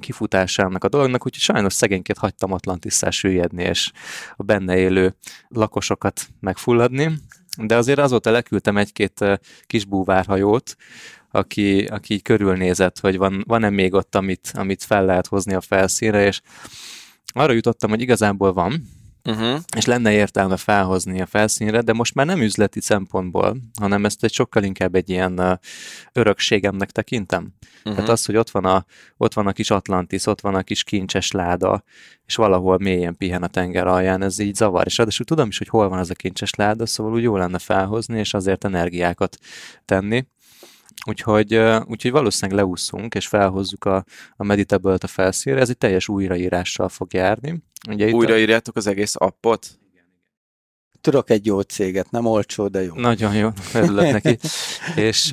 kifutásának 0.00 0.84
a 0.84 0.88
dolognak, 0.88 1.26
úgyhogy 1.26 1.42
sajnos 1.42 1.72
szegényként 1.72 2.18
hagytam 2.18 2.52
Atlantisszá 2.52 3.10
süllyedni, 3.10 3.62
és 3.62 3.90
a 4.36 4.42
benne 4.42 4.76
élő 4.76 5.14
lakosokat 5.48 6.26
megfulladni. 6.40 7.10
De 7.62 7.76
azért 7.76 7.98
azóta 7.98 8.30
leküldtem 8.30 8.76
egy-két 8.76 9.24
kis 9.66 9.84
búvárhajót, 9.84 10.76
aki, 11.30 11.84
aki 11.84 12.14
így 12.14 12.22
körülnézett, 12.22 13.00
hogy 13.00 13.16
van, 13.16 13.44
van-e 13.46 13.70
még 13.70 13.94
ott, 13.94 14.14
amit, 14.14 14.52
amit 14.54 14.84
fel 14.84 15.04
lehet 15.04 15.26
hozni 15.26 15.54
a 15.54 15.60
felszínre, 15.60 16.26
és 16.26 16.40
arra 17.26 17.52
jutottam, 17.52 17.90
hogy 17.90 18.00
igazából 18.00 18.52
van, 18.52 18.82
uh-huh. 19.24 19.60
és 19.76 19.84
lenne 19.84 20.12
értelme 20.12 20.56
felhozni 20.56 21.20
a 21.20 21.26
felszínre, 21.26 21.80
de 21.80 21.92
most 21.92 22.14
már 22.14 22.26
nem 22.26 22.40
üzleti 22.40 22.80
szempontból, 22.80 23.56
hanem 23.80 24.04
ezt 24.04 24.24
egy 24.24 24.32
sokkal 24.32 24.62
inkább 24.62 24.94
egy 24.94 25.10
ilyen 25.10 25.60
örökségemnek 26.12 26.90
tekintem. 26.90 27.54
Uh-huh. 27.78 27.94
Tehát 27.94 28.08
az, 28.08 28.24
hogy 28.24 28.36
ott 28.36 28.50
van, 28.50 28.64
a, 28.64 28.84
ott 29.16 29.34
van 29.34 29.46
a 29.46 29.52
kis 29.52 29.70
Atlantis, 29.70 30.26
ott 30.26 30.40
van 30.40 30.54
a 30.54 30.62
kis 30.62 30.84
kincses 30.84 31.30
láda, 31.30 31.82
és 32.26 32.34
valahol 32.34 32.78
mélyen 32.78 33.16
pihen 33.16 33.42
a 33.42 33.46
tenger 33.46 33.86
alján, 33.86 34.22
ez 34.22 34.38
így 34.38 34.54
zavar. 34.54 34.86
És 34.86 34.96
ráadásul 34.96 35.26
tudom 35.26 35.48
is, 35.48 35.58
hogy 35.58 35.68
hol 35.68 35.88
van 35.88 35.98
az 35.98 36.10
a 36.10 36.14
kincses 36.14 36.54
láda, 36.54 36.86
szóval 36.86 37.12
úgy 37.12 37.22
jó 37.22 37.36
lenne 37.36 37.58
felhozni, 37.58 38.18
és 38.18 38.34
azért 38.34 38.64
energiákat 38.64 39.38
tenni. 39.84 40.26
Úgyhogy, 41.06 41.54
úgyhogy 41.86 42.10
valószínűleg 42.10 42.60
leúszunk, 42.60 43.14
és 43.14 43.26
felhozzuk 43.26 43.84
a, 43.84 44.04
a 44.36 44.44
Meditable-t 44.44 45.04
a 45.04 45.06
felszínre, 45.06 45.60
ez 45.60 45.68
egy 45.68 45.78
teljes 45.78 46.08
újraírással 46.08 46.88
fog 46.88 47.12
járni. 47.12 47.62
Ugye 47.88 48.10
Újraírjátok 48.10 48.76
az 48.76 48.86
egész 48.86 49.14
appot? 49.18 49.78
Tudok 51.00 51.30
egy 51.30 51.46
jó 51.46 51.60
céget, 51.60 52.10
nem 52.10 52.26
olcsó, 52.26 52.68
de 52.68 52.82
jó. 52.82 52.94
Nagyon 52.94 53.34
jó, 53.34 53.48
örülök 53.74 54.12
neki. 54.12 54.38
és 55.08 55.30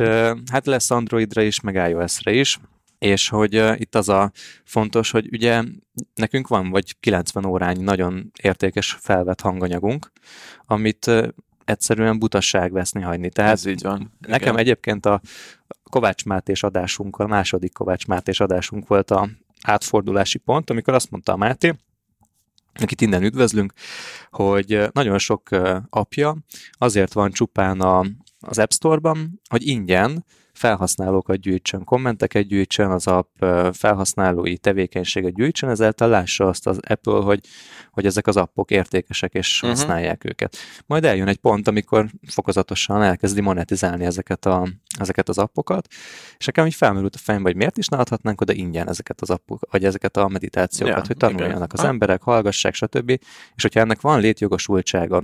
hát 0.52 0.66
lesz 0.66 0.92
Androidra 0.92 1.42
is, 1.42 1.60
meg 1.60 1.90
iOS-re 1.90 2.32
is, 2.32 2.60
és 3.02 3.30
hogy 3.30 3.58
uh, 3.58 3.80
itt 3.80 3.96
az 3.96 4.10
a 4.10 4.32
fontos, 4.64 5.12
hogy 5.12 5.28
ugye 5.32 5.64
nekünk 6.16 6.48
van 6.48 6.70
vagy 6.70 7.00
90 7.00 7.46
órányi 7.46 7.84
nagyon 7.84 8.32
értékes 8.42 8.98
felvett 9.00 9.42
hanganyagunk, 9.42 10.12
amit 10.66 11.08
uh, 11.08 11.28
egyszerűen 11.72 12.20
butasság 12.20 12.72
veszni 12.72 13.02
hagyni. 13.02 13.30
Tehát 13.30 13.52
Ez 13.52 13.66
így 13.66 13.82
van. 13.82 14.14
Nekem 14.20 14.48
Igen. 14.48 14.58
egyébként 14.60 15.06
a 15.06 15.22
Kovács 15.84 16.26
Mátés 16.26 16.64
adásunk, 16.64 17.18
a 17.18 17.28
második 17.28 17.74
Kovács 17.74 18.08
Mátés 18.08 18.40
adásunk 18.40 18.88
volt 18.88 19.12
a 19.12 19.30
átfordulási 19.62 20.38
pont, 20.38 20.70
amikor 20.70 20.94
azt 20.94 21.12
mondta 21.12 21.34
a 21.34 21.38
Máté, 21.38 21.76
akit 22.74 23.02
innen 23.02 23.24
üdvözlünk, 23.24 23.74
hogy 24.30 24.88
nagyon 24.92 25.18
sok 25.18 25.50
apja 25.90 26.38
azért 26.72 27.14
van 27.14 27.32
csupán 27.32 27.80
a, 27.80 28.06
az 28.40 28.60
App 28.60 28.72
Store-ban, 28.72 29.42
hogy 29.50 29.68
ingyen 29.68 30.26
felhasználókat 30.62 31.38
gyűjtsön, 31.38 31.84
kommenteket 31.84 32.48
gyűjtsön, 32.48 32.90
az 32.90 33.08
app 33.08 33.44
felhasználói 33.72 34.58
tevékenységet 34.58 35.34
gyűjtsön, 35.34 35.70
ezáltal 35.70 36.10
lássa 36.10 36.48
azt 36.48 36.68
az 36.68 36.80
Apple, 36.88 37.22
hogy, 37.22 37.40
hogy 37.92 38.06
ezek 38.06 38.28
az 38.28 38.38
appok 38.38 38.72
értékesek, 38.72 39.34
és 39.34 39.56
uh-huh. 39.56 39.78
használják 39.78 40.26
őket. 40.26 40.58
Majd 40.86 41.06
eljön 41.06 41.28
egy 41.28 41.38
pont, 41.38 41.68
amikor 41.68 42.10
fokozatosan 42.28 43.02
elkezdi 43.02 43.42
monetizálni 43.42 44.06
ezeket, 44.06 44.46
a, 44.46 44.68
ezeket 45.00 45.30
az 45.30 45.38
appokat, 45.38 45.88
és 46.38 46.46
nekem 46.46 46.66
így 46.66 46.76
felmerült 46.76 47.16
a 47.16 47.18
fejembe, 47.18 47.50
hogy 47.50 47.58
miért 47.58 47.78
is 47.78 47.88
ne 47.88 47.98
adhatnánk 47.98 48.42
oda 48.42 48.54
ingyen 48.54 48.90
ezeket 48.90 49.22
az 49.22 49.30
appok, 49.30 49.68
vagy 49.72 49.86
ezeket 49.86 50.18
a 50.18 50.28
meditációkat, 50.28 50.98
ja, 50.98 51.04
hogy 51.08 51.18
tanuljanak 51.18 51.56
igen. 51.56 51.70
az 51.72 51.84
emberek, 51.84 52.22
hallgassák, 52.22 52.74
stb. 52.74 53.10
És 53.56 53.62
hogyha 53.62 53.80
ennek 53.80 54.02
van 54.02 54.20
létjogosultsága, 54.20 55.24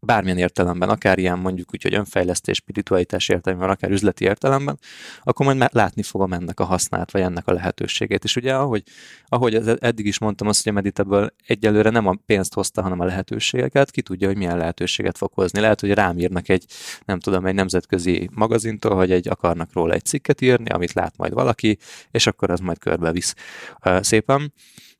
bármilyen 0.00 0.38
értelemben, 0.38 0.88
akár 0.88 1.18
ilyen 1.18 1.38
mondjuk 1.38 1.68
úgy, 1.72 1.82
hogy 1.82 1.94
önfejlesztés, 1.94 2.56
spiritualitás 2.56 3.28
értelemben, 3.28 3.70
akár 3.70 3.90
üzleti 3.90 4.24
értelemben, 4.24 4.78
akkor 5.22 5.46
majd 5.46 5.68
látni 5.72 6.02
fogom 6.02 6.32
ennek 6.32 6.60
a 6.60 6.64
hasznát, 6.64 7.10
vagy 7.10 7.20
ennek 7.20 7.46
a 7.46 7.52
lehetőségét. 7.52 8.24
És 8.24 8.36
ugye, 8.36 8.54
ahogy, 8.54 8.82
ahogy 9.26 9.54
eddig 9.78 10.06
is 10.06 10.18
mondtam 10.18 10.48
azt, 10.48 10.62
hogy 10.62 10.72
a 10.72 10.74
Meditable 10.74 11.32
egyelőre 11.46 11.90
nem 11.90 12.06
a 12.06 12.14
pénzt 12.26 12.54
hozta, 12.54 12.82
hanem 12.82 13.00
a 13.00 13.04
lehetőségeket, 13.04 13.90
ki 13.90 14.02
tudja, 14.02 14.26
hogy 14.26 14.36
milyen 14.36 14.58
lehetőséget 14.58 15.18
fog 15.18 15.32
hozni. 15.32 15.60
Lehet, 15.60 15.80
hogy 15.80 15.92
rám 15.92 16.18
írnak 16.18 16.48
egy, 16.48 16.64
nem 17.04 17.20
tudom, 17.20 17.46
egy 17.46 17.54
nemzetközi 17.54 18.28
magazintól, 18.32 18.94
hogy 18.94 19.10
egy, 19.10 19.28
akarnak 19.28 19.72
róla 19.72 19.92
egy 19.92 20.04
cikket 20.04 20.40
írni, 20.40 20.70
amit 20.70 20.92
lát 20.92 21.16
majd 21.16 21.32
valaki, 21.32 21.78
és 22.10 22.26
akkor 22.26 22.50
az 22.50 22.60
majd 22.60 22.78
körbevisz 22.78 23.34
szépen. 24.00 24.52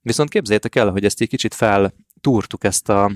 Viszont 0.03 0.31
képzeljétek 0.31 0.75
el, 0.75 0.91
hogy 0.91 1.05
ezt 1.05 1.21
egy 1.21 1.29
kicsit 1.29 1.55
feltúrtuk 1.55 2.65
ezt 2.65 2.89
a, 2.89 3.11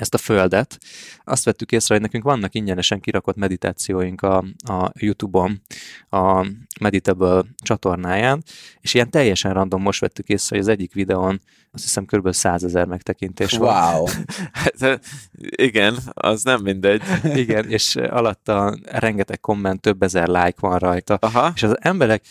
ezt 0.00 0.14
a 0.14 0.18
földet, 0.18 0.78
azt 1.24 1.44
vettük 1.44 1.72
észre, 1.72 1.94
hogy 1.94 2.02
nekünk 2.02 2.24
vannak 2.24 2.54
ingyenesen 2.54 3.00
kirakott 3.00 3.36
meditációink 3.36 4.22
a, 4.22 4.44
a 4.58 4.90
YouTube-on, 4.98 5.62
a 6.10 6.46
Meditable 6.80 7.42
csatornáján, 7.62 8.42
és 8.80 8.94
ilyen 8.94 9.10
teljesen 9.10 9.52
random 9.52 9.82
most 9.82 10.00
vettük 10.00 10.28
észre, 10.28 10.56
hogy 10.56 10.64
az 10.64 10.72
egyik 10.72 10.92
videón 10.92 11.40
azt 11.72 11.82
hiszem 11.82 12.04
kb. 12.04 12.32
100 12.32 12.64
ezer 12.64 12.86
megtekintés 12.86 13.52
wow. 13.52 13.66
van. 13.66 13.94
Wow! 13.94 14.06
hát, 14.80 15.00
igen, 15.40 15.96
az 16.14 16.42
nem 16.42 16.62
mindegy. 16.62 17.02
igen, 17.42 17.68
és 17.68 17.96
alatta 17.96 18.78
rengeteg 18.84 19.40
komment, 19.40 19.80
több 19.80 20.02
ezer 20.02 20.28
like 20.28 20.56
van 20.60 20.78
rajta, 20.78 21.14
Aha. 21.14 21.52
és 21.54 21.62
az 21.62 21.76
emberek 21.80 22.24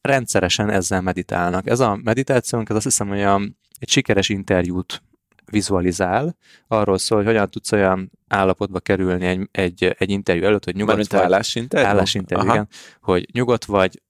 rendszeresen 0.00 0.70
ezzel 0.70 1.00
meditálnak. 1.00 1.66
Ez 1.66 1.80
a 1.80 2.00
meditációnk, 2.02 2.68
ez 2.68 2.76
azt 2.76 2.84
hiszem, 2.84 3.08
hogy 3.08 3.22
a, 3.22 3.40
egy 3.78 3.88
sikeres 3.88 4.28
interjút 4.28 5.02
vizualizál, 5.50 6.36
arról 6.68 6.98
szól, 6.98 7.18
hogy 7.18 7.26
hogyan 7.26 7.50
tudsz 7.50 7.72
olyan 7.72 8.10
állapotba 8.28 8.80
kerülni 8.80 9.26
egy, 9.26 9.48
egy, 9.50 9.94
egy 9.98 10.10
interjú 10.10 10.44
előtt, 10.44 10.64
hogy 10.64 10.74
nyugodt 10.74 10.88
Mármint 10.96 11.12
vagy. 11.12 11.22
Állásinterjú? 11.22 11.86
Állásinterjú, 11.86 12.48
igen. 12.48 12.68
Hogy 13.00 13.28
nyugodt 13.32 13.64
vagy, 13.64 14.02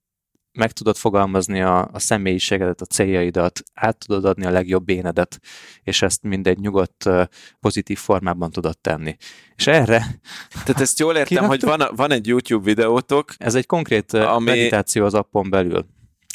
meg 0.57 0.71
tudod 0.71 0.97
fogalmazni 0.97 1.61
a, 1.61 1.89
a 1.93 1.99
személyiségedet, 1.99 2.81
a 2.81 2.85
céljaidat, 2.85 3.63
át 3.73 3.97
tudod 3.97 4.25
adni 4.25 4.45
a 4.45 4.49
legjobb 4.49 4.89
énedet, 4.89 5.39
és 5.83 6.01
ezt 6.01 6.23
mindegy 6.23 6.59
nyugodt, 6.59 7.09
pozitív 7.59 7.97
formában 7.97 8.51
tudod 8.51 8.77
tenni. 8.77 9.17
És 9.55 9.67
erre... 9.67 10.19
Tehát 10.63 10.81
ezt 10.81 10.99
jól 10.99 11.15
értem, 11.15 11.45
hogy 11.53 11.61
van, 11.61 11.87
van 11.95 12.11
egy 12.11 12.27
YouTube 12.27 12.63
videótok. 12.63 13.33
Ez 13.37 13.55
egy 13.55 13.65
konkrét 13.65 14.13
ami... 14.13 14.45
meditáció 14.45 15.05
az 15.05 15.13
appon 15.13 15.49
belül 15.49 15.85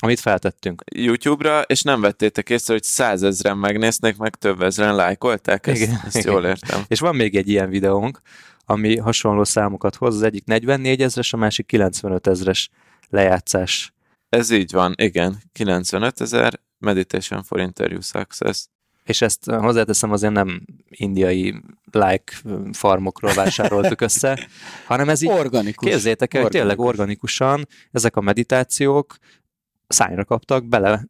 amit 0.05 0.21
feltettünk. 0.21 0.83
YouTube-ra, 0.95 1.61
és 1.61 1.83
nem 1.83 2.01
vettétek 2.01 2.51
észre, 2.51 2.73
hogy 2.73 2.83
százezren 2.83 3.59
megnéznek, 3.59 4.17
meg 4.17 4.35
több 4.35 4.63
ezren 4.63 4.95
lájkolták, 4.95 5.67
ezt, 5.67 5.81
igen, 5.81 6.01
ezt 6.05 6.17
igen. 6.17 6.33
jól 6.33 6.45
értem. 6.45 6.83
És 6.89 7.01
van 7.01 7.17
még 7.17 7.37
egy 7.37 7.49
ilyen 7.49 7.69
videónk, 7.69 8.21
ami 8.65 8.97
hasonló 8.97 9.45
számokat 9.45 9.95
hoz, 9.95 10.15
az 10.15 10.23
egyik 10.23 10.45
44 10.45 11.03
ezres, 11.03 11.33
a 11.33 11.37
másik 11.37 11.67
95 11.67 12.27
ezres 12.27 12.71
lejátszás. 13.09 13.93
Ez 14.29 14.51
így 14.51 14.73
van, 14.73 14.95
igen, 14.97 15.43
95 15.53 16.21
ezer 16.21 16.61
Meditation 16.79 17.43
for 17.43 17.61
Interview 17.61 18.01
Success. 18.01 18.67
És 19.05 19.21
ezt 19.21 19.51
hozzáteszem, 19.51 20.13
azért 20.13 20.33
nem 20.33 20.65
indiai 20.89 21.63
like 21.91 22.33
farmokról 22.73 23.35
vásároltuk 23.35 24.01
össze, 24.01 24.49
hanem 24.87 25.09
ez 25.09 25.23
így, 25.23 25.31
Organikus. 25.31 25.91
képzétek 25.91 26.35
el, 26.35 26.43
hogy 26.43 26.51
tényleg 26.51 26.79
organikusan 26.79 27.69
ezek 27.91 28.17
a 28.17 28.21
meditációk 28.21 29.17
szányra 29.93 30.25
kaptak, 30.25 30.67
bele 30.67 31.05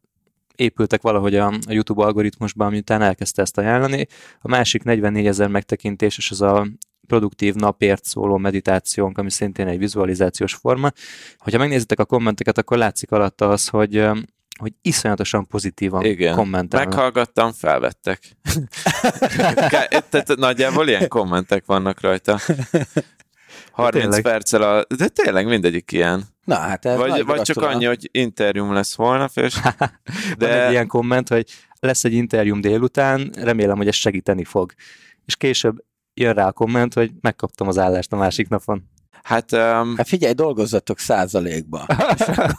épültek 0.57 1.03
valahogy 1.03 1.35
a, 1.35 1.53
YouTube 1.68 2.05
algoritmusban, 2.05 2.70
miután 2.70 3.03
elkezdte 3.03 3.43
ezt 3.43 3.59
ajánlani. 3.59 4.07
A 4.41 4.49
másik 4.49 4.83
44 4.83 5.26
ezer 5.26 5.49
megtekintés, 5.49 6.18
és 6.18 6.30
az 6.30 6.41
a 6.41 6.66
produktív 7.07 7.55
napért 7.55 8.05
szóló 8.05 8.37
meditációnk, 8.37 9.18
ami 9.18 9.30
szintén 9.30 9.66
egy 9.66 9.78
vizualizációs 9.78 10.55
forma. 10.55 10.91
Hogyha 11.37 11.59
megnézitek 11.59 11.99
a 11.99 12.05
kommenteket, 12.05 12.59
akkor 12.59 12.76
látszik 12.76 13.11
alatta 13.11 13.49
az, 13.49 13.68
hogy 13.68 14.09
hogy 14.59 14.72
iszonyatosan 14.83 15.47
pozitívan 15.47 16.05
Igen. 16.05 16.35
kommentelnek. 16.35 16.89
Meghallgattam, 16.89 17.53
felvettek. 17.53 18.20
Tehát 20.11 20.37
nagyjából 20.37 20.89
ilyen 20.89 21.09
kommentek 21.09 21.64
vannak 21.66 22.01
rajta. 22.01 22.39
30 23.72 24.03
tényleg. 24.03 24.22
perccel 24.22 24.62
a... 24.62 24.85
De 24.97 25.09
tényleg 25.09 25.47
mindegyik 25.47 25.93
ilyen. 25.93 26.24
Na, 26.45 26.55
hát 26.55 26.84
ez 26.84 26.97
vagy, 26.97 27.24
vagy 27.24 27.43
csak 27.43 27.62
annyi, 27.62 27.84
hogy 27.84 28.09
interjúm 28.12 28.72
lesz 28.72 28.95
holnap, 28.95 29.30
és... 29.34 29.61
De... 30.38 30.49
Van 30.49 30.59
egy 30.59 30.70
ilyen 30.70 30.86
komment, 30.86 31.28
hogy 31.28 31.47
lesz 31.80 32.05
egy 32.05 32.12
interjúm 32.12 32.61
délután, 32.61 33.30
remélem, 33.34 33.76
hogy 33.76 33.88
ez 33.88 33.95
segíteni 33.95 34.45
fog. 34.45 34.72
És 35.24 35.36
később 35.36 35.84
jön 36.14 36.34
rá 36.34 36.47
a 36.47 36.53
komment, 36.53 36.95
hogy 36.95 37.12
megkaptam 37.20 37.68
az 37.68 37.78
állást 37.78 38.12
a 38.12 38.16
másik 38.16 38.49
napon. 38.49 38.90
Hát, 39.23 39.53
um... 39.53 39.97
hát 39.97 40.09
figyelj, 40.09 40.33
dolgozzatok 40.33 40.99
százalékba. 40.99 41.87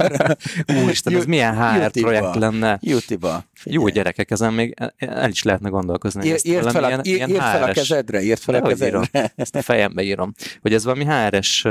Úristen, 0.84 1.16
ez 1.16 1.26
milyen 1.26 1.56
HR 1.56 1.92
projekt 1.92 2.36
lenne. 2.36 2.80
YouTube-ba. 2.82 3.46
Jó 3.64 3.88
gyerekek, 3.88 4.32
ezen 4.32 4.54
még 4.54 4.74
el 4.98 5.30
is 5.30 5.44
lehetne 5.44 5.70
gondolkozni. 5.70 6.26
Ír, 6.26 6.40
írd 6.44 6.72
fel, 6.72 6.84
a, 6.84 6.88
ilyen, 6.88 7.02
ír, 7.04 7.16
ilyen 7.16 7.30
fel 7.30 7.64
a 7.64 7.72
kezedre, 7.72 8.22
írd 8.22 8.40
fel 8.40 8.56
a 8.56 8.62
kezedre. 8.62 8.88
Írom. 8.88 9.04
Ezt 9.36 9.56
a 9.56 9.62
fejembe 9.62 10.02
írom. 10.02 10.34
Hogy 10.62 10.74
ez 10.74 10.84
valami 10.84 11.06
HR-es 11.06 11.68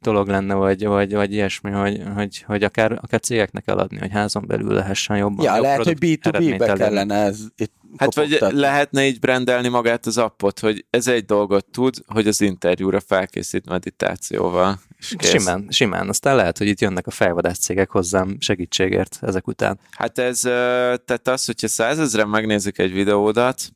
dolog 0.00 0.28
lenne, 0.28 0.54
vagy, 0.54 0.86
vagy, 0.86 1.14
vagy 1.14 1.32
ilyesmi, 1.32 1.70
hogy, 1.70 2.02
hogy, 2.14 2.42
hogy 2.46 2.62
akár, 2.62 2.92
akár 2.92 3.20
cégeknek 3.20 3.66
eladni, 3.66 3.98
hogy 3.98 4.10
házon 4.12 4.44
belül 4.46 4.72
lehessen 4.72 5.16
jobban. 5.16 5.44
Ja, 5.44 5.54
jobb 5.54 5.62
lehet, 5.62 5.84
hogy 5.84 5.96
B2B-be 6.00 6.72
kellene 6.72 7.14
ez 7.14 7.38
itt 7.56 7.74
Hát 7.96 8.14
vagy 8.14 8.38
lehetne 8.40 9.06
így 9.06 9.18
brendelni 9.18 9.68
magát 9.68 10.06
az 10.06 10.18
appot, 10.18 10.58
hogy 10.58 10.84
ez 10.90 11.06
egy 11.06 11.24
dolgot 11.24 11.66
tud, 11.70 11.94
hogy 12.06 12.26
az 12.26 12.40
interjúra 12.40 13.00
felkészít 13.00 13.68
meditációval. 13.68 14.80
És 14.98 15.14
kész. 15.16 15.30
Simán, 15.30 15.66
simán. 15.70 16.08
Aztán 16.08 16.36
lehet, 16.36 16.58
hogy 16.58 16.66
itt 16.66 16.80
jönnek 16.80 17.06
a 17.06 17.10
fejvadász 17.10 17.58
cégek 17.58 17.90
hozzám 17.90 18.36
segítségért 18.40 19.18
ezek 19.20 19.46
után. 19.46 19.78
Hát 19.90 20.18
ez, 20.18 20.40
tehát 20.40 21.28
az, 21.28 21.44
hogyha 21.44 21.68
százezren 21.68 22.28
megnézik 22.28 22.78
egy 22.78 22.92
videódat, 22.92 23.70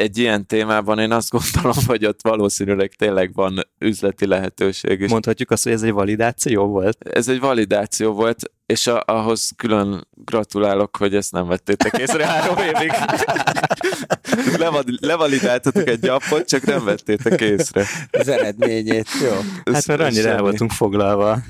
egy 0.00 0.18
ilyen 0.18 0.46
témában 0.46 0.98
én 0.98 1.12
azt 1.12 1.30
gondolom, 1.30 1.84
hogy 1.86 2.06
ott 2.06 2.22
valószínűleg 2.22 2.94
tényleg 2.94 3.34
van 3.34 3.60
üzleti 3.78 4.26
lehetőség 4.26 5.00
is. 5.00 5.10
Mondhatjuk 5.10 5.50
azt, 5.50 5.62
hogy 5.62 5.72
ez 5.72 5.82
egy 5.82 5.92
validáció 5.92 6.66
volt? 6.66 7.08
Ez 7.08 7.28
egy 7.28 7.40
validáció 7.40 8.12
volt, 8.12 8.50
és 8.70 8.86
a, 8.86 9.02
ahhoz 9.06 9.50
külön 9.56 10.06
gratulálok, 10.24 10.96
hogy 10.96 11.14
ezt 11.14 11.32
nem 11.32 11.46
vettétek 11.46 11.98
észre 11.98 12.26
három 12.26 12.56
évig. 12.58 12.92
levalidáltatok 15.00 15.88
egy 15.88 16.08
appot, 16.08 16.48
csak 16.48 16.62
nem 16.62 16.84
vettétek 16.84 17.40
észre. 17.40 17.84
Az 18.10 18.28
eredményét, 18.28 19.08
jó. 19.22 19.32
Hát 19.72 19.86
mert 19.86 20.00
annyira 20.00 20.28
el 20.28 20.40
voltunk 20.40 20.70
foglalva 20.70 21.30
a 21.30 21.42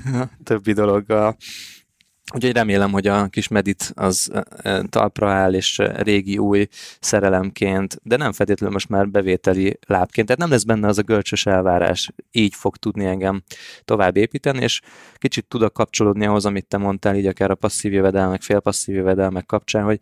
többi 0.43 0.73
dologgal. 0.73 1.37
Úgyhogy 2.33 2.51
remélem, 2.51 2.91
hogy 2.91 3.07
a 3.07 3.27
kis 3.27 3.47
medit 3.47 3.91
az 3.95 4.31
talpra 4.89 5.31
áll, 5.31 5.53
és 5.53 5.77
régi 5.77 6.37
új 6.37 6.67
szerelemként, 6.99 7.99
de 8.03 8.17
nem 8.17 8.31
feltétlenül 8.31 8.73
most 8.73 8.89
már 8.89 9.09
bevételi 9.09 9.79
lábként, 9.87 10.27
tehát 10.27 10.41
nem 10.41 10.51
lesz 10.51 10.63
benne 10.63 10.87
az 10.87 10.97
a 10.97 11.01
görcsös 11.01 11.45
elvárás, 11.45 12.09
így 12.31 12.55
fog 12.55 12.77
tudni 12.77 13.05
engem 13.05 13.43
tovább 13.85 14.17
építeni, 14.17 14.61
és 14.61 14.81
kicsit 15.15 15.45
tudok 15.45 15.73
kapcsolódni 15.73 16.25
ahhoz, 16.25 16.45
amit 16.45 16.67
te 16.67 16.77
mondtál, 16.77 17.15
így 17.15 17.25
akár 17.25 17.51
a 17.51 17.55
passzív 17.55 17.93
jövedelmek, 17.93 18.41
félpasszív 18.41 18.95
jövedelmek 18.95 19.45
kapcsán, 19.45 19.83
hogy 19.83 19.99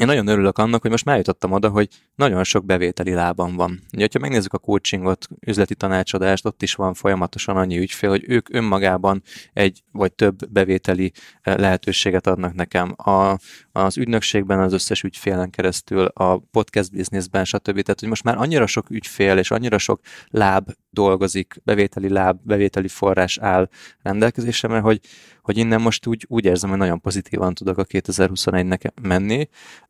én 0.00 0.06
nagyon 0.06 0.26
örülök 0.26 0.58
annak, 0.58 0.82
hogy 0.82 0.90
most 0.90 1.04
már 1.04 1.16
jutottam 1.16 1.52
oda, 1.52 1.68
hogy 1.68 1.88
nagyon 2.16 2.44
sok 2.44 2.64
bevételi 2.64 3.12
lábam 3.12 3.56
van. 3.56 3.80
Ugye, 3.92 4.08
ha 4.12 4.18
megnézzük 4.18 4.52
a 4.52 4.58
coachingot, 4.58 5.28
üzleti 5.40 5.74
tanácsadást, 5.74 6.46
ott 6.46 6.62
is 6.62 6.74
van 6.74 6.94
folyamatosan 6.94 7.56
annyi 7.56 7.78
ügyfél, 7.78 8.10
hogy 8.10 8.24
ők 8.26 8.54
önmagában 8.54 9.22
egy 9.52 9.82
vagy 9.92 10.12
több 10.12 10.50
bevételi 10.50 11.12
eh, 11.40 11.56
lehetőséget 11.56 12.26
adnak 12.26 12.54
nekem. 12.54 12.94
A, 12.96 13.38
az 13.72 13.96
ügynökségben 13.96 14.58
az 14.60 14.72
összes 14.72 15.02
ügyfélen 15.02 15.50
keresztül, 15.50 16.04
a 16.04 16.38
podcast 16.38 16.90
bizniszben, 16.90 17.44
stb. 17.44 17.80
Tehát, 17.80 18.00
hogy 18.00 18.08
most 18.08 18.24
már 18.24 18.36
annyira 18.36 18.66
sok 18.66 18.90
ügyfél 18.90 19.38
és 19.38 19.50
annyira 19.50 19.78
sok 19.78 20.00
láb 20.28 20.70
dolgozik, 20.90 21.60
bevételi 21.64 22.08
láb, 22.08 22.38
bevételi 22.42 22.88
forrás 22.88 23.38
áll 23.38 23.68
rendelkezésemre, 24.02 24.78
hogy, 24.78 25.00
hogy 25.42 25.56
innen 25.56 25.80
most 25.80 26.06
úgy, 26.06 26.24
úgy 26.28 26.44
érzem, 26.44 26.70
hogy 26.70 26.78
nagyon 26.78 27.00
pozitívan 27.00 27.54
tudok 27.54 27.78
a 27.78 27.84
2021-nek 27.84 29.02
menni, 29.02 29.48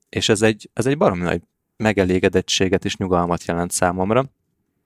és 0.09 0.29
ez 0.29 0.43
egy, 0.43 0.71
ez 0.73 0.87
egy 0.87 0.97
baromi 0.97 1.23
nagy 1.23 1.43
megelégedettséget 1.77 2.85
és 2.85 2.97
nyugalmat 2.97 3.45
jelent 3.45 3.71
számomra. 3.71 4.25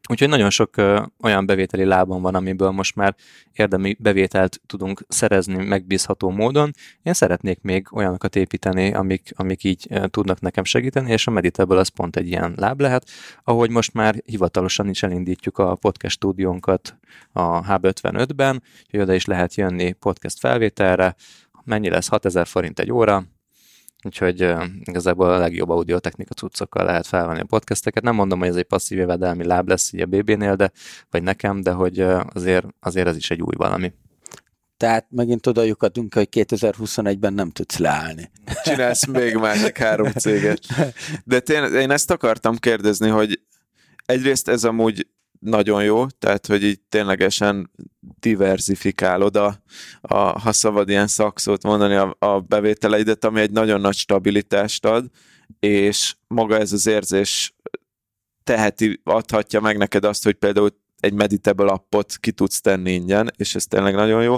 Úgyhogy 0.09 0.29
nagyon 0.29 0.51
sok 0.51 0.75
olyan 1.21 1.47
bevételi 1.47 1.85
lábon 1.85 2.23
van, 2.23 2.35
amiből 2.35 2.71
most 2.71 2.97
már 2.97 3.15
érdemi 3.53 3.97
bevételt 3.99 4.61
tudunk 4.67 5.05
szerezni 5.09 5.65
megbízható 5.65 6.31
módon. 6.31 6.71
Én 7.03 7.13
szeretnék 7.13 7.63
még 7.63 7.87
olyanokat 7.91 8.37
építeni, 8.37 8.95
amik, 8.95 9.33
amik 9.37 9.65
így 9.65 9.89
tudnak 10.11 10.41
nekem 10.41 10.65
segíteni, 10.65 11.11
és 11.11 11.27
a 11.27 11.31
Meditable 11.31 11.79
az 11.79 11.89
pont 11.89 12.17
egy 12.17 12.27
ilyen 12.27 12.55
láb 12.57 12.81
lehet, 12.81 13.11
ahogy 13.45 13.71
most 13.71 13.93
már 13.93 14.23
hivatalosan 14.25 14.89
is 14.89 15.03
elindítjuk 15.03 15.59
a 15.59 15.75
podcast 15.75 16.15
stúdiónkat 16.15 16.99
a 17.33 17.61
H55-ben, 17.61 18.63
hogy 18.91 19.01
oda 19.01 19.15
is 19.15 19.25
lehet 19.25 19.55
jönni 19.55 19.93
podcast 19.93 20.39
felvételre, 20.39 21.15
mennyi 21.65 21.89
lesz 21.89 22.09
6000 22.09 22.47
forint 22.47 22.79
egy 22.79 22.93
óra, 22.93 23.25
Úgyhogy 24.03 24.45
uh, 24.45 24.65
igazából 24.85 25.33
a 25.33 25.39
legjobb 25.39 25.69
audiotechnika 25.69 26.35
cuccokkal 26.35 26.85
lehet 26.85 27.07
felvenni 27.07 27.41
a 27.41 27.45
podcasteket. 27.45 28.03
Nem 28.03 28.15
mondom, 28.15 28.39
hogy 28.39 28.49
ez 28.49 28.57
egy 28.57 28.65
passzív 28.65 28.99
jövedelmi 28.99 29.45
láb 29.45 29.69
lesz 29.69 29.93
így 29.93 30.01
a 30.01 30.07
BB-nél, 30.07 30.57
de, 30.57 30.71
vagy 31.11 31.23
nekem, 31.23 31.61
de 31.61 31.71
hogy 31.71 32.03
uh, 32.03 32.21
azért, 32.33 32.67
azért 32.81 33.07
ez 33.07 33.17
is 33.17 33.31
egy 33.31 33.43
új 33.43 33.55
valami. 33.57 33.93
Tehát 34.77 35.07
megint 35.11 35.47
oda 35.47 35.63
lyukadunk, 35.63 36.15
hogy 36.15 36.29
2021-ben 36.33 37.33
nem 37.33 37.51
tudsz 37.51 37.79
leállni. 37.79 38.31
Csinálsz 38.65 39.07
még 39.07 39.35
másik 39.35 39.79
három 39.79 40.11
céget. 40.11 40.61
De 41.25 41.41
tényleg, 41.41 41.73
én 41.73 41.91
ezt 41.91 42.11
akartam 42.11 42.57
kérdezni, 42.57 43.09
hogy 43.09 43.41
egyrészt 44.07 44.49
ez 44.49 44.65
amúgy 44.65 45.07
nagyon 45.41 45.85
jó, 45.85 46.07
tehát 46.07 46.47
hogy 46.47 46.65
így 46.65 46.81
ténylegesen 46.81 47.71
diversifikálod 48.01 49.37
a, 49.37 49.63
a 50.01 50.17
ha 50.17 50.53
szabad 50.53 50.89
ilyen 50.89 51.07
szakszót 51.07 51.63
mondani, 51.63 51.95
a, 51.95 52.17
a 52.19 52.41
bevételeidet, 52.41 53.25
ami 53.25 53.41
egy 53.41 53.51
nagyon 53.51 53.81
nagy 53.81 53.95
stabilitást 53.95 54.85
ad, 54.85 55.07
és 55.61 56.15
maga 56.27 56.59
ez 56.59 56.73
az 56.73 56.87
érzés 56.87 57.55
teheti, 58.45 59.01
adhatja 59.05 59.61
meg 59.61 59.77
neked 59.77 60.05
azt, 60.05 60.25
hogy 60.25 60.35
például 60.35 60.79
egy 61.01 61.13
Meditable 61.13 61.73
appot 61.73 62.17
ki 62.17 62.33
tudsz 62.33 62.61
tenni 62.61 62.93
ingyen, 62.93 63.31
és 63.37 63.55
ez 63.55 63.67
tényleg 63.67 63.95
nagyon 63.95 64.23
jó. 64.23 64.37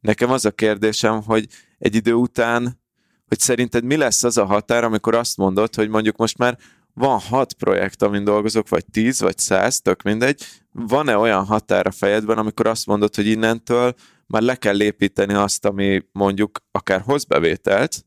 Nekem 0.00 0.30
az 0.30 0.44
a 0.44 0.50
kérdésem, 0.50 1.22
hogy 1.22 1.46
egy 1.78 1.94
idő 1.94 2.12
után, 2.12 2.80
hogy 3.28 3.38
szerinted 3.38 3.84
mi 3.84 3.96
lesz 3.96 4.22
az 4.22 4.36
a 4.36 4.44
határ, 4.44 4.84
amikor 4.84 5.14
azt 5.14 5.36
mondod, 5.36 5.74
hogy 5.74 5.88
mondjuk 5.88 6.16
most 6.16 6.38
már 6.38 6.58
van 6.98 7.18
hat 7.20 7.52
projekt, 7.52 8.02
amin 8.02 8.24
dolgozok, 8.24 8.68
vagy 8.68 8.84
tíz, 8.90 9.20
vagy 9.20 9.38
száz, 9.38 9.80
tök 9.80 10.02
mindegy, 10.02 10.42
van-e 10.72 11.16
olyan 11.16 11.44
határ 11.44 11.92
fejedben, 11.92 12.38
amikor 12.38 12.66
azt 12.66 12.86
mondod, 12.86 13.14
hogy 13.14 13.26
innentől 13.26 13.94
már 14.26 14.42
le 14.42 14.54
kell 14.54 14.82
építeni 14.82 15.34
azt, 15.34 15.64
ami 15.64 16.02
mondjuk 16.12 16.58
akár 16.70 17.00
hoz 17.00 17.24
bevételt, 17.24 18.04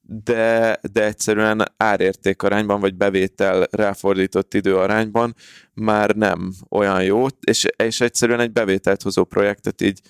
de, 0.00 0.78
de 0.92 1.04
egyszerűen 1.04 1.72
árérték 1.76 2.42
arányban, 2.42 2.80
vagy 2.80 2.94
bevétel 2.94 3.66
ráfordított 3.70 4.54
idő 4.54 4.76
arányban 4.76 5.34
már 5.74 6.10
nem 6.10 6.52
olyan 6.70 7.02
jó, 7.02 7.26
és, 7.40 7.66
és 7.76 8.00
egyszerűen 8.00 8.40
egy 8.40 8.52
bevételt 8.52 9.02
hozó 9.02 9.24
projektet 9.24 9.80
így 9.80 10.00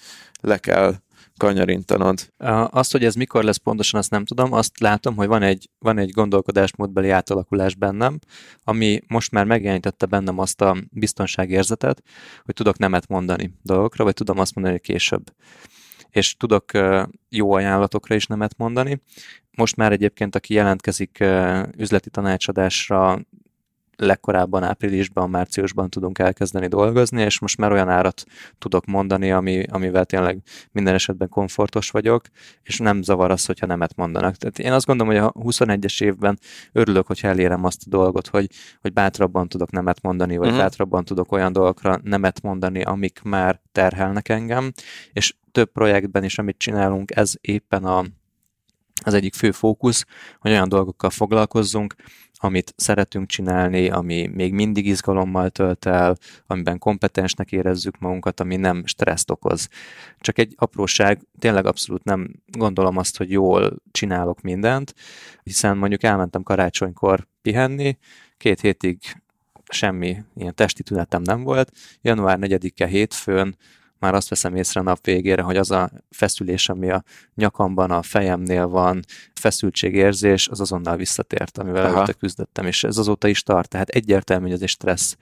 le 0.40 0.58
kell 0.58 0.94
kanyarintanod. 1.37 2.32
Azt, 2.70 2.93
hogy 2.93 3.05
ez 3.05 3.14
mikor 3.14 3.45
lesz 3.45 3.57
pontosan, 3.57 4.01
azt 4.01 4.11
nem 4.11 4.24
tudom. 4.24 4.53
Azt 4.53 4.80
látom, 4.80 5.16
hogy 5.16 5.26
van 5.26 5.43
egy, 5.43 5.70
van 5.78 5.99
egy 5.99 6.11
gondolkodásmódbeli 6.11 7.11
átalakulás 7.11 7.74
bennem, 7.74 8.18
ami 8.64 9.01
most 9.07 9.30
már 9.32 9.45
megjelenítette 9.45 10.07
bennem 10.07 10.39
azt 10.39 10.61
a 10.61 10.76
biztonságérzetet, 10.91 12.03
hogy 12.45 12.55
tudok 12.55 12.78
nemet 12.78 13.09
mondani 13.09 13.53
dolgokra, 13.62 14.05
vagy 14.05 14.14
tudom 14.14 14.39
azt 14.39 14.55
mondani, 14.55 14.78
később. 14.78 15.32
És 16.11 16.37
tudok 16.37 16.70
jó 17.28 17.53
ajánlatokra 17.53 18.14
is 18.14 18.26
nemet 18.26 18.57
mondani. 18.57 19.03
Most 19.57 19.76
már 19.76 19.93
egyébként, 19.93 20.34
aki 20.34 20.55
jelentkezik 20.55 21.24
üzleti 21.76 22.11
tanácsadásra, 22.11 23.20
legkorábban 23.97 24.62
áprilisban, 24.62 25.30
márciusban 25.30 25.90
tudunk 25.90 26.18
elkezdeni 26.18 26.66
dolgozni, 26.66 27.22
és 27.22 27.38
most 27.38 27.59
már 27.59 27.72
olyan 27.72 27.88
árat 27.88 28.24
tudok 28.59 28.84
mondani, 28.84 29.32
ami, 29.32 29.64
amivel 29.70 30.05
tényleg 30.05 30.38
minden 30.72 30.94
esetben 30.94 31.28
komfortos 31.28 31.90
vagyok, 31.90 32.24
és 32.62 32.78
nem 32.78 33.03
zavar 33.03 33.30
az, 33.30 33.47
hogyha 33.47 33.66
nemet 33.66 33.97
mondanak. 33.97 34.36
Tehát 34.36 34.59
én 34.59 34.72
azt 34.72 34.86
gondolom, 34.86 35.12
hogy 35.12 35.22
a 35.22 35.32
21-es 35.32 36.03
évben 36.03 36.38
örülök, 36.72 37.07
hogyha 37.07 37.28
elérem 37.28 37.64
azt 37.64 37.82
a 37.86 37.88
dolgot, 37.88 38.26
hogy, 38.26 38.51
hogy 38.80 38.92
bátrabban 38.92 39.49
tudok 39.49 39.70
nemet 39.70 40.03
mondani, 40.03 40.36
vagy 40.36 40.47
uh-huh. 40.47 40.62
bátrabban 40.62 41.05
tudok 41.05 41.32
olyan 41.32 41.53
dolgokra 41.53 42.01
nemet 42.03 42.42
mondani, 42.42 42.82
amik 42.82 43.20
már 43.22 43.61
terhelnek 43.72 44.28
engem, 44.28 44.72
és 45.12 45.34
több 45.53 45.72
projektben 45.72 46.24
is, 46.24 46.38
amit 46.38 46.59
csinálunk, 46.59 47.16
ez 47.16 47.32
éppen 47.40 47.84
a, 47.84 48.05
az 49.05 49.14
egyik 49.14 49.34
fő 49.34 49.51
fókusz, 49.51 50.05
hogy 50.38 50.51
olyan 50.51 50.68
dolgokkal 50.68 51.11
foglalkozzunk, 51.11 51.94
amit 52.39 52.74
szeretünk 52.76 53.28
csinálni, 53.28 53.91
ami 53.91 54.26
még 54.26 54.53
mindig 54.53 54.87
izgalommal 54.87 55.51
tölt 55.51 55.87
el, 55.87 56.16
amiben 56.47 56.78
kompetensnek 56.78 57.53
érezzük 57.53 57.99
magunkat, 57.99 58.41
ami 58.41 58.57
nem 58.57 58.87
stresszt 58.87 59.30
okoz. 59.30 59.68
Csak 60.20 60.39
egy 60.39 60.55
apróság, 60.57 61.20
tényleg 61.39 61.66
abszolút 61.66 62.05
nem 62.05 62.30
gondolom 62.47 62.97
azt, 62.97 63.16
hogy 63.16 63.30
jól 63.30 63.82
csinálok 63.91 64.41
mindent, 64.41 64.95
hiszen 65.43 65.76
mondjuk 65.76 66.03
elmentem 66.03 66.43
karácsonykor 66.43 67.26
pihenni, 67.43 67.99
két 68.37 68.61
hétig 68.61 68.99
semmi 69.68 70.16
ilyen 70.34 70.55
testi 70.55 70.82
tünetem 70.82 71.22
nem 71.22 71.43
volt, 71.43 71.72
január 72.03 72.39
4-e 72.41 72.87
hétfőn 72.87 73.57
már 73.99 74.14
azt 74.14 74.28
veszem 74.28 74.57
észre 74.57 74.80
a 74.80 74.82
nap 74.82 75.05
végére, 75.05 75.42
hogy 75.42 75.57
az 75.57 75.70
a 75.70 75.90
feszülés, 76.11 76.68
ami 76.68 76.90
a 76.90 77.05
nyakamban, 77.34 77.90
a 77.90 78.03
fejemnél 78.03 78.66
van, 78.66 79.01
feszültségérzés, 79.34 80.49
az 80.49 80.61
azonnal 80.61 80.97
visszatért, 80.97 81.59
amivel 81.59 81.84
Aha. 81.84 81.94
előtte 81.94 82.12
küzdöttem, 82.12 82.66
és 82.66 82.84
ez 82.84 82.99
azóta 82.99 83.28
is 83.28 83.42
tart. 83.42 83.68
Tehát 83.68 83.88
egyértelmű, 83.88 84.44
hogy 84.44 84.55
ez 84.55 84.62
egy 84.62 84.68
stressz 84.68 85.16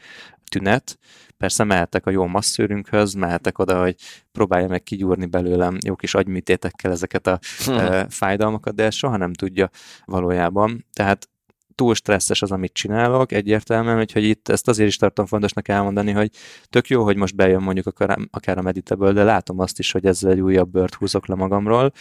tünet. 0.49 0.99
Persze 1.37 1.65
mehetek 1.65 2.07
a 2.07 2.11
jó 2.11 2.27
masszőrünkhöz, 2.27 3.15
mehetek 3.15 3.59
oda, 3.59 3.81
hogy 3.81 3.97
próbálja 4.33 4.69
meg 4.69 4.83
kigyúrni 4.83 5.27
belőlem 5.27 5.79
jó 5.85 5.97
kis 5.97 6.15
agyműtétekkel 6.15 6.91
ezeket 6.91 7.27
a 7.27 7.39
hmm. 7.65 8.09
fájdalmakat, 8.09 8.75
de 8.75 8.91
soha 8.91 9.17
nem 9.17 9.33
tudja 9.33 9.71
valójában. 10.05 10.87
Tehát 10.93 11.29
túl 11.75 11.95
stresszes 11.95 12.43
az, 12.43 12.51
amit 12.51 12.73
csinálok, 12.73 13.33
egyértelműen, 13.33 14.07
hogy 14.13 14.25
itt 14.25 14.49
ezt 14.49 14.69
azért 14.69 14.89
is 14.89 14.97
tartom 14.97 15.27
fontosnak 15.27 15.69
elmondani, 15.69 16.11
hogy 16.11 16.31
tök 16.71 16.89
jó, 16.89 17.05
hogy 17.05 17.17
most 17.17 17.37
bejön 17.37 17.63
mondjuk 17.63 17.87
akár, 17.87 18.19
akár 18.31 18.59
a 18.59 18.63
Meditable, 18.63 19.13
de 19.13 19.23
látom 19.23 19.59
azt 19.59 19.79
is, 19.79 19.93
hogy 19.93 20.07
ezzel 20.07 20.31
egy 20.31 20.41
újabb 20.41 20.71
bört 20.71 20.95
húzok 20.95 21.27
le 21.27 21.35
magamról. 21.35 21.93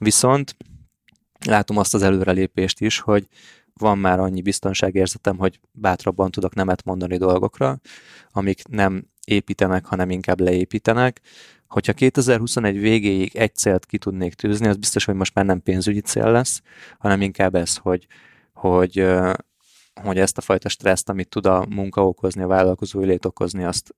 Viszont 0.00 0.56
látom 1.46 1.76
azt 1.76 1.94
az 1.94 2.02
előrelépést 2.02 2.80
is, 2.80 2.98
hogy 2.98 3.26
van 3.78 3.98
már 3.98 4.20
annyi 4.20 4.42
biztonságérzetem, 4.42 5.38
hogy 5.38 5.60
bátrabban 5.72 6.30
tudok 6.30 6.54
nemet 6.54 6.84
mondani 6.84 7.16
dolgokra, 7.16 7.80
amik 8.30 8.68
nem 8.68 9.04
építenek, 9.24 9.84
hanem 9.86 10.10
inkább 10.10 10.40
leépítenek. 10.40 11.20
Hogyha 11.68 11.92
2021 11.92 12.78
végéig 12.78 13.36
egy 13.36 13.54
célt 13.54 13.86
ki 13.86 13.98
tudnék 13.98 14.34
tűzni, 14.34 14.66
az 14.66 14.76
biztos, 14.76 15.04
hogy 15.04 15.14
most 15.14 15.34
már 15.34 15.44
nem 15.44 15.62
pénzügyi 15.62 16.00
cél 16.00 16.30
lesz, 16.30 16.62
hanem 16.98 17.22
inkább 17.22 17.54
ez, 17.54 17.76
hogy 17.76 18.06
hogy, 18.56 19.06
hogy 20.02 20.18
ezt 20.18 20.38
a 20.38 20.40
fajta 20.40 20.68
stresszt, 20.68 21.08
amit 21.08 21.28
tud 21.28 21.46
a 21.46 21.66
munka 21.68 22.06
okozni, 22.06 22.42
a 22.42 22.46
vállalkozói 22.46 23.06
lét 23.06 23.24
okozni, 23.24 23.64
azt 23.64 23.94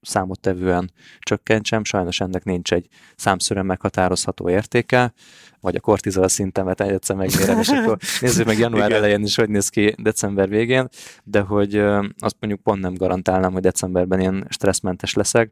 számottevően 0.00 0.92
csökkentsem. 1.18 1.84
Sajnos 1.84 2.20
ennek 2.20 2.44
nincs 2.44 2.72
egy 2.72 2.88
számszerűen 3.16 3.66
meghatározható 3.66 4.48
értéke, 4.48 5.12
vagy 5.60 5.76
a 5.76 5.80
kortizol 5.80 6.28
szintemet 6.28 6.80
egyszer 6.80 7.16
megmérem, 7.16 7.58
és 7.58 7.68
akkor 7.68 7.96
nézzük 8.20 8.46
meg 8.46 8.58
január 8.58 8.92
elején 8.92 9.22
is, 9.22 9.36
hogy 9.36 9.48
néz 9.48 9.68
ki 9.68 9.94
december 9.98 10.48
végén, 10.48 10.88
de 11.24 11.40
hogy 11.40 11.76
azt 12.18 12.36
mondjuk 12.40 12.62
pont 12.62 12.80
nem 12.80 12.94
garantálnám, 12.94 13.52
hogy 13.52 13.62
decemberben 13.62 14.20
ilyen 14.20 14.46
stresszmentes 14.48 15.14
leszek, 15.14 15.50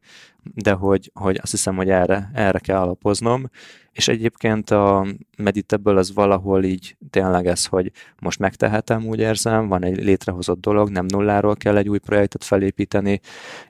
de 0.54 0.72
hogy, 0.72 1.10
hogy 1.14 1.38
azt 1.42 1.50
hiszem, 1.50 1.76
hogy 1.76 1.90
erre, 1.90 2.30
erre 2.34 2.58
kell 2.58 2.78
alapoznom, 2.78 3.50
és 3.92 4.08
egyébként 4.08 4.70
a 4.70 5.06
Meditable 5.36 5.98
az 5.98 6.14
valahol 6.14 6.64
így 6.64 6.96
tényleg 7.10 7.46
ez, 7.46 7.66
hogy 7.66 7.92
most 8.20 8.38
megtehetem, 8.38 9.06
úgy 9.06 9.18
érzem, 9.18 9.68
van 9.68 9.84
egy 9.84 10.04
létrehozott 10.04 10.60
dolog, 10.60 10.88
nem 10.88 11.06
nulláról 11.08 11.56
kell 11.56 11.76
egy 11.76 11.88
új 11.88 11.98
projektet 11.98 12.44
felépíteni, 12.44 13.20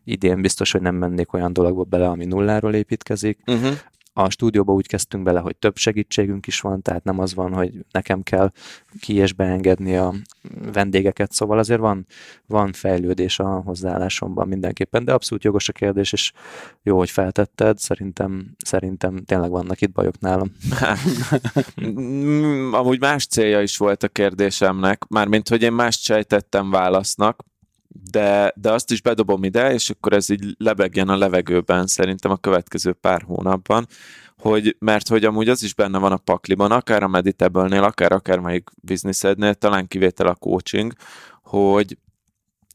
idén 0.04 0.40
biztos, 0.40 0.72
hogy 0.72 0.80
nem 0.80 0.94
mennék 0.94 1.32
olyan 1.32 1.52
dologba 1.52 1.82
bele, 1.84 2.08
ami 2.08 2.24
nulláról 2.24 2.74
építkezik. 2.74 3.38
Uh-huh 3.46 3.74
a 4.18 4.30
stúdióba 4.30 4.72
úgy 4.72 4.86
kezdtünk 4.86 5.24
bele, 5.24 5.40
hogy 5.40 5.56
több 5.56 5.76
segítségünk 5.76 6.46
is 6.46 6.60
van, 6.60 6.82
tehát 6.82 7.04
nem 7.04 7.18
az 7.18 7.34
van, 7.34 7.52
hogy 7.52 7.72
nekem 7.90 8.22
kell 8.22 8.52
ki 9.00 9.14
és 9.14 9.32
beengedni 9.32 9.96
a 9.96 10.14
vendégeket, 10.72 11.32
szóval 11.32 11.58
azért 11.58 11.80
van, 11.80 12.06
van 12.46 12.72
fejlődés 12.72 13.38
a 13.38 13.46
hozzáállásomban 13.46 14.48
mindenképpen, 14.48 15.04
de 15.04 15.12
abszolút 15.12 15.44
jogos 15.44 15.68
a 15.68 15.72
kérdés, 15.72 16.12
és 16.12 16.32
jó, 16.82 16.98
hogy 16.98 17.10
feltetted, 17.10 17.78
szerintem, 17.78 18.54
szerintem 18.64 19.24
tényleg 19.24 19.50
vannak 19.50 19.80
itt 19.80 19.92
bajok 19.92 20.18
nálam. 20.18 20.52
Amúgy 22.80 23.00
más 23.00 23.26
célja 23.26 23.62
is 23.62 23.76
volt 23.76 24.02
a 24.02 24.08
kérdésemnek, 24.08 25.04
mármint, 25.08 25.48
hogy 25.48 25.62
én 25.62 25.72
más 25.72 26.00
sejtettem 26.00 26.70
válasznak, 26.70 27.44
de, 28.10 28.52
de 28.56 28.72
azt 28.72 28.90
is 28.90 29.02
bedobom 29.02 29.44
ide, 29.44 29.72
és 29.72 29.90
akkor 29.90 30.12
ez 30.12 30.30
így 30.30 30.54
lebegjen 30.58 31.08
a 31.08 31.16
levegőben 31.16 31.86
szerintem 31.86 32.30
a 32.30 32.36
következő 32.36 32.92
pár 32.92 33.22
hónapban, 33.22 33.86
hogy, 34.36 34.76
mert 34.78 35.08
hogy 35.08 35.24
amúgy 35.24 35.48
az 35.48 35.62
is 35.62 35.74
benne 35.74 35.98
van 35.98 36.12
a 36.12 36.16
pakliban, 36.16 36.72
akár 36.72 37.02
a 37.02 37.08
Meditable-nél, 37.08 37.82
akár 37.82 38.12
akármelyik 38.12 38.70
bizniszednél, 38.82 39.54
talán 39.54 39.88
kivétel 39.88 40.26
a 40.26 40.34
coaching, 40.34 40.92
hogy 41.42 41.98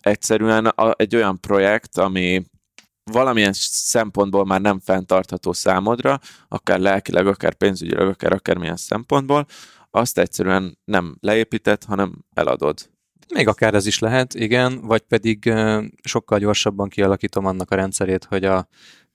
egyszerűen 0.01 0.65
a, 0.65 0.93
egy 0.97 1.15
olyan 1.15 1.39
projekt, 1.39 1.97
ami 1.97 2.43
valamilyen 3.03 3.53
szempontból 3.71 4.45
már 4.45 4.61
nem 4.61 4.79
fenntartható 4.79 5.53
számodra, 5.53 6.19
akár 6.47 6.79
lelkileg, 6.79 7.27
akár 7.27 7.53
pénzügyileg, 7.53 8.07
akár 8.07 8.33
akármilyen 8.33 8.77
szempontból, 8.77 9.45
azt 9.91 10.17
egyszerűen 10.17 10.77
nem 10.85 11.17
leépített, 11.19 11.83
hanem 11.83 12.25
eladod. 12.33 12.89
Még 13.33 13.47
akár 13.47 13.73
ez 13.73 13.85
is 13.85 13.99
lehet, 13.99 14.33
igen, 14.33 14.81
vagy 14.81 15.01
pedig 15.01 15.53
sokkal 16.03 16.39
gyorsabban 16.39 16.89
kialakítom 16.89 17.45
annak 17.45 17.71
a 17.71 17.75
rendszerét, 17.75 18.23
hogy 18.23 18.43
a 18.43 18.67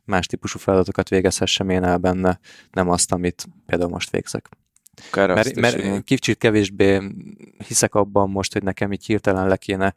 más 0.05 0.27
típusú 0.27 0.59
feladatokat 0.59 1.09
végezhessem 1.09 1.69
én 1.69 1.85
el 1.85 1.99
benne, 1.99 2.41
nem 2.73 2.91
azt, 2.91 3.13
amit 3.13 3.47
például 3.67 3.91
most 3.91 4.11
végzek. 4.11 4.49
Akár 5.11 5.35
mert, 5.35 5.55
mert 5.55 6.05
kicsit 6.05 6.39
kevésbé 6.39 7.01
hiszek 7.67 7.95
abban 7.95 8.31
most, 8.31 8.53
hogy 8.53 8.63
nekem 8.63 8.93
így 8.93 9.07
hirtelen 9.07 9.49
le 9.49 9.57
kéne 9.57 9.95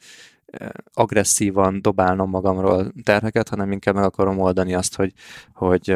agresszívan 0.93 1.82
dobálnom 1.82 2.30
magamról 2.30 2.93
terheket, 3.03 3.49
hanem 3.49 3.72
inkább 3.72 3.95
meg 3.95 4.03
akarom 4.03 4.39
oldani 4.39 4.74
azt, 4.74 4.95
hogy, 4.95 5.13
hogy 5.53 5.95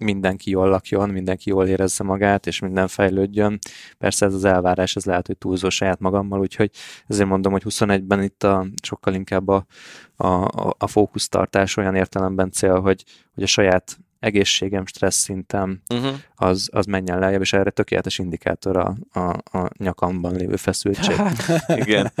mindenki 0.00 0.50
jól 0.50 0.68
lakjon, 0.68 1.08
mindenki 1.08 1.50
jól 1.50 1.66
érezze 1.66 2.04
magát, 2.04 2.46
és 2.46 2.58
minden 2.58 2.88
fejlődjön. 2.88 3.58
Persze 3.98 4.26
ez 4.26 4.34
az 4.34 4.44
elvárás, 4.44 4.96
ez 4.96 5.04
lehet, 5.04 5.26
hogy 5.26 5.38
túlzó 5.38 5.68
saját 5.68 6.00
magammal, 6.00 6.40
úgyhogy 6.40 6.70
ezért 7.06 7.28
mondom, 7.28 7.52
hogy 7.52 7.62
21-ben 7.64 8.22
itt 8.22 8.42
a, 8.42 8.66
sokkal 8.82 9.14
inkább 9.14 9.48
a, 9.48 9.66
a, 10.16 10.48
a 10.78 10.86
fókusztartás 10.86 11.76
olyan 11.76 11.94
értelemben 11.94 12.50
cél, 12.50 12.80
hogy, 12.80 13.04
hogy 13.34 13.42
a 13.42 13.46
saját 13.46 13.98
egészségem, 14.20 14.86
stressz 14.86 15.18
szintem, 15.18 15.80
uh-huh. 15.94 16.14
az, 16.34 16.68
az 16.72 16.86
menjen 16.86 17.18
lejjebb, 17.18 17.40
és 17.40 17.52
erre 17.52 17.70
tökéletes 17.70 18.18
indikátor 18.18 18.76
a, 18.76 18.96
a, 19.12 19.58
a 19.58 19.70
nyakamban 19.78 20.34
lévő 20.34 20.56
feszültség. 20.56 21.16
Igen, 21.84 22.12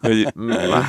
hogy 0.00 0.32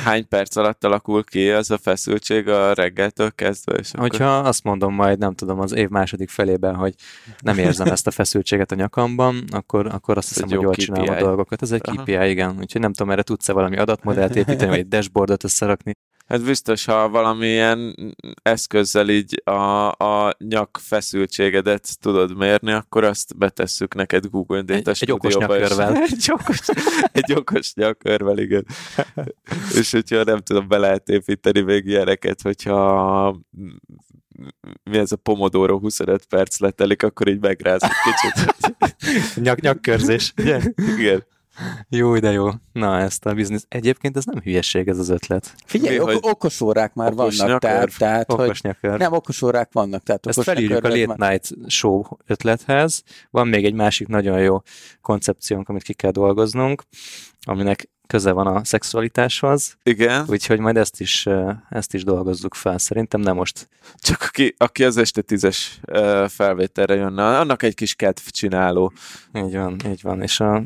hány 0.04 0.28
perc 0.28 0.56
alatt 0.56 0.84
alakul 0.84 1.24
ki 1.24 1.50
az 1.50 1.70
a 1.70 1.78
feszültség 1.78 2.48
a 2.48 2.72
reggeltől 2.72 3.30
kezdve. 3.34 3.74
És 3.74 3.92
akkor... 3.92 4.08
Hogyha 4.08 4.36
azt 4.38 4.64
mondom 4.64 4.94
majd, 4.94 5.18
nem 5.18 5.34
tudom, 5.34 5.60
az 5.60 5.72
év 5.72 5.88
második 5.88 6.28
felében, 6.28 6.74
hogy 6.74 6.94
nem 7.40 7.58
érzem 7.58 7.86
ezt 7.86 8.06
a 8.06 8.10
feszültséget 8.10 8.72
a 8.72 8.74
nyakamban, 8.74 9.44
akkor, 9.50 9.86
akkor 9.86 10.16
azt 10.16 10.28
hiszem, 10.28 10.48
hogy 10.48 10.60
jól 10.60 10.72
KPI. 10.72 10.82
csinálom 10.82 11.08
a 11.08 11.18
dolgokat. 11.18 11.62
Ez 11.62 11.72
egy 11.72 11.80
Aha. 11.84 12.02
KPI, 12.02 12.28
igen. 12.28 12.56
Úgyhogy 12.58 12.80
nem 12.80 12.92
tudom, 12.92 13.12
erre 13.12 13.22
tudsz-e 13.22 13.52
valami 13.52 13.76
adatmodellt 13.76 14.36
építeni, 14.36 14.70
vagy 14.70 14.78
egy 14.78 14.88
dashboardot 14.88 15.44
összerakni. 15.44 15.92
Hát 16.30 16.44
biztos, 16.44 16.84
ha 16.84 17.08
valamilyen 17.08 17.94
eszközzel 18.42 19.08
így 19.08 19.42
a, 19.44 19.88
a 19.88 20.34
nyak 20.38 20.78
feszültségedet 20.82 21.98
tudod 22.00 22.36
mérni, 22.36 22.72
akkor 22.72 23.04
azt 23.04 23.36
betesszük 23.36 23.94
neked 23.94 24.26
Google 24.26 24.62
Data 24.62 24.90
egy, 24.90 24.98
egy 25.00 25.12
okos 25.12 25.36
nyakörvel. 25.36 25.96
egy, 26.10 26.30
okos, 26.32 26.58
egy 27.12 27.32
okos 27.32 27.74
nyakörvel, 27.74 28.38
igen. 28.38 28.66
És 29.78 29.90
hogyha 29.90 30.24
nem 30.24 30.38
tudom, 30.38 30.68
be 30.68 30.78
lehet 30.78 31.08
építeni 31.08 31.60
még 31.60 31.86
ilyeneket, 31.86 32.42
hogyha 32.42 33.36
mi 34.90 34.98
ez 34.98 35.12
a 35.12 35.16
Pomodoro 35.16 35.78
25 35.78 36.24
perc 36.24 36.58
letelik, 36.58 37.02
akkor 37.02 37.28
így 37.28 37.40
megráz 37.40 37.82
egy 37.82 37.90
kicsit. 38.04 38.54
Nyak, 39.44 39.60
nyakkörzés? 39.60 40.32
Igen. 40.36 41.26
Jó, 41.88 42.18
de 42.18 42.30
jó. 42.30 42.50
Na, 42.72 42.98
ezt 42.98 43.26
a 43.26 43.34
biznisz. 43.34 43.66
Egyébként 43.68 44.16
ez 44.16 44.24
nem 44.24 44.40
hülyeség 44.42 44.88
ez 44.88 44.98
az 44.98 45.08
ötlet. 45.08 45.54
Figyelj, 45.64 45.98
Mi, 45.98 46.02
ok- 46.02 46.26
okos 46.26 46.60
órák 46.60 46.94
már 46.94 47.12
okos 47.12 47.38
vannak. 47.38 47.60
Tehát, 47.60 47.98
tehát, 47.98 48.32
okos 48.32 48.60
hogy 48.60 48.90
Nem, 48.98 49.12
okos 49.12 49.42
órák 49.42 49.72
vannak. 49.72 50.02
Tehát 50.02 50.26
ezt 50.26 50.42
felírjuk 50.42 50.84
a 50.84 50.88
Late 50.88 51.06
már... 51.06 51.30
Night 51.30 51.70
Show 51.70 52.02
ötlethez. 52.26 53.02
Van 53.30 53.48
még 53.48 53.64
egy 53.64 53.74
másik 53.74 54.08
nagyon 54.08 54.40
jó 54.40 54.62
koncepciónk, 55.00 55.68
amit 55.68 55.82
ki 55.82 55.92
kell 55.92 56.10
dolgoznunk, 56.10 56.82
aminek 57.40 57.88
köze 58.06 58.32
van 58.32 58.46
a 58.46 58.64
szexualitáshoz. 58.64 59.76
Igen. 59.82 60.24
Úgyhogy 60.28 60.58
majd 60.58 60.76
ezt 60.76 61.00
is, 61.00 61.26
ezt 61.68 61.94
is 61.94 62.04
dolgozzuk 62.04 62.54
fel. 62.54 62.78
Szerintem 62.78 63.20
nem 63.20 63.36
most. 63.36 63.68
Csak 63.94 64.22
aki, 64.22 64.54
aki 64.58 64.84
az 64.84 64.96
este 64.96 65.22
tízes 65.22 65.80
felvételre 66.28 66.94
jönne, 66.94 67.38
annak 67.38 67.62
egy 67.62 67.74
kis 67.74 67.94
kedv 67.94 68.20
csináló. 68.26 68.92
Így 69.34 69.56
van, 69.56 69.76
így 69.86 70.02
van. 70.02 70.22
És 70.22 70.40
a 70.40 70.62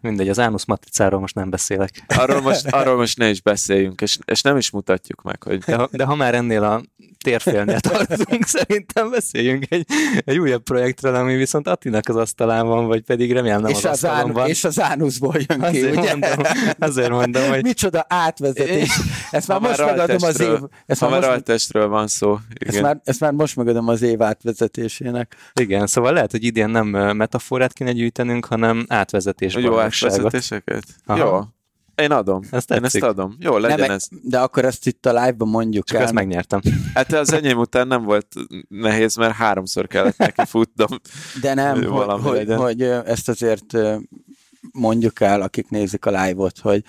Mindegy, 0.00 0.28
az 0.28 0.38
ánusz 0.38 0.64
matricáról 0.64 1.20
most 1.20 1.34
nem 1.34 1.50
beszélek. 1.50 2.04
Arról 2.06 2.40
most, 2.40 2.66
arról 2.66 2.96
most 2.96 3.18
ne 3.18 3.28
is 3.28 3.42
beszéljünk, 3.42 4.00
és, 4.00 4.18
és 4.24 4.42
nem 4.42 4.56
is 4.56 4.70
mutatjuk 4.70 5.22
meg, 5.22 5.42
hogy... 5.42 5.58
De 5.58 5.76
ha, 5.76 5.88
de 5.92 6.04
ha 6.04 6.14
már 6.14 6.34
ennél 6.34 6.64
a 6.64 6.82
térfélnél 7.24 7.80
tartunk, 7.80 8.46
szerintem 8.58 9.10
beszéljünk 9.10 9.64
egy, 9.68 9.86
egy 10.24 10.38
újabb 10.38 10.62
projektről, 10.62 11.14
ami 11.14 11.36
viszont 11.36 11.68
Attinak 11.68 12.08
az 12.08 12.16
asztalán 12.16 12.66
van, 12.66 12.86
vagy 12.86 13.00
pedig 13.00 13.32
remélem 13.32 13.60
nem 13.60 13.70
és 13.70 13.76
az, 13.76 13.84
az 13.84 13.90
asztalon 13.90 14.32
van. 14.32 14.48
És 14.48 14.64
az 14.64 14.80
ánuszból 14.80 15.34
jön 15.48 15.60
azért 15.60 15.92
ki, 15.92 15.98
ugye? 15.98 16.16
Mondom, 16.16 16.44
azért 16.78 17.10
mondom, 17.10 17.48
hogy... 17.48 17.62
Micsoda 17.62 18.04
átvezetés. 18.08 19.00
Ezt 19.30 19.48
már 19.48 19.60
most 19.60 19.78
megadom 19.78 20.16
az 20.20 20.40
év... 20.40 20.58
Ezt 20.86 21.00
már 21.00 21.42
most... 21.46 21.72
van 21.72 22.06
szó. 22.06 22.38
Igen. 22.54 22.74
Ezt, 22.74 22.82
már, 22.82 23.00
ezt 23.04 23.20
már 23.20 23.32
most 23.32 23.56
megadom 23.56 23.88
az 23.88 24.02
év 24.02 24.22
átvezetésének. 24.22 25.36
Igen, 25.60 25.86
szóval 25.86 26.12
lehet, 26.12 26.30
hogy 26.30 26.44
idén 26.44 26.68
nem 26.68 26.86
metaforát 27.16 27.72
kéne 27.72 27.92
gyűjtenünk, 27.92 28.44
hanem 28.44 28.84
átvezetés. 28.88 29.54
Jó 29.62 29.78
átvezetéseket? 29.78 30.84
Jó. 31.06 31.40
Én 31.94 32.10
adom. 32.10 32.42
Ezt 32.50 32.70
Én 32.70 32.84
ezt 32.84 33.02
adom. 33.02 33.36
Jó, 33.38 33.56
legyen 33.56 33.78
nem, 33.78 33.90
ez. 33.90 34.08
De 34.22 34.38
akkor 34.38 34.64
ezt 34.64 34.86
itt 34.86 35.06
a 35.06 35.12
live-ban 35.12 35.48
mondjuk 35.48 35.84
Csak 35.86 35.96
el. 35.96 36.04
ezt 36.04 36.12
megnyertem. 36.12 36.60
Hát 36.94 37.12
az 37.12 37.32
enyém 37.32 37.58
után 37.58 37.86
nem 37.86 38.02
volt 38.02 38.26
nehéz, 38.68 39.16
mert 39.16 39.34
háromszor 39.34 39.86
kellett 39.86 40.16
neki 40.16 40.42
futnom. 40.46 40.88
De 41.40 41.54
nem, 41.54 41.84
hogy, 41.84 42.20
hogy, 42.22 42.54
hogy 42.54 42.82
ezt 42.82 43.28
azért 43.28 43.76
mondjuk 44.72 45.20
el, 45.20 45.42
akik 45.42 45.68
nézik 45.68 46.04
a 46.04 46.22
live-ot, 46.22 46.58
hogy 46.58 46.84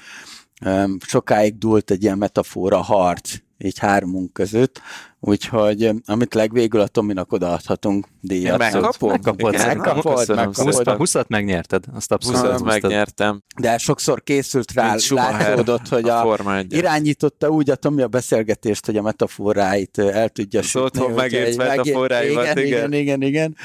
sokáig 1.06 1.58
dúlt 1.58 1.92
egy 1.92 2.04
ilyen 2.04 2.18
metafora 2.18 2.82
harc 2.82 3.36
így 3.64 3.80
hármunk 3.80 4.34
között, 4.34 4.82
úgyhogy 5.20 5.92
amit 6.06 6.34
legvégül 6.34 6.80
a 6.80 6.88
Tominak 6.88 7.32
odaadhatunk 7.32 8.08
díjat. 8.22 8.58
Megkapod? 8.58 9.10
Megkapod, 9.10 9.54
megkapod, 9.54 10.36
megkapod. 10.36 10.96
20 10.98 11.16
megnyerted, 11.28 11.84
azt 11.94 12.12
abszolút 12.12 12.52
20 12.52 12.62
megnyertem. 12.62 13.44
De 13.60 13.78
sokszor 13.78 14.24
készült 14.24 14.74
rá, 14.74 14.96
látszódott, 15.10 15.88
hogy 15.88 16.10
a, 16.10 16.32
a 16.34 16.64
irányította 16.70 17.50
úgy 17.50 17.70
a 17.70 17.76
Tomi 17.76 18.02
a 18.02 18.08
beszélgetést, 18.08 18.86
hogy 18.86 18.98
a 18.98 19.02
metaforáit 19.02 19.98
el 19.98 20.30
tudja 20.30 20.62
sütni. 20.62 21.00
Szóval 21.00 21.16
megért 21.16 21.58
metaforáimat, 21.58 22.44
igen, 22.44 22.58
igen, 22.58 22.94
igen, 22.94 22.94
igen, 22.94 23.22
igen. 23.22 23.56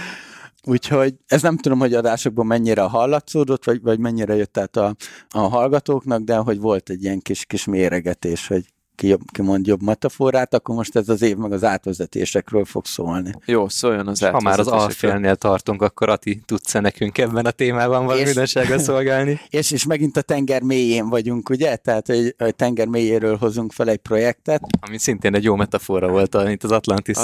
Úgyhogy 0.69 1.15
ez 1.27 1.43
nem 1.43 1.57
tudom, 1.57 1.79
hogy 1.79 1.95
adásokban 1.95 2.47
mennyire 2.47 2.83
hallatszódott, 2.83 3.65
vagy, 3.65 3.83
vagy 3.83 3.99
mennyire 3.99 4.35
jött 4.35 4.59
át 4.59 4.77
a, 4.77 4.97
a 5.31 5.39
hallgatóknak, 5.39 6.23
de 6.23 6.37
hogy 6.37 6.59
volt 6.59 6.91
egy 6.91 7.03
ilyen 7.03 7.21
kis, 7.21 7.45
kis 7.45 7.65
méregetés, 7.65 8.47
hogy 8.47 8.65
ki, 8.97 9.07
jobb, 9.07 9.21
ki 9.33 9.43
mond 9.43 9.67
jobb 9.67 9.83
metaforát, 9.83 10.55
akkor 10.55 10.75
most 10.75 10.97
ez 10.97 11.09
az 11.09 11.23
év 11.23 11.37
meg 11.37 11.53
az 11.53 11.65
átvezetésekről 11.65 12.65
fog 12.65 12.87
szólni. 12.87 13.35
Jó, 13.45 13.69
szóljon 13.69 14.09
az 14.09 14.21
Ha 14.21 14.41
már 14.41 14.59
az 14.59 14.67
alfélnél 14.67 15.37
tartunk, 15.37 15.83
akkor 15.83 16.09
Ati, 16.09 16.43
tudsz-e 16.47 16.81
nekünk 16.81 17.19
ebben 17.19 17.47
a 17.47 17.51
témában 17.51 18.05
valami 18.05 18.25
mindenségre 18.25 18.79
szolgálni? 18.79 19.41
És, 19.51 19.71
és 19.71 19.85
megint 19.85 20.17
a 20.17 20.21
tenger 20.21 20.63
mélyén 20.63 21.09
vagyunk, 21.09 21.49
ugye? 21.49 21.77
Tehát, 21.77 22.07
hogy 22.07 22.35
a 22.39 22.51
tenger 22.51 22.87
mélyéről 22.87 23.37
hozunk 23.37 23.73
fel 23.73 23.89
egy 23.89 23.99
projektet. 23.99 24.61
Ami 24.81 24.99
szintén 24.99 25.35
egy 25.35 25.45
jó 25.45 25.57
metafora 25.57 26.09
volt, 26.09 26.45
mint 26.45 26.65
az 26.65 26.73
atlantis 26.73 27.17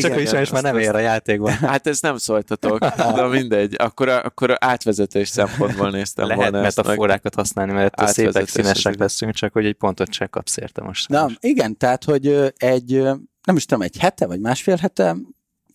Csak 0.00 0.12
hogy 0.12 0.40
is 0.42 0.50
már 0.50 0.62
nem 0.62 0.78
ér 0.78 0.94
a 0.94 0.98
játékban. 0.98 1.52
Hát 1.72 1.86
ez 1.86 2.00
nem 2.00 2.16
szóltatok, 2.16 2.78
de 2.78 3.26
mindegy. 3.26 3.74
Akkor, 3.78 4.08
a, 4.08 4.24
akkor 4.24 4.50
a 4.50 4.56
átvezetés 4.60 5.28
szempontból 5.28 5.90
néztem 5.90 6.26
Lehet 6.26 6.42
volna 6.42 6.60
metaforákat 6.60 7.34
használni, 7.34 7.72
mert 7.72 8.08
szépek, 8.08 8.48
színesek 8.48 8.98
leszünk, 8.98 9.34
csak 9.34 9.52
hogy 9.52 9.66
egy 9.66 9.74
pontot 9.74 10.12
se 10.12 10.26
kapsz 10.26 10.56
érte 10.56 10.82
most. 10.82 11.08
Na, 11.12 11.30
igen, 11.40 11.76
tehát, 11.76 12.04
hogy 12.04 12.26
egy, 12.56 13.02
nem 13.44 13.56
is 13.56 13.64
tudom, 13.64 13.82
egy 13.82 13.98
hete, 13.98 14.26
vagy 14.26 14.40
másfél 14.40 14.76
hete 14.76 15.16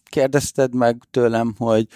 kérdezted 0.04 0.76
meg 0.76 1.02
tőlem, 1.12 1.56
hogy 1.58 1.88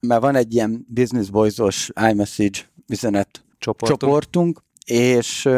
mert 0.00 0.20
van 0.20 0.34
egy 0.34 0.54
ilyen 0.54 0.86
Business 0.88 1.28
Boys-os 1.28 1.90
iMessage 2.10 2.58
üzenet 2.88 3.44
csoportunk, 3.58 4.00
csoportunk 4.00 4.62
és 4.84 5.48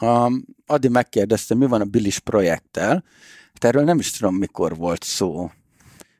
um, 0.00 0.44
Adi 0.66 0.88
megkérdezte, 0.88 1.54
mi 1.54 1.66
van 1.66 1.80
a 1.80 1.84
Billis 1.84 2.18
projekttel. 2.18 3.04
Hát 3.52 3.64
erről 3.64 3.84
nem 3.84 3.98
is 3.98 4.10
tudom, 4.10 4.34
mikor 4.34 4.76
volt 4.76 5.04
szó. 5.04 5.50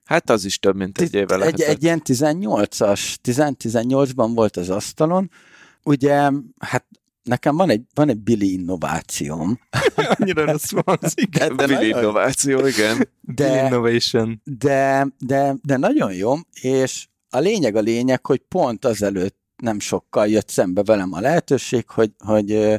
Hát 0.04 0.30
az 0.30 0.44
is 0.44 0.58
több, 0.58 0.76
mint 0.76 1.00
egy 1.00 1.14
éve 1.14 1.34
egy, 1.34 1.40
lehetett. 1.40 1.66
egy 1.66 1.82
ilyen 1.82 2.02
18-as, 2.04 3.16
10-18-ban 3.24 4.30
volt 4.34 4.56
az 4.56 4.70
asztalon. 4.70 5.30
Ugye, 5.84 6.30
hát 6.58 6.84
nekem 7.28 7.56
van 7.56 7.70
egy, 7.70 7.82
van 7.94 8.08
egy 8.08 8.18
Billy 8.18 8.52
innovációm. 8.52 9.58
Annyira 10.18 10.44
rossz 10.44 10.70
hangzik. 10.84 11.28
De, 11.28 11.48
de, 11.48 11.66
Billy 11.66 11.74
nagyon, 11.78 11.98
innováció, 11.98 12.66
igen. 12.66 12.96
De... 13.20 13.48
de, 13.48 13.64
Innovation. 13.64 14.40
de, 14.44 15.06
de, 15.18 15.54
de 15.62 15.76
nagyon 15.76 16.12
jó, 16.12 16.34
és 16.60 17.06
a 17.30 17.38
lényeg 17.38 17.76
a 17.76 17.80
lényeg, 17.80 18.26
hogy 18.26 18.38
pont 18.48 18.84
azelőtt 18.84 19.36
nem 19.56 19.80
sokkal 19.80 20.28
jött 20.28 20.48
szembe 20.48 20.82
velem 20.82 21.12
a 21.12 21.20
lehetőség, 21.20 21.88
hogy, 21.90 22.10
hogy 22.18 22.78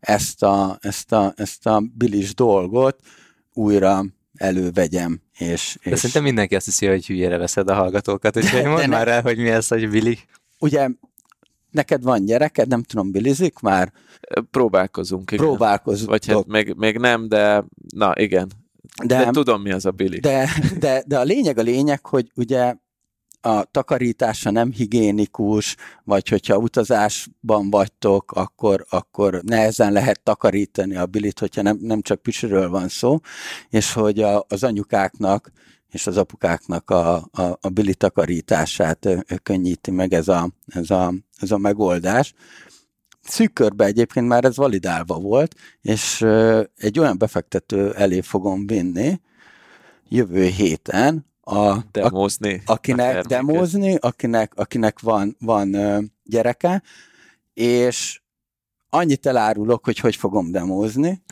ezt 0.00 0.42
a, 0.42 0.78
ezt 0.80 1.12
a, 1.12 1.32
ezt 1.36 1.66
a 1.66 1.82
bilis 1.96 2.34
dolgot 2.34 3.00
újra 3.52 4.04
elővegyem. 4.34 5.20
És, 5.38 5.78
De 5.84 5.90
és 5.90 5.96
szerintem 5.98 6.22
mindenki 6.22 6.54
azt 6.54 6.64
hiszi, 6.64 6.86
hogy 6.86 7.06
hülyére 7.06 7.36
veszed 7.36 7.68
a 7.70 7.74
hallgatókat, 7.74 8.36
úgyhogy 8.36 8.62
De- 8.62 8.68
mondd 8.68 8.80
de 8.80 8.86
már 8.86 9.08
el, 9.08 9.22
hogy 9.22 9.38
mi 9.38 9.48
ez, 9.48 9.68
hogy 9.68 9.88
Billy. 9.90 10.18
ugye 10.58 10.88
neked 11.78 12.02
van 12.02 12.24
gyereked, 12.24 12.68
nem 12.68 12.82
tudom, 12.82 13.10
bilizik 13.10 13.58
már? 13.58 13.92
Próbálkozunk, 14.50 15.30
igen. 15.30 15.44
Próbálkozunk. 15.44 16.10
Vagy 16.10 16.26
hát 16.26 16.46
még, 16.46 16.74
még 16.76 16.96
nem, 16.96 17.28
de 17.28 17.64
na 17.94 18.12
igen. 18.14 18.50
De, 19.04 19.24
de, 19.24 19.30
tudom, 19.30 19.62
mi 19.62 19.72
az 19.72 19.86
a 19.86 19.90
Billy. 19.90 20.18
de, 20.18 20.48
de, 20.78 21.02
de 21.06 21.18
a 21.18 21.22
lényeg 21.22 21.58
a 21.58 21.62
lényeg, 21.62 22.06
hogy 22.06 22.30
ugye 22.34 22.74
a 23.40 23.64
takarítása 23.64 24.50
nem 24.50 24.72
higiénikus, 24.72 25.76
vagy 26.04 26.28
hogyha 26.28 26.56
utazásban 26.56 27.70
vagytok, 27.70 28.32
akkor, 28.32 28.86
akkor 28.90 29.40
nehezen 29.42 29.92
lehet 29.92 30.22
takarítani 30.22 30.96
a 30.96 31.06
bilit, 31.06 31.38
hogyha 31.38 31.62
nem, 31.62 31.78
nem 31.80 32.00
csak 32.00 32.22
püsről 32.22 32.68
van 32.68 32.88
szó, 32.88 33.18
és 33.68 33.92
hogy 33.92 34.20
a, 34.20 34.44
az 34.48 34.64
anyukáknak 34.64 35.52
és 35.90 36.06
az 36.06 36.16
apukáknak 36.16 36.90
a, 36.90 37.14
a, 37.16 37.58
a 37.60 37.68
bili 37.72 37.94
takarítását 37.94 39.08
könnyíti 39.42 39.90
meg 39.90 40.12
ez 40.12 40.28
a, 40.28 40.50
ez 40.66 40.90
a, 40.90 41.14
ez 41.38 41.50
a 41.50 41.58
megoldás. 41.58 42.34
Szűk 43.22 43.52
körbe 43.52 43.84
egyébként 43.84 44.28
már 44.28 44.44
ez 44.44 44.56
validálva 44.56 45.18
volt, 45.18 45.54
és 45.80 46.22
egy 46.76 46.98
olyan 46.98 47.18
befektető 47.18 47.94
elé 47.94 48.20
fogom 48.20 48.66
vinni 48.66 49.20
jövő 50.08 50.44
héten, 50.44 51.26
a, 51.40 51.56
a, 51.56 51.84
Demózni. 51.92 52.62
a 52.66 52.72
akinek 52.72 53.06
terméket. 53.06 53.26
demózni, 53.26 53.94
akinek, 53.94 54.52
akinek 54.54 55.00
van, 55.00 55.36
van 55.40 55.76
gyereke, 56.24 56.82
és 57.54 58.20
annyit 58.90 59.26
elárulok, 59.26 59.84
hogy 59.84 59.98
hogy 59.98 60.16
fogom 60.16 60.50
demózni. 60.50 61.22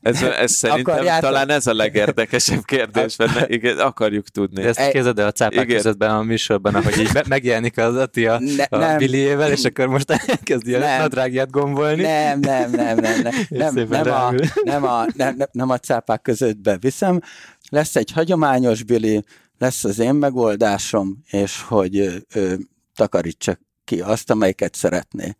Ez, 0.00 0.22
ez 0.22 0.52
szerintem 0.52 0.94
Akarjátok? 0.94 1.30
talán 1.30 1.48
ez 1.50 1.66
a 1.66 1.74
legérdekesebb 1.74 2.64
kérdés 2.64 3.16
benne. 3.16 3.44
Igen, 3.48 3.78
akarjuk 3.78 4.28
tudni. 4.28 4.62
Ezt 4.62 4.78
Egy- 4.78 4.92
képzeld 4.92 5.18
el 5.18 5.26
a 5.26 5.32
cápák 5.32 5.64
Igen. 5.64 5.76
közöttben 5.76 6.10
a 6.10 6.22
műsorban, 6.22 6.74
ahogy 6.74 6.98
így 6.98 7.10
megjelenik 7.28 7.78
az 7.78 7.96
Attila 7.96 8.38
Ne, 8.38 8.64
a 8.68 8.76
nem, 8.76 8.98
Billyével, 8.98 9.50
és 9.50 9.64
akkor 9.64 9.86
most 9.86 10.10
elkezdi 10.10 10.74
a 10.74 10.78
Nem. 10.78 11.00
nadrágját 11.00 11.50
gombolni. 11.50 12.02
nem, 12.02 12.40
nem, 12.40 12.70
nem, 12.70 12.96
nem, 12.98 13.20
nem, 13.22 13.34
nem, 13.74 13.74
nem, 13.88 14.12
a, 14.12 14.32
nem, 14.64 14.84
a, 14.84 15.06
nem, 15.14 15.36
nem, 15.52 15.70
a 15.70 15.78
cápák 15.78 16.22
között 16.22 16.56
beviszem. 16.58 17.20
Lesz 17.68 17.96
egy 17.96 18.10
hagyományos 18.10 18.82
bili, 18.82 19.24
lesz 19.58 19.84
az 19.84 19.98
én 19.98 20.14
megoldásom, 20.14 21.22
és 21.30 21.62
hogy 21.62 21.98
ö, 21.98 22.14
ö, 22.34 22.54
takarítsa 22.94 23.58
ki 23.84 24.00
azt, 24.00 24.30
amelyiket 24.30 24.74
szeretné. 24.74 25.36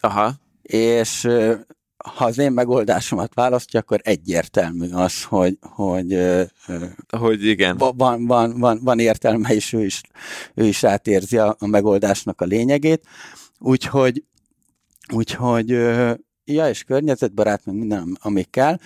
Aha. 0.00 0.32
És 0.68 1.28
ha 2.04 2.24
az 2.24 2.38
én 2.38 2.52
megoldásomat 2.52 3.34
választja, 3.34 3.80
akkor 3.80 4.00
egyértelmű 4.02 4.90
az, 4.92 5.24
hogy, 5.24 5.58
hogy 5.60 6.18
Hogy 7.18 7.46
igen. 7.46 7.76
va- 7.76 7.94
van, 7.96 8.26
van, 8.26 8.58
van, 8.58 8.80
van 8.82 8.98
értelme, 8.98 9.54
és 9.54 9.72
ő 9.72 9.84
is, 9.84 10.00
ő 10.54 10.64
is 10.64 10.84
átérzi 10.84 11.38
a, 11.38 11.56
a 11.58 11.66
megoldásnak 11.66 12.40
a 12.40 12.44
lényegét. 12.44 13.06
Úgyhogy, 13.58 14.24
úgyhogy 15.12 15.68
ja, 16.44 16.68
és 16.68 16.82
környezetbarát, 16.82 17.64
meg 17.64 17.74
minden, 17.74 18.18
ami 18.20 18.42
kell. 18.42 18.78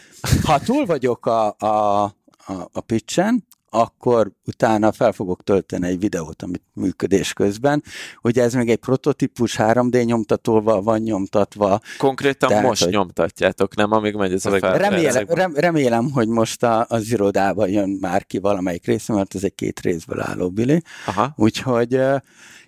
Ha 0.43 0.59
túl 0.59 0.87
vagyok 0.87 1.26
a, 1.26 1.57
a, 1.59 2.03
a, 2.47 2.68
a 2.72 2.80
pitchen, 2.80 3.47
akkor 3.75 4.33
utána 4.47 4.93
fel 4.93 5.12
fogok 5.12 5.43
tölteni 5.43 5.87
egy 5.87 5.99
videót, 5.99 6.43
amit 6.43 6.62
működés 6.75 7.33
közben. 7.33 7.83
Ugye 8.23 8.43
ez 8.43 8.55
még 8.55 8.68
egy 8.70 8.79
prototípus 8.79 9.57
3D 9.59 10.05
nyomtatóval 10.05 10.83
van 10.83 11.01
nyomtatva. 11.01 11.81
Konkrétan 11.99 12.49
Tehát, 12.49 12.64
most 12.64 12.83
hogy- 12.83 12.93
nyomtatjátok, 12.93 13.77
nem? 13.77 13.93
Amíg 13.93 14.14
megy 14.14 14.33
ez 14.33 14.47
a 14.47 14.59
fel. 14.59 14.79
Remélem, 14.79 15.25
rem, 15.29 15.55
remélem, 15.55 16.11
hogy 16.11 16.29
most 16.29 16.62
a, 16.62 16.87
az 16.89 17.11
irodában 17.11 17.68
jön 17.68 17.99
már 18.01 18.27
ki 18.27 18.39
valamelyik 18.39 18.87
része, 18.87 19.12
mert 19.12 19.35
ez 19.35 19.45
egy 19.45 19.55
két 19.55 19.81
részből 19.81 20.20
álló 20.20 20.51
bili. 20.51 20.83
Aha. 21.07 21.33
Úgyhogy 21.37 22.01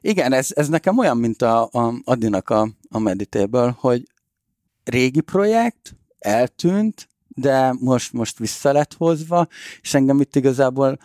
igen, 0.01 0.33
ez, 0.33 0.49
ez 0.55 0.69
nekem 0.69 0.99
olyan, 0.99 1.17
mint 1.17 1.43
a, 1.43 1.63
a 1.63 1.95
Adinak 2.05 2.51
a, 2.51 2.69
a 2.91 2.99
Meditable, 2.99 3.75
hogy 3.79 4.03
régi 4.85 5.21
projekt, 5.21 5.97
eltűnt, 6.19 7.09
de 7.35 7.75
most, 7.79 8.13
most 8.13 8.39
vissza 8.39 8.73
lett 8.73 8.95
hozva, 8.95 9.47
és 9.81 9.95
engem 9.95 10.21
itt 10.21 10.37
igazából 10.37 10.99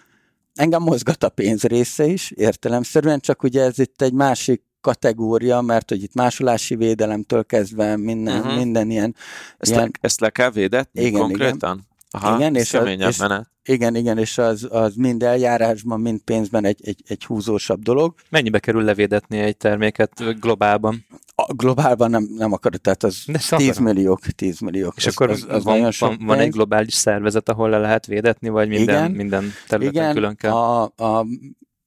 engem 0.53 0.81
mozgat 0.81 1.23
a 1.23 1.29
pénz 1.29 1.63
része 1.63 2.05
is, 2.05 2.31
értelemszerűen, 2.31 3.19
csak 3.19 3.43
ugye 3.43 3.61
ez 3.63 3.79
itt 3.79 4.01
egy 4.01 4.13
másik 4.13 4.61
kategória, 4.81 5.61
mert 5.61 5.89
hogy 5.89 6.03
itt 6.03 6.13
másolási 6.13 6.75
védelemtől 6.75 7.45
kezdve 7.45 7.97
minden, 7.97 8.39
uh-huh. 8.39 8.55
minden 8.55 8.89
ilyen, 8.89 9.15
Ezt, 9.57 9.71
ilyen 9.71 9.83
le, 9.83 9.89
ezt 10.01 10.19
le 10.19 10.29
kell 10.29 10.51
védetni 10.51 11.01
Igen, 11.01 11.19
konkrétan? 11.19 11.87
Aha, 12.11 12.35
Igen, 12.35 12.55
és 12.55 12.73
a- 12.73 12.77
keményebb 12.77 13.09
és- 13.09 13.17
menet. 13.17 13.51
igen, 13.63 13.95
igen, 13.95 14.17
és 14.17 14.37
az, 14.37 14.67
az 14.71 14.95
mind 14.95 15.23
eljárásban, 15.23 15.99
mind 15.99 16.19
pénzben 16.21 16.65
egy, 16.65 16.79
egy, 16.83 17.03
egy 17.07 17.25
húzósabb 17.25 17.81
dolog. 17.81 18.13
Mennyibe 18.29 18.59
kerül 18.59 18.83
levédetni 18.83 19.37
egy 19.39 19.57
terméket 19.57 20.39
globálban? 20.39 21.05
A 21.35 21.53
globálban 21.53 22.09
nem, 22.09 22.27
nem 22.37 22.51
akarod, 22.53 22.81
tehát 22.81 23.03
az 23.03 23.23
De 23.25 23.33
ezt 23.33 23.55
10 23.55 23.67
akarom. 23.69 23.83
milliók, 23.83 24.19
10 24.19 24.59
milliók. 24.59 24.93
És 24.97 25.05
az, 25.05 25.13
akkor 25.13 25.29
az, 25.29 25.45
az 25.49 25.63
van, 25.63 25.91
van, 25.99 26.17
van 26.25 26.39
egy 26.39 26.49
globális 26.51 26.93
szervezet, 26.93 27.49
ahol 27.49 27.69
le 27.69 27.77
lehet 27.77 28.05
védetni, 28.05 28.49
vagy 28.49 28.67
minden, 28.67 28.95
Igen. 29.05 29.11
minden 29.11 29.51
területen 29.67 30.01
Igen, 30.01 30.13
külön 30.13 30.35
kell? 30.35 30.51
a, 30.51 30.83
a, 30.83 31.25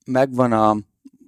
megvan 0.07 0.53
a, 0.53 0.77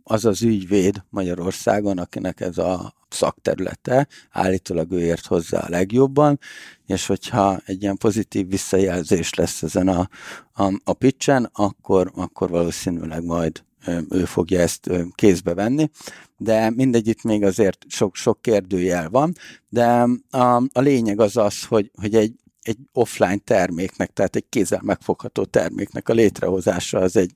az 0.05 0.25
az 0.25 0.43
ügyvéd 0.43 1.05
Magyarországon, 1.11 1.99
akinek 1.99 2.41
ez 2.41 2.59
a 2.59 2.95
szakterülete, 3.09 4.09
állítólag 4.31 4.93
ő 4.93 5.01
ért 5.01 5.27
hozzá 5.27 5.59
a 5.59 5.69
legjobban, 5.69 6.39
és 6.87 7.07
hogyha 7.07 7.61
egy 7.65 7.83
ilyen 7.83 7.97
pozitív 7.97 8.49
visszajelzés 8.49 9.35
lesz 9.35 9.63
ezen 9.63 9.89
a, 9.89 10.09
a, 10.53 10.81
a 10.85 10.93
pitchen, 10.93 11.51
akkor, 11.53 12.13
akkor 12.15 12.51
valószínűleg 12.51 13.25
majd 13.25 13.65
ő 14.11 14.25
fogja 14.25 14.61
ezt 14.61 14.91
kézbe 15.15 15.55
venni, 15.55 15.91
de 16.37 16.71
mindegy, 16.71 17.09
itt 17.09 17.23
még 17.23 17.45
azért 17.45 17.85
sok, 17.89 18.15
sok 18.15 18.43
kérdőjel 18.43 19.11
van, 19.11 19.33
de 19.69 20.07
a, 20.31 20.57
a 20.73 20.81
lényeg 20.81 21.21
az 21.21 21.37
az, 21.37 21.65
hogy, 21.65 21.91
hogy 21.95 22.15
egy, 22.15 22.35
egy 22.63 22.79
offline 22.93 23.37
terméknek, 23.37 24.13
tehát 24.13 24.37
egy 24.37 24.49
kézzel 24.49 24.81
megfogható 24.83 25.45
terméknek 25.45 26.09
a 26.09 26.13
létrehozása 26.13 26.99
az 26.99 27.17
egy, 27.17 27.31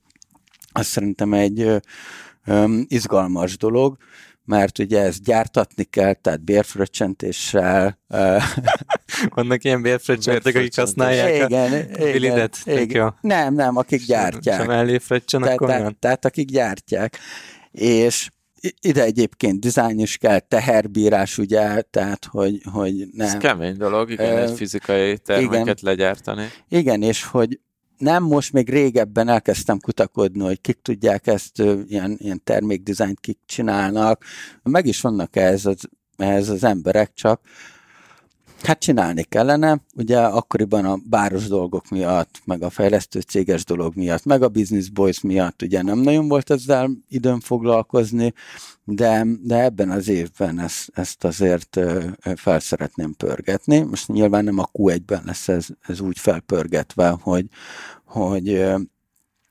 az 0.71 0.85
szerintem 0.85 1.33
egy 1.33 1.81
ö, 2.49 2.79
izgalmas 2.87 3.57
dolog, 3.57 3.97
mert 4.45 4.79
ugye 4.79 5.01
ezt 5.01 5.23
gyártatni 5.23 5.83
kell, 5.83 6.13
tehát 6.13 6.43
bérfröccsentéssel. 6.43 7.99
Vannak 9.35 9.63
ilyen 9.63 9.81
bérfröccsentek, 9.81 10.55
akik 10.55 10.75
használják 10.75 11.41
a 11.41 11.45
igen, 11.45 11.73
igen, 11.73 12.11
bilidet? 12.11 12.57
Igen. 12.65 13.15
Nem, 13.21 13.53
nem, 13.53 13.77
akik 13.77 13.99
Sem 13.99 14.07
gyártják. 14.07 14.67
mellé 14.67 14.97
fröccsen, 14.97 15.41
Tehát, 15.41 15.55
akkor 15.55 15.67
tehát, 15.67 15.83
nem. 15.83 15.95
tehát 15.99 16.25
akik 16.25 16.49
gyártják. 16.49 17.17
És 17.71 18.29
ide 18.81 19.03
egyébként 19.03 19.59
dizájn 19.59 19.99
is 19.99 20.17
kell, 20.17 20.39
teherbírás, 20.39 21.37
ugye, 21.37 21.81
tehát, 21.81 22.25
hogy, 22.25 22.61
hogy 22.71 23.01
Ez 23.17 23.31
nem. 23.31 23.39
kemény 23.39 23.77
dolog, 23.77 24.11
igen, 24.11 24.37
egy 24.37 24.55
fizikai 24.55 25.17
terméket 25.17 25.81
legyártani. 25.81 26.47
Igen, 26.69 27.01
és 27.01 27.23
hogy 27.23 27.59
nem 27.99 28.23
most 28.23 28.53
még 28.53 28.69
régebben 28.69 29.27
elkezdtem 29.27 29.79
kutakodni, 29.79 30.43
hogy 30.43 30.61
kik 30.61 30.81
tudják 30.81 31.27
ezt, 31.27 31.59
ilyen, 31.87 32.15
ilyen 32.17 32.43
termékdizájnt 32.43 33.19
kik 33.19 33.39
csinálnak. 33.45 34.23
Meg 34.63 34.85
is 34.85 35.01
vannak 35.01 35.35
ehhez 35.35 35.65
az, 35.65 35.89
ehhez 36.17 36.49
az 36.49 36.63
emberek, 36.63 37.13
csak 37.13 37.41
hát 38.61 38.79
csinálni 38.79 39.23
kellene. 39.23 39.81
Ugye 39.95 40.19
akkoriban 40.19 40.85
a 40.85 40.97
báros 41.09 41.47
dolgok 41.47 41.89
miatt, 41.89 42.41
meg 42.45 42.61
a 42.61 42.69
fejlesztő 42.69 43.19
céges 43.19 43.65
dolog 43.65 43.95
miatt, 43.95 44.25
meg 44.25 44.41
a 44.41 44.49
business 44.49 44.89
boys 44.89 45.21
miatt 45.21 45.61
ugye 45.61 45.81
nem 45.81 45.99
nagyon 45.99 46.27
volt 46.27 46.49
ezzel 46.49 46.89
időm 47.07 47.39
foglalkozni, 47.39 48.33
de, 48.83 49.25
de 49.41 49.63
ebben 49.63 49.89
az 49.89 50.07
évben 50.07 50.59
ezt, 50.59 50.91
ezt 50.93 51.23
azért 51.23 51.79
fel 52.35 52.59
szeretném 52.59 53.13
pörgetni. 53.13 53.79
Most 53.79 54.07
nyilván 54.07 54.43
nem 54.43 54.59
a 54.59 54.69
Q1-ben 54.73 55.21
lesz 55.25 55.47
ez, 55.47 55.67
ez 55.81 55.99
úgy 55.99 56.19
felpörgetve, 56.19 57.09
hogy, 57.21 57.45
hogy, 58.05 58.65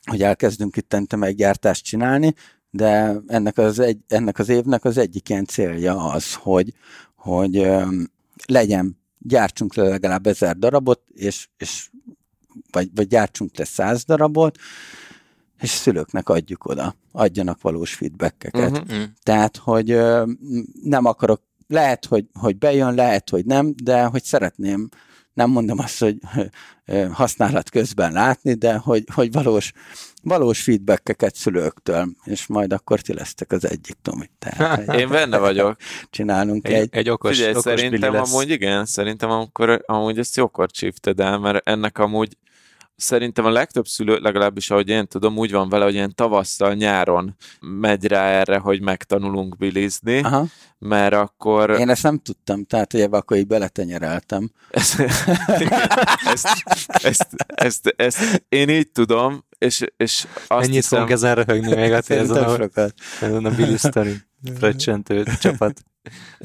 hogy 0.05 0.23
elkezdünk 0.23 0.77
itt 0.77 1.17
meggyártást 1.17 1.85
csinálni, 1.85 2.35
de 2.71 3.17
ennek 3.27 3.59
az, 3.59 3.79
egy, 3.79 3.99
ennek 4.09 4.39
az 4.39 4.49
évnek 4.49 4.85
az 4.85 4.99
egyik 4.99 5.29
ilyen 5.29 5.45
célja 5.45 5.97
az, 5.97 6.35
hogy, 6.35 6.73
hogy 7.17 7.69
legyen, 8.47 8.98
gyártsunk 9.19 9.75
le 9.75 9.89
legalább 9.89 10.27
ezer 10.27 10.57
darabot, 10.57 11.01
és, 11.15 11.49
és 11.57 11.91
vagy, 12.71 12.91
vagy 12.95 13.07
gyártsunk 13.07 13.57
le 13.57 13.65
száz 13.65 14.05
darabot, 14.05 14.59
és 15.61 15.71
szülőknek 15.71 16.29
adjuk 16.29 16.65
oda, 16.65 16.95
adjanak 17.13 17.61
valós 17.61 17.95
feedbackeket. 17.95 18.71
Uh-huh. 18.71 19.03
Tehát, 19.23 19.57
hogy 19.57 19.91
ö, 19.91 20.33
nem 20.83 21.05
akarok, 21.05 21.43
lehet, 21.67 22.05
hogy, 22.05 22.27
hogy 22.33 22.59
bejön, 22.59 22.95
lehet, 22.95 23.31
hogy 23.31 23.45
nem, 23.45 23.75
de 23.83 24.05
hogy 24.05 24.23
szeretném, 24.23 24.89
nem 25.33 25.51
mondom 25.51 25.79
azt, 25.79 25.99
hogy 25.99 26.19
ö, 26.85 27.07
használat 27.13 27.71
közben 27.71 28.13
látni, 28.13 28.55
de 28.55 28.77
hogy, 28.77 29.05
hogy 29.15 29.33
valós, 29.33 29.73
valós 30.29 30.63
feedbackeket 30.63 31.35
szülőktől, 31.35 32.09
és 32.25 32.47
majd 32.47 32.73
akkor 32.73 33.01
ti 33.01 33.15
lesztek 33.15 33.53
az 33.53 33.69
egyik, 33.71 33.97
Tomi. 34.03 34.31
Tehát, 34.39 34.95
Én 35.01 35.09
benne 35.09 35.39
vagyok. 35.39 35.77
Csinálunk 36.11 36.69
Egy, 36.69 36.75
egy, 36.75 36.89
egy 36.91 37.09
okos, 37.09 37.37
Figyelj, 37.37 37.51
okos 37.51 37.63
szerintem 37.63 38.13
lesz. 38.13 38.33
amúgy 38.33 38.51
igen, 38.51 38.87
szerintem 38.87 39.31
amikor, 39.31 39.83
amúgy 39.87 40.19
ezt 40.19 40.37
jókor 40.37 40.71
csípted 40.71 41.21
el, 41.21 41.39
mert 41.39 41.69
ennek 41.69 41.99
amúgy 41.99 42.37
szerintem 42.99 43.45
a 43.45 43.51
legtöbb 43.51 43.87
szülő, 43.87 44.19
legalábbis 44.19 44.71
ahogy 44.71 44.89
én 44.89 45.07
tudom, 45.07 45.37
úgy 45.37 45.53
van 45.53 45.69
vele, 45.69 45.85
hogy 45.85 45.95
ilyen 45.95 46.15
tavasszal, 46.15 46.75
nyáron 46.75 47.37
megy 47.61 48.07
rá 48.07 48.25
erre, 48.25 48.59
hogy 48.59 48.81
megtanulunk 48.81 49.57
bilizni, 49.57 50.19
Aha, 50.19 50.47
mert 50.79 51.15
akkor... 51.15 51.71
én 51.71 51.89
ezt 51.89 52.03
nem 52.03 52.19
tudtam, 52.19 52.65
tehát 52.65 52.93
hogy 52.93 53.01
ebbe 53.01 53.17
akkor 53.17 53.37
így 53.37 53.47
beletenyereltem. 53.47 54.51
Ezt, 54.71 55.01
ezt, 56.25 56.65
ezt, 57.03 57.29
ezt, 57.47 57.95
ezt, 57.97 58.45
én 58.49 58.69
így 58.69 58.91
tudom, 58.91 59.45
és, 59.59 59.85
és 59.97 60.27
azt 60.47 60.65
Ennyit 60.65 60.75
hiszem, 60.75 60.99
fogunk 60.99 61.11
ezen 61.11 61.35
röhögni 61.35 61.75
még 61.75 61.93
a 61.93 62.01
ezen 62.07 62.45
a, 62.45 62.57
sokat. 62.57 62.95
ezen 63.21 63.45
a 63.45 63.51
Billy 63.51 63.77
Story 63.77 64.17
fröccsentő 64.59 65.25
csapat. 65.41 65.83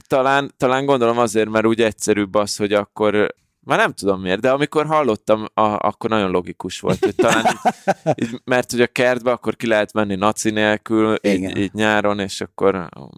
talán, 0.07 0.53
talán 0.57 0.85
gondolom 0.85 1.17
azért, 1.17 1.49
mert 1.49 1.65
úgy 1.65 1.81
egyszerűbb 1.81 2.35
az, 2.35 2.55
hogy 2.55 2.73
akkor 2.73 3.35
már 3.65 3.77
nem 3.77 3.93
tudom 3.93 4.21
miért, 4.21 4.39
de 4.39 4.51
amikor 4.51 4.85
hallottam, 4.85 5.45
a, 5.53 5.61
akkor 5.61 6.09
nagyon 6.09 6.31
logikus 6.31 6.79
volt, 6.79 7.03
hogy 7.05 7.15
talán 7.15 7.45
így, 7.45 7.73
így, 8.23 8.41
mert 8.43 8.71
hogy 8.71 8.81
a 8.81 8.87
kertbe 8.87 9.31
akkor 9.31 9.55
ki 9.55 9.67
lehet 9.67 9.93
menni 9.93 10.15
naci 10.15 10.49
nélkül, 10.49 11.17
Igen. 11.21 11.49
így, 11.49 11.57
így 11.57 11.73
nyáron, 11.73 12.19
és 12.19 12.41
akkor 12.41 12.75
a 12.75 13.09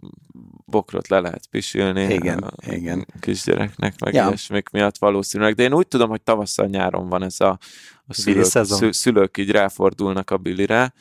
bokrot 0.64 1.08
le 1.08 1.20
lehet 1.20 1.46
pisilni 1.50 2.14
Igen, 2.14 2.38
a 2.38 2.72
igen. 2.72 3.06
kisgyereknek, 3.20 4.00
meg 4.00 4.14
Ja. 4.14 4.26
ilyesmik 4.26 4.68
miatt 4.68 4.98
valószínűleg. 4.98 5.54
De 5.54 5.62
én 5.62 5.74
úgy 5.74 5.88
tudom, 5.88 6.08
hogy 6.08 6.22
tavasszal 6.22 6.66
nyáron 6.66 7.08
van 7.08 7.22
ez 7.22 7.40
a, 7.40 7.58
a 8.06 8.14
szülők, 8.14 8.92
szülők 8.92 9.36
így 9.36 9.50
ráfordulnak 9.50 10.30
a 10.30 10.36
bilire, 10.36 10.92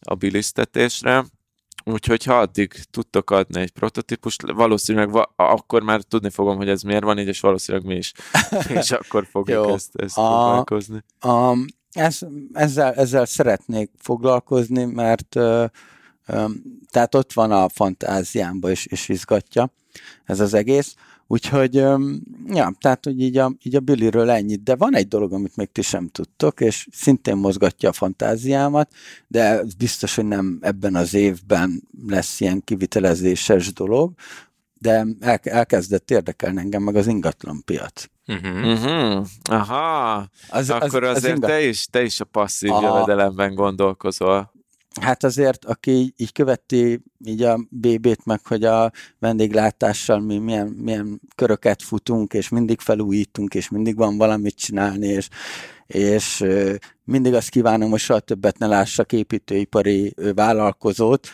a 0.00 0.14
bilisztetésre, 0.14 1.24
Úgyhogy 1.84 2.24
ha 2.24 2.38
addig 2.38 2.72
tudtok 2.90 3.30
adni 3.30 3.60
egy 3.60 3.70
prototípust, 3.70 4.42
valószínűleg 4.52 5.10
va- 5.10 5.30
akkor 5.36 5.82
már 5.82 6.02
tudni 6.02 6.30
fogom, 6.30 6.56
hogy 6.56 6.68
ez 6.68 6.82
miért 6.82 7.04
van 7.04 7.18
így, 7.18 7.26
és 7.26 7.40
valószínűleg 7.40 7.86
mi 7.86 7.94
is. 7.94 8.12
és 8.80 8.90
akkor 8.90 9.26
fogjuk 9.30 9.66
Jó. 9.66 9.72
ezt, 9.72 9.90
ezt 9.96 10.18
A- 10.18 10.20
próbálkozni. 10.20 11.04
Um, 11.24 11.64
ez, 11.92 12.18
ezzel, 12.52 12.92
ezzel 12.92 13.24
szeretnék 13.24 13.90
foglalkozni, 13.98 14.84
mert 14.84 15.36
ö, 15.36 15.64
ö, 16.26 16.44
tehát 16.90 17.14
ott 17.14 17.32
van 17.32 17.52
a 17.52 17.68
fantáziámba 17.68 18.70
is, 18.70 18.86
és 18.86 19.08
izgatja 19.08 19.72
ez 20.24 20.40
az 20.40 20.54
egész. 20.54 20.94
Úgyhogy, 21.26 21.74
ja, 22.46 22.72
tehát 22.80 23.04
hogy 23.04 23.20
így 23.20 23.36
a, 23.36 23.52
így 23.62 23.76
a 23.76 23.80
Billyről 23.80 24.30
ennyit, 24.30 24.62
de 24.62 24.76
van 24.76 24.94
egy 24.94 25.08
dolog, 25.08 25.32
amit 25.32 25.56
még 25.56 25.72
ti 25.72 25.82
sem 25.82 26.08
tudtok, 26.08 26.60
és 26.60 26.88
szintén 26.92 27.36
mozgatja 27.36 27.88
a 27.88 27.92
fantáziámat, 27.92 28.92
de 29.28 29.62
biztos, 29.78 30.14
hogy 30.14 30.26
nem 30.26 30.58
ebben 30.60 30.94
az 30.94 31.14
évben 31.14 31.82
lesz 32.08 32.40
ilyen 32.40 32.62
kivitelezéses 32.64 33.72
dolog, 33.72 34.12
de 34.78 35.06
el, 35.20 35.38
elkezdett 35.42 36.10
érdekelni 36.10 36.60
engem 36.60 36.82
meg 36.82 36.96
az 36.96 37.06
ingatlan 37.06 37.62
piac. 37.64 38.04
Uh-huh. 38.26 38.66
Uh-huh. 38.72 39.26
Aha, 39.44 40.28
Az, 40.48 40.70
akkor 40.70 41.04
az 41.04 41.16
azért 41.16 41.34
ingat- 41.34 41.50
te, 41.50 41.62
is, 41.62 41.86
te 41.86 42.02
is 42.02 42.20
a 42.20 42.24
passzív 42.24 42.70
Aha. 42.70 42.82
jövedelemben 42.86 43.54
gondolkozol. 43.54 44.52
Hát 45.00 45.24
azért, 45.24 45.64
aki 45.64 46.14
így, 46.16 46.32
követi 46.32 47.00
így 47.24 47.42
a 47.42 47.66
BB-t, 47.70 48.24
meg 48.24 48.40
hogy 48.46 48.64
a 48.64 48.92
vendéglátással 49.18 50.20
mi 50.20 50.38
milyen, 50.38 50.66
milyen 50.66 51.20
köröket 51.34 51.82
futunk, 51.82 52.32
és 52.32 52.48
mindig 52.48 52.80
felújítunk, 52.80 53.54
és 53.54 53.68
mindig 53.68 53.96
van 53.96 54.16
valamit 54.16 54.56
csinálni, 54.56 55.06
és, 55.06 55.28
és 55.86 56.44
mindig 57.04 57.34
azt 57.34 57.48
kívánom, 57.48 57.90
hogy 57.90 58.00
soha 58.00 58.20
többet 58.20 58.58
ne 58.58 58.66
lássak 58.66 59.12
építőipari 59.12 60.14
vállalkozót, 60.34 61.28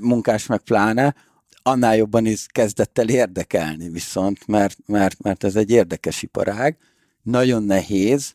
munkás 0.00 0.46
meg 0.46 0.60
pláne, 0.60 1.14
annál 1.62 1.96
jobban 1.96 2.26
is 2.26 2.46
kezdett 2.50 2.98
el 2.98 3.08
érdekelni 3.08 3.88
viszont, 3.88 4.46
mert, 4.46 4.76
mert, 4.86 5.22
mert 5.22 5.44
ez 5.44 5.56
egy 5.56 5.70
érdekes 5.70 6.22
iparág, 6.22 6.76
nagyon 7.22 7.62
nehéz, 7.62 8.34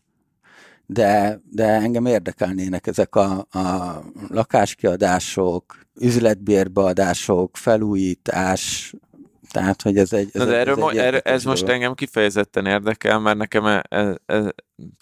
de, 0.91 1.41
de 1.51 1.63
engem 1.63 2.05
érdekelnének 2.05 2.87
ezek 2.87 3.15
a, 3.15 3.47
a 3.51 4.01
lakáskiadások, 4.27 5.79
üzletbérbeadások, 5.99 7.57
felújítás, 7.57 8.93
tehát, 9.51 9.81
hogy 9.81 9.97
ez 9.97 10.13
egy... 10.13 10.29
Ez 10.33 10.41
Na 10.41 10.45
de 10.45 10.57
erről, 10.57 10.73
ez, 10.73 10.79
mo- 10.79 10.91
egy 10.91 10.97
erről, 10.97 11.19
ez 11.19 11.43
most 11.43 11.67
engem 11.67 11.93
kifejezetten 11.93 12.65
érdekel, 12.65 13.19
mert 13.19 13.37
nekem 13.37 13.65
e, 13.65 13.83
e, 13.89 14.17
e, 14.25 14.53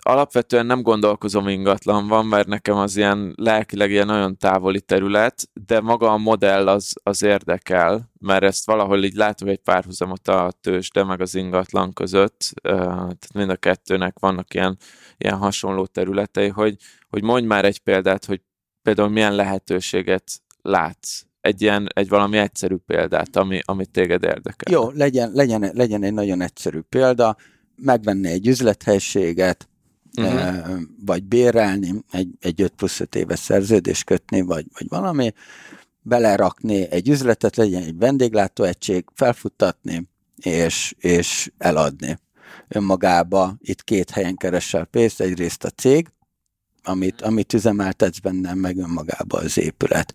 alapvetően 0.04 0.66
nem 0.66 0.82
gondolkozom 0.82 1.48
ingatlanban, 1.48 2.26
mert 2.26 2.48
nekem 2.48 2.76
az 2.76 2.98
ilyen 2.98 3.34
lelkileg 3.36 3.92
ilyen 3.92 4.06
nagyon 4.06 4.38
távoli 4.38 4.82
terület, 4.82 5.50
de 5.66 5.80
maga 5.80 6.12
a 6.12 6.18
modell 6.18 6.68
az, 6.68 6.94
az 7.04 7.24
érdekel, 7.24 8.12
mert 8.20 8.44
ezt 8.44 8.66
valahol 8.66 9.04
így 9.04 9.16
látom 9.16 9.48
egy 9.48 9.60
párhuzamot 9.60 10.28
a 10.28 10.54
tőzsde 10.62 11.04
meg 11.04 11.22
az 11.22 11.36
ingatlan 11.36 11.94
között, 11.94 12.52
tehát 12.62 13.28
mind 13.34 13.50
a 13.50 13.56
kettőnek 13.56 14.20
vannak 14.20 14.54
ilyen, 14.54 14.78
ilyen 15.18 15.38
hasonló 15.38 15.86
területei, 15.86 16.48
hogy, 16.48 16.76
hogy 17.10 17.24
mondj 17.24 17.48
már 17.48 17.66
egy 17.66 17.80
példát, 17.80 18.26
hogy 18.26 18.42
például 18.82 19.10
milyen 19.10 19.36
lehetőséget 19.36 20.24
látsz 20.62 21.27
egy 21.42 21.62
ilyen, 21.62 21.88
egy 21.94 22.10
valami 22.10 22.38
egyszerű 22.38 22.76
példát, 22.76 23.36
ami, 23.36 23.60
ami 23.66 23.86
téged 23.86 24.24
érdekel. 24.24 24.74
Jó, 24.74 24.90
legyen, 24.90 25.32
legyen, 25.34 25.72
legyen 25.74 26.04
egy 26.04 26.14
nagyon 26.14 26.42
egyszerű 26.42 26.80
példa, 26.80 27.36
megvenni 27.76 28.28
egy 28.30 28.48
üzlethelységet, 28.48 29.70
Mhm. 30.18 30.36
uh-huh. 30.36 30.80
vagy 31.06 31.24
bérelni, 31.24 31.94
egy, 32.12 32.30
egy 32.40 32.62
5 32.62 32.74
plusz 32.76 33.00
5 33.00 33.16
éves 33.16 33.40
szerződést 33.40 34.04
kötni, 34.04 34.42
vagy, 34.42 34.66
vagy 34.74 34.88
valami, 34.90 35.34
belerakni 36.02 36.92
egy 36.92 37.10
üzletet, 37.10 37.56
legyen 37.56 37.84
egy 37.84 37.98
vendéglátóegység, 37.98 39.06
felfuttatni, 39.14 40.10
és, 40.36 40.96
és 40.98 41.52
eladni. 41.58 42.20
Önmagába 42.68 43.56
itt 43.60 43.84
két 43.84 44.10
helyen 44.10 44.36
keresel 44.36 44.86
pénzt, 44.86 45.22
egyrészt 45.22 45.64
a 45.64 45.70
cég, 45.70 46.08
amit, 46.88 47.22
amit 47.22 47.54
üzemeltetsz 47.54 48.20
bennem, 48.20 48.58
meg 48.58 48.78
önmagába 48.78 49.38
az 49.38 49.58
épület. 49.58 50.14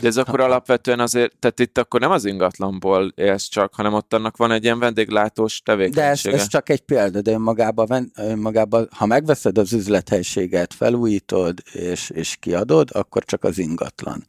De 0.00 0.06
ez 0.08 0.16
akkor 0.16 0.40
alapvetően 0.40 1.00
azért, 1.00 1.36
tehát 1.36 1.60
itt 1.60 1.78
akkor 1.78 2.00
nem 2.00 2.10
az 2.10 2.24
ingatlanból 2.24 3.12
élsz 3.16 3.48
csak, 3.48 3.74
hanem 3.74 3.92
ott 3.92 4.14
annak 4.14 4.36
van 4.36 4.50
egy 4.50 4.64
ilyen 4.64 4.78
vendéglátós 4.78 5.62
De 5.64 5.72
ez, 5.72 5.78
tevékenysége. 5.78 6.36
ez 6.36 6.46
csak 6.46 6.68
egy 6.68 6.80
példa, 6.80 7.20
de 7.20 7.30
önmagában, 7.30 8.12
önmagában, 8.16 8.88
ha 8.92 9.06
megveszed 9.06 9.58
az 9.58 9.72
üzlethelységet, 9.72 10.74
felújítod 10.74 11.62
és, 11.72 12.10
és 12.10 12.36
kiadod, 12.40 12.88
akkor 12.92 13.24
csak 13.24 13.44
az 13.44 13.58
ingatlan. 13.58 14.26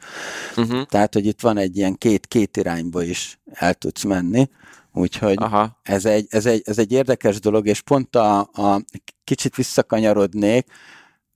Uh-huh. 0.58 0.86
Tehát, 0.86 1.14
hogy 1.14 1.26
itt 1.26 1.42
van 1.42 1.58
egy 1.58 1.78
ilyen 1.78 1.96
két, 1.98 2.28
két 2.28 2.58
irányba 2.58 3.04
is 3.04 3.40
el 3.54 3.74
tudsz 3.74 4.04
menni, 4.04 4.50
úgyhogy 4.94 5.38
Aha. 5.38 5.80
ez 5.84 6.06
egy, 6.06 6.26
ez, 6.30 6.46
egy, 6.46 6.62
ez 6.66 6.78
egy 6.78 6.92
érdekes 6.92 7.40
dolog, 7.40 7.68
és 7.68 7.82
pont 7.82 8.16
a, 8.16 8.40
a 8.40 8.82
kicsit 9.24 9.56
visszakanyarodnék, 9.56 10.66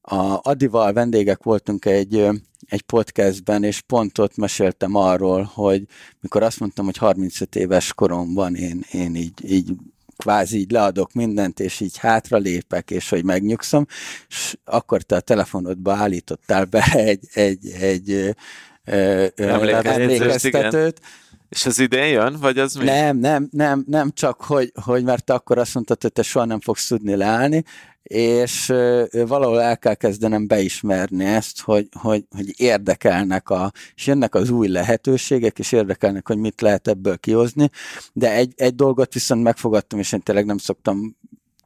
a 0.09 0.39
Adival 0.43 0.93
vendégek 0.93 1.43
voltunk 1.43 1.85
egy, 1.85 2.27
egy 2.67 2.81
podcastben, 2.81 3.63
és 3.63 3.81
pont 3.81 4.17
ott 4.17 4.37
meséltem 4.37 4.95
arról, 4.95 5.49
hogy 5.53 5.83
mikor 6.19 6.43
azt 6.43 6.59
mondtam, 6.59 6.85
hogy 6.85 6.97
35 6.97 7.55
éves 7.55 7.93
koromban 7.93 8.55
én, 8.55 8.85
én 8.91 9.15
így, 9.15 9.51
így 9.51 9.71
kvázi 10.17 10.57
így 10.57 10.71
leadok 10.71 11.13
mindent, 11.13 11.59
és 11.59 11.79
így 11.79 11.97
hátra 11.97 12.37
lépek, 12.37 12.91
és 12.91 13.09
hogy 13.09 13.23
megnyugszom, 13.23 13.85
és 14.29 14.57
akkor 14.65 15.01
te 15.01 15.15
a 15.15 15.19
telefonodba 15.19 15.93
állítottál 15.93 16.65
be 16.65 16.83
egy, 16.93 17.27
egy, 17.33 17.67
egy 17.79 18.35
Emlékeztetőt, 19.35 19.99
emlékeztetőt, 20.01 21.01
És 21.49 21.65
az 21.65 21.79
idén 21.79 22.07
jön, 22.07 22.37
vagy 22.39 22.57
az 22.57 22.73
mi? 22.73 22.83
nem, 22.83 23.17
nem, 23.17 23.47
nem, 23.51 23.83
nem 23.87 24.11
csak, 24.11 24.41
hogy, 24.41 24.71
hogy 24.83 25.03
mert 25.03 25.29
akkor 25.29 25.57
azt 25.57 25.73
mondtad, 25.73 26.01
hogy 26.01 26.11
te 26.11 26.21
soha 26.21 26.45
nem 26.45 26.59
fogsz 26.59 26.87
tudni 26.87 27.15
leállni, 27.15 27.63
és 28.03 28.73
valahol 29.11 29.61
el 29.61 29.77
kell 29.77 29.93
kezdenem 29.93 30.47
beismerni 30.47 31.25
ezt, 31.25 31.61
hogy, 31.61 31.87
hogy, 31.99 32.25
hogy 32.35 32.53
érdekelnek, 32.59 33.49
a, 33.49 33.71
és 33.95 34.07
jönnek 34.07 34.35
az 34.35 34.49
új 34.49 34.67
lehetőségek, 34.67 35.59
és 35.59 35.71
érdekelnek, 35.71 36.27
hogy 36.27 36.37
mit 36.37 36.61
lehet 36.61 36.87
ebből 36.87 37.17
kihozni, 37.17 37.69
de 38.13 38.33
egy, 38.33 38.53
egy 38.55 38.75
dolgot 38.75 39.13
viszont 39.13 39.43
megfogadtam, 39.43 39.99
és 39.99 40.11
én 40.11 40.21
tényleg 40.21 40.45
nem 40.45 40.57
szoktam 40.57 41.15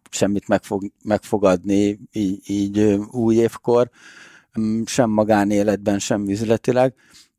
semmit 0.09 0.47
megfog, 0.47 0.91
megfogadni 1.03 1.99
így, 2.11 2.49
így 2.49 2.79
új 3.11 3.35
évkor, 3.35 3.89
mm, 4.59 4.81
sem 4.85 5.09
magánéletben, 5.09 5.99
sem 5.99 6.29
üzletileg, 6.29 6.93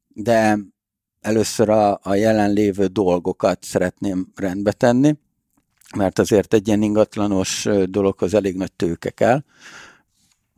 de 0.08 0.58
először 1.24 1.68
a, 1.68 2.00
a 2.02 2.14
jelenlévő 2.14 2.86
dolgokat 2.86 3.64
szeretném 3.64 4.32
rendbe 4.34 4.72
tenni, 4.72 5.16
mert 5.96 6.18
azért 6.18 6.54
egy 6.54 6.66
ilyen 6.66 6.82
ingatlanos 6.82 7.68
dologhoz 7.84 8.34
elég 8.34 8.56
nagy 8.56 8.72
tőke 8.72 9.10
kell. 9.10 9.42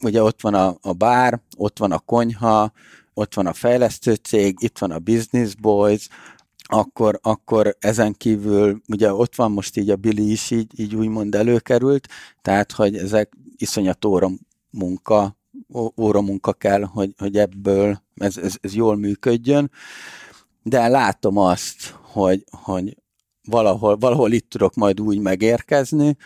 Ugye 0.03 0.23
ott 0.23 0.41
van 0.41 0.55
a, 0.55 0.77
a 0.81 0.93
bár, 0.93 1.41
ott 1.57 1.79
van 1.79 1.93
a 1.93 1.99
konyha, 1.99 2.73
ott 3.15 3.35
van 3.35 3.47
a 3.47 3.53
fejlesztő 3.53 4.15
cég, 4.15 4.57
itt 4.61 4.79
van 4.79 4.91
a 4.91 4.99
Business 4.99 5.55
Boys, 5.55 6.09
akkor, 6.63 7.19
akkor 7.23 7.77
ezen 7.81 8.13
kívül, 8.13 8.81
ugye 8.89 9.13
ott 9.13 9.35
van 9.35 9.53
most 9.53 9.77
így 9.77 9.91
a 9.91 9.97
Billy 9.97 10.31
is 10.31 10.51
így, 10.51 10.81
így 10.81 10.95
úgymond 10.95 11.35
előkerült, 11.35 12.09
tehát, 12.43 12.73
hogy 12.73 12.97
ezek 12.97 13.33
iszonyat 13.57 14.05
óra 14.05 14.31
munka, 14.71 15.37
óra 16.01 16.21
munka 16.21 16.53
kell, 16.53 16.83
hogy, 16.83 17.15
hogy 17.19 17.37
ebből 17.37 18.03
ez, 18.15 18.37
ez, 18.37 18.55
ez 18.61 18.75
jól 18.75 18.97
működjön, 18.97 19.71
de 20.69 20.89
látom 20.89 21.37
azt, 21.37 21.95
hogy, 22.03 22.45
hogy 22.51 22.97
valahol, 23.49 23.97
valahol 23.97 24.33
itt 24.33 24.51
tudok 24.51 24.75
majd 24.75 25.01
úgy 25.01 25.19
megérkezni 25.19 26.17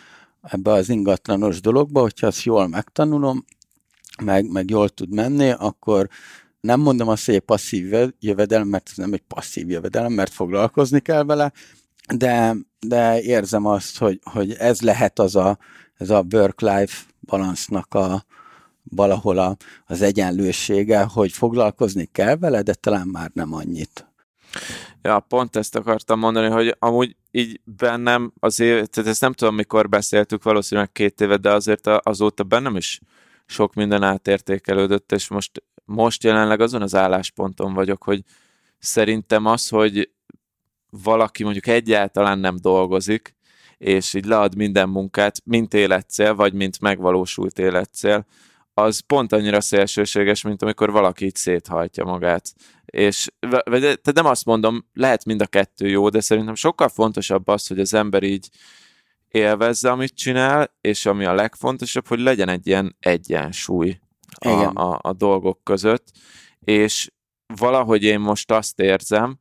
ebbe 0.43 0.71
az 0.73 0.89
ingatlanos 0.89 1.61
dologba, 1.61 2.01
hogyha 2.01 2.27
azt 2.27 2.43
jól 2.43 2.69
megtanulom, 2.69 3.45
meg, 4.23 4.51
meg 4.51 4.71
jól 4.71 4.89
tud 4.89 5.15
menni, 5.15 5.51
akkor 5.51 6.09
nem 6.61 6.81
mondom 6.81 7.09
azt, 7.09 7.27
hogy 7.27 7.35
egy 7.35 7.41
passzív 7.41 7.95
jövedelem, 8.19 8.69
mert 8.69 8.89
ez 8.91 8.97
nem 8.97 9.13
egy 9.13 9.23
passzív 9.29 9.71
jövedelem, 9.71 10.13
mert 10.13 10.33
foglalkozni 10.33 11.01
kell 11.01 11.25
vele, 11.25 11.53
de, 12.15 12.57
de 12.87 13.23
érzem 13.23 13.67
azt, 13.67 13.99
hogy, 13.99 14.21
hogy 14.25 14.53
ez 14.53 14.81
lehet 14.81 15.19
az 15.19 15.37
a, 15.37 15.59
ez 15.97 16.11
a 16.11 16.25
work-life 16.33 17.03
balansznak 17.21 17.95
a, 17.95 18.25
valahol 18.83 19.39
a, 19.39 19.57
az 19.87 20.03
egyenlősége, 20.03 21.03
hogy 21.03 21.33
foglalkozni 21.33 22.09
kell 22.13 22.37
vele, 22.37 22.63
de 22.63 22.75
talán 22.75 23.07
már 23.07 23.31
nem 23.35 23.53
annyit. 23.53 24.10
Ja, 25.03 25.21
pont 25.21 25.57
ezt 25.57 25.77
akartam 25.77 26.19
mondani, 26.19 26.49
hogy 26.49 26.77
amúgy 26.79 27.17
így 27.31 27.61
bennem 27.65 28.33
azért, 28.41 28.91
tehát 28.91 29.11
ezt 29.11 29.21
nem 29.21 29.33
tudom, 29.33 29.55
mikor 29.55 29.89
beszéltük, 29.89 30.43
valószínűleg 30.43 30.93
két 30.93 31.21
éve, 31.21 31.37
de 31.37 31.53
azért 31.53 31.87
azóta 31.87 32.43
bennem 32.43 32.77
is 32.77 33.01
sok 33.47 33.75
minden 33.75 34.03
átértékelődött, 34.03 35.13
és 35.13 35.29
most, 35.29 35.63
most 35.85 36.25
jelenleg 36.25 36.61
azon 36.61 36.83
az 36.83 36.95
állásponton 36.95 37.75
vagyok, 37.75 38.03
hogy 38.03 38.23
szerintem 38.79 39.47
az, 39.47 39.69
hogy 39.69 40.11
valaki 40.91 41.43
mondjuk 41.43 41.67
egyáltalán 41.67 42.39
nem 42.39 42.57
dolgozik, 42.61 43.35
és 43.79 44.15
így 44.15 44.25
lead 44.25 44.57
minden 44.57 44.89
munkát, 44.89 45.41
mint 45.45 45.75
életcél, 45.75 46.35
vagy 46.35 46.53
mint 46.53 46.81
megvalósult 46.81 47.59
életcél, 47.59 48.27
az 48.75 49.01
pont 49.01 49.33
annyira 49.33 49.61
szélsőséges, 49.61 50.43
mint 50.43 50.63
amikor 50.63 50.91
valaki 50.91 51.25
így 51.25 51.37
széthajtja 51.37 52.05
magát. 52.05 52.53
És 52.91 53.29
tehát 53.41 54.13
nem 54.15 54.27
azt 54.27 54.45
mondom, 54.45 54.87
lehet 54.93 55.25
mind 55.25 55.41
a 55.41 55.47
kettő 55.47 55.89
jó, 55.89 56.09
de 56.09 56.21
szerintem 56.21 56.55
sokkal 56.55 56.89
fontosabb 56.89 57.49
az, 57.49 57.67
hogy 57.67 57.81
az 57.81 57.95
ember 57.95 58.23
így 58.23 58.49
élvezze, 59.29 59.91
amit 59.91 60.15
csinál, 60.15 60.75
és 60.81 61.07
ami 61.07 61.25
a 61.25 61.35
legfontosabb, 61.35 62.07
hogy 62.07 62.21
legyen 62.21 62.49
egy 62.49 62.67
ilyen 62.67 62.97
egyensúly 63.01 64.01
a, 64.39 64.81
a, 64.81 64.99
a 65.03 65.13
dolgok 65.13 65.65
között, 65.65 66.07
és 66.61 67.11
valahogy 67.47 68.03
én 68.03 68.21
most 68.21 68.51
azt 68.51 68.81
érzem, 68.81 69.37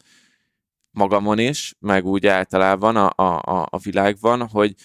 magamon 0.91 1.39
is, 1.39 1.75
meg 1.79 2.05
úgy 2.05 2.27
általában 2.27 2.95
a, 2.95 3.09
a, 3.41 3.67
a 3.69 3.77
világban, 3.77 4.47
hogy, 4.47 4.75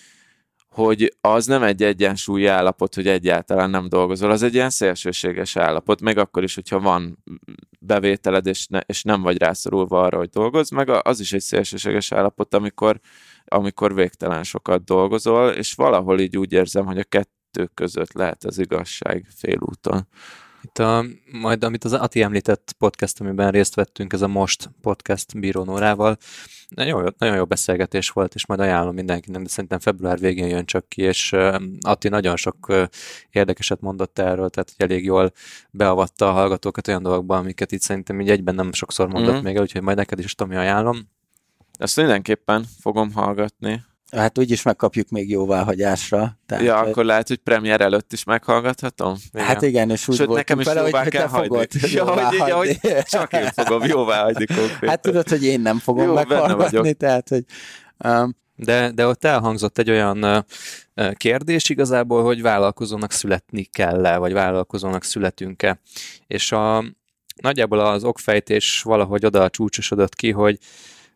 hogy 0.74 1.16
az 1.20 1.46
nem 1.46 1.62
egy 1.62 1.82
egyensúlyi 1.82 2.46
állapot, 2.46 2.94
hogy 2.94 3.08
egyáltalán 3.08 3.70
nem 3.70 3.88
dolgozol, 3.88 4.30
az 4.30 4.42
egy 4.42 4.54
ilyen 4.54 4.70
szélsőséges 4.70 5.56
állapot, 5.56 6.00
meg 6.00 6.18
akkor 6.18 6.42
is, 6.42 6.54
hogyha 6.54 6.80
van 6.80 7.24
bevételed, 7.80 8.46
és, 8.46 8.66
ne, 8.66 8.78
és 8.78 9.02
nem 9.02 9.22
vagy 9.22 9.38
rászorulva 9.38 10.00
arra, 10.00 10.16
hogy 10.16 10.28
dolgozz, 10.28 10.70
meg 10.70 10.88
az 10.88 11.20
is 11.20 11.32
egy 11.32 11.40
szélsőséges 11.40 12.12
állapot, 12.12 12.54
amikor, 12.54 13.00
amikor 13.44 13.94
végtelen 13.94 14.42
sokat 14.42 14.84
dolgozol, 14.84 15.50
és 15.50 15.72
valahol 15.74 16.20
így 16.20 16.36
úgy 16.36 16.52
érzem, 16.52 16.86
hogy 16.86 16.98
a 16.98 17.04
kettő 17.04 17.70
között 17.74 18.12
lehet 18.12 18.44
az 18.44 18.58
igazság 18.58 19.26
félúton. 19.36 20.08
Itt 20.64 20.78
a, 20.78 21.04
majd, 21.32 21.64
amit 21.64 21.84
az 21.84 21.92
Ati 21.92 22.22
említett 22.22 22.74
podcast, 22.78 23.20
amiben 23.20 23.50
részt 23.50 23.74
vettünk, 23.74 24.12
ez 24.12 24.22
a 24.22 24.28
Most 24.28 24.70
podcast 24.80 25.38
Bíró 25.38 25.64
Nórával, 25.64 26.16
nagyon 26.68 27.02
jó, 27.02 27.08
nagyon 27.18 27.36
jó 27.36 27.44
beszélgetés 27.44 28.10
volt, 28.10 28.34
és 28.34 28.46
majd 28.46 28.60
ajánlom 28.60 28.94
mindenkinek, 28.94 29.42
de 29.42 29.48
szerintem 29.48 29.78
február 29.78 30.18
végén 30.18 30.48
jön 30.48 30.64
csak 30.64 30.88
ki, 30.88 31.02
és 31.02 31.36
Ati 31.80 32.08
nagyon 32.08 32.36
sok 32.36 32.72
érdekeset 33.30 33.80
mondott 33.80 34.18
erről, 34.18 34.50
tehát 34.50 34.72
hogy 34.76 34.90
elég 34.90 35.04
jól 35.04 35.32
beavatta 35.70 36.28
a 36.28 36.32
hallgatókat 36.32 36.88
olyan 36.88 37.02
dolgokba, 37.02 37.36
amiket 37.36 37.72
itt 37.72 37.82
szerintem 37.82 38.20
így 38.20 38.30
egyben 38.30 38.54
nem 38.54 38.72
sokszor 38.72 39.08
mondott 39.08 39.34
mm-hmm. 39.34 39.44
még 39.44 39.56
el, 39.56 39.62
úgyhogy 39.62 39.82
majd 39.82 39.96
neked 39.96 40.18
is 40.18 40.34
Tomi 40.34 40.56
ajánlom. 40.56 41.08
Ezt 41.78 41.96
mindenképpen 41.96 42.64
fogom 42.80 43.12
hallgatni. 43.12 43.84
Hát 44.12 44.38
úgyis 44.38 44.62
megkapjuk 44.62 45.08
még 45.08 45.30
jóváhagyásra. 45.30 46.38
Tehát, 46.46 46.64
ja, 46.64 46.76
akkor 46.76 47.04
lehet, 47.04 47.28
hogy 47.28 47.36
premier 47.36 47.80
előtt 47.80 48.12
is 48.12 48.24
meghallgathatom? 48.24 49.16
Igen. 49.32 49.46
Hát 49.46 49.62
igen, 49.62 49.90
és 49.90 50.08
úgy 50.08 50.16
Sőt, 50.16 50.28
nekem 50.28 50.60
is 50.60 50.66
vele, 50.66 50.80
jóvá 50.80 51.02
hogy 51.02 51.10
kell 51.12 51.26
hagyni. 51.26 51.66
Ja, 51.80 52.04
hogy, 52.04 52.36
ja, 52.48 52.56
hogy 52.56 52.78
csak 53.02 53.32
én 53.32 53.48
fogom 53.54 53.84
jóvá 53.84 54.22
hagyni 54.22 54.46
konkrétan. 54.46 54.88
Hát 54.88 55.00
tudod, 55.00 55.28
hogy 55.28 55.44
én 55.44 55.60
nem 55.60 55.78
fogom 55.78 56.06
Jó, 56.06 56.14
meghallgatni, 56.14 56.94
tehát, 56.94 57.28
hogy... 57.28 57.44
Um, 58.04 58.36
de, 58.56 58.90
de 58.90 59.06
ott 59.06 59.24
elhangzott 59.24 59.78
egy 59.78 59.90
olyan 59.90 60.46
kérdés 61.12 61.68
igazából, 61.68 62.22
hogy 62.22 62.42
vállalkozónak 62.42 63.12
születni 63.12 63.64
kell-e, 63.64 64.16
vagy 64.16 64.32
vállalkozónak 64.32 65.04
születünk-e. 65.04 65.80
És 66.26 66.52
a, 66.52 66.84
nagyjából 67.40 67.80
az 67.80 68.04
okfejtés 68.04 68.82
valahogy 68.82 69.26
oda 69.26 69.50
csúcsosodott 69.50 70.14
ki, 70.14 70.30
hogy 70.30 70.58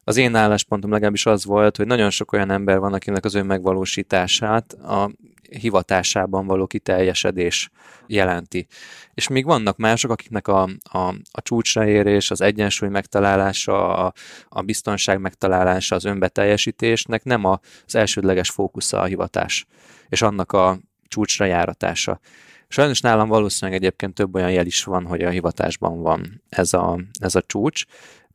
az 0.09 0.17
én 0.17 0.35
álláspontom 0.35 0.91
legalábbis 0.91 1.27
az 1.27 1.45
volt, 1.45 1.77
hogy 1.77 1.87
nagyon 1.87 2.11
sok 2.11 2.33
olyan 2.33 2.51
ember 2.51 2.79
van, 2.79 2.93
akinek 2.93 3.25
az 3.25 3.35
önmegvalósítását 3.35 4.73
a 4.73 5.11
hivatásában 5.51 6.47
való 6.47 6.67
kiteljesedés 6.67 7.71
jelenti. 8.07 8.67
És 9.15 9.29
még 9.29 9.45
vannak 9.45 9.77
mások, 9.77 10.11
akiknek 10.11 10.49
a, 10.49 10.63
a, 10.83 10.99
a 11.31 11.43
csúcsra 11.43 11.87
érés, 11.87 12.31
az 12.31 12.41
egyensúly 12.41 12.89
megtalálása, 12.89 13.97
a, 13.97 14.13
a 14.49 14.63
biztonság 14.63 15.21
megtalálása, 15.21 15.95
az 15.95 16.05
önbeteljesítésnek 16.05 17.25
nem 17.25 17.45
az 17.45 17.95
elsődleges 17.95 18.51
fókusza 18.51 19.01
a 19.01 19.05
hivatás, 19.05 19.67
és 20.09 20.23
annak 20.23 20.53
a 20.53 20.79
csúcsra 21.09 21.45
járatása. 21.45 22.21
Sajnos 22.69 23.01
nálam 23.01 23.29
valószínűleg 23.29 23.81
egyébként 23.81 24.15
több 24.15 24.35
olyan 24.35 24.53
jel 24.53 24.67
is 24.67 24.85
van, 24.85 25.05
hogy 25.07 25.23
a 25.23 25.31
hivatásban 25.31 26.03
van 26.03 26.43
ez 26.49 26.73
a, 26.73 27.01
ez 27.21 27.35
a 27.35 27.43
csúcs. 27.43 27.85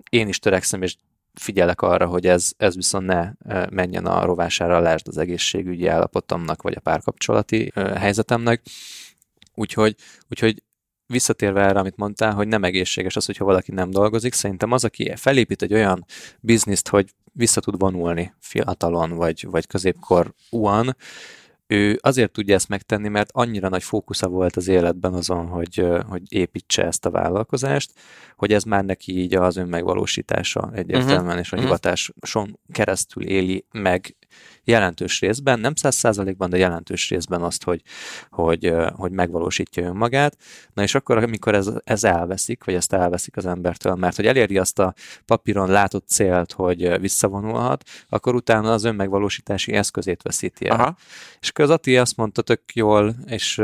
Én 0.09 0.27
is 0.27 0.39
törekszem, 0.39 0.81
és 0.81 0.95
figyelek 1.33 1.81
arra, 1.81 2.05
hogy 2.05 2.27
ez, 2.27 2.51
ez 2.57 2.75
viszont 2.75 3.05
ne 3.05 3.31
menjen 3.69 4.05
a 4.05 4.25
rovására, 4.25 4.79
lásd 4.79 5.07
az 5.07 5.17
egészségügyi 5.17 5.87
állapotomnak, 5.87 6.61
vagy 6.61 6.73
a 6.75 6.79
párkapcsolati 6.79 7.71
helyzetemnek. 7.75 8.61
Úgyhogy, 9.53 9.95
úgyhogy 10.29 10.63
visszatérve 11.05 11.61
erre, 11.61 11.79
amit 11.79 11.95
mondtál, 11.95 12.33
hogy 12.33 12.47
nem 12.47 12.63
egészséges 12.63 13.15
az, 13.15 13.25
hogyha 13.25 13.45
valaki 13.45 13.71
nem 13.71 13.89
dolgozik, 13.89 14.33
szerintem 14.33 14.71
az, 14.71 14.83
aki 14.83 15.13
felépít 15.15 15.61
egy 15.61 15.73
olyan 15.73 16.05
bizniszt, 16.39 16.87
hogy 16.87 17.09
vissza 17.31 17.61
tud 17.61 17.79
vonulni 17.79 18.33
fiatalon, 18.39 19.09
vagy, 19.09 19.47
vagy 19.49 19.67
középkorúan, 19.67 20.95
ő 21.73 21.99
azért 22.01 22.31
tudja 22.31 22.55
ezt 22.55 22.69
megtenni, 22.69 23.07
mert 23.07 23.29
annyira 23.31 23.69
nagy 23.69 23.83
fókusza 23.83 24.27
volt 24.27 24.55
az 24.55 24.67
életben 24.67 25.13
azon, 25.13 25.47
hogy, 25.47 25.87
hogy 26.07 26.21
építse 26.29 26.85
ezt 26.85 27.05
a 27.05 27.11
vállalkozást, 27.11 27.91
hogy 28.35 28.53
ez 28.53 28.63
már 28.63 28.83
neki 28.83 29.17
így 29.19 29.35
az 29.35 29.57
önmegvalósítása 29.57 30.71
egyértelműen, 30.73 31.25
uh-huh. 31.25 31.39
és 31.39 31.51
a 31.51 31.55
mhm. 31.55 31.65
hivatáson 31.65 32.59
keresztül 32.71 33.23
éli 33.23 33.65
meg 33.71 34.15
jelentős 34.63 35.19
részben, 35.19 35.59
nem 35.59 35.75
száz 35.75 35.95
százalékban, 35.95 36.49
de 36.49 36.57
jelentős 36.57 37.09
részben 37.09 37.41
azt, 37.41 37.63
hogy, 37.63 37.81
hogy, 38.29 38.73
hogy 38.95 39.11
megvalósítja 39.11 39.83
önmagát. 39.83 40.37
Na 40.73 40.83
és 40.83 40.95
akkor, 40.95 41.17
amikor 41.17 41.55
ez, 41.55 41.69
ez 41.83 42.03
elveszik, 42.03 42.63
vagy 42.63 42.75
ezt 42.75 42.93
elveszik 42.93 43.37
az 43.37 43.45
embertől, 43.45 43.95
mert 43.95 44.15
hogy 44.15 44.27
eléri 44.27 44.57
azt 44.57 44.79
a 44.79 44.93
papíron 45.25 45.69
látott 45.69 46.07
célt, 46.07 46.51
hogy 46.51 46.99
visszavonulhat, 46.99 47.83
akkor 48.09 48.35
utána 48.35 48.71
az 48.71 48.83
önmegvalósítási 48.83 49.73
eszközét 49.73 50.21
veszíti 50.21 50.67
el. 50.67 50.79
Aha. 50.79 50.95
És 51.41 51.49
akkor 51.49 51.65
az 51.65 51.71
Ati 51.71 51.97
azt 51.97 52.17
mondta 52.17 52.41
tök 52.41 52.61
jól, 52.73 53.15
és 53.25 53.61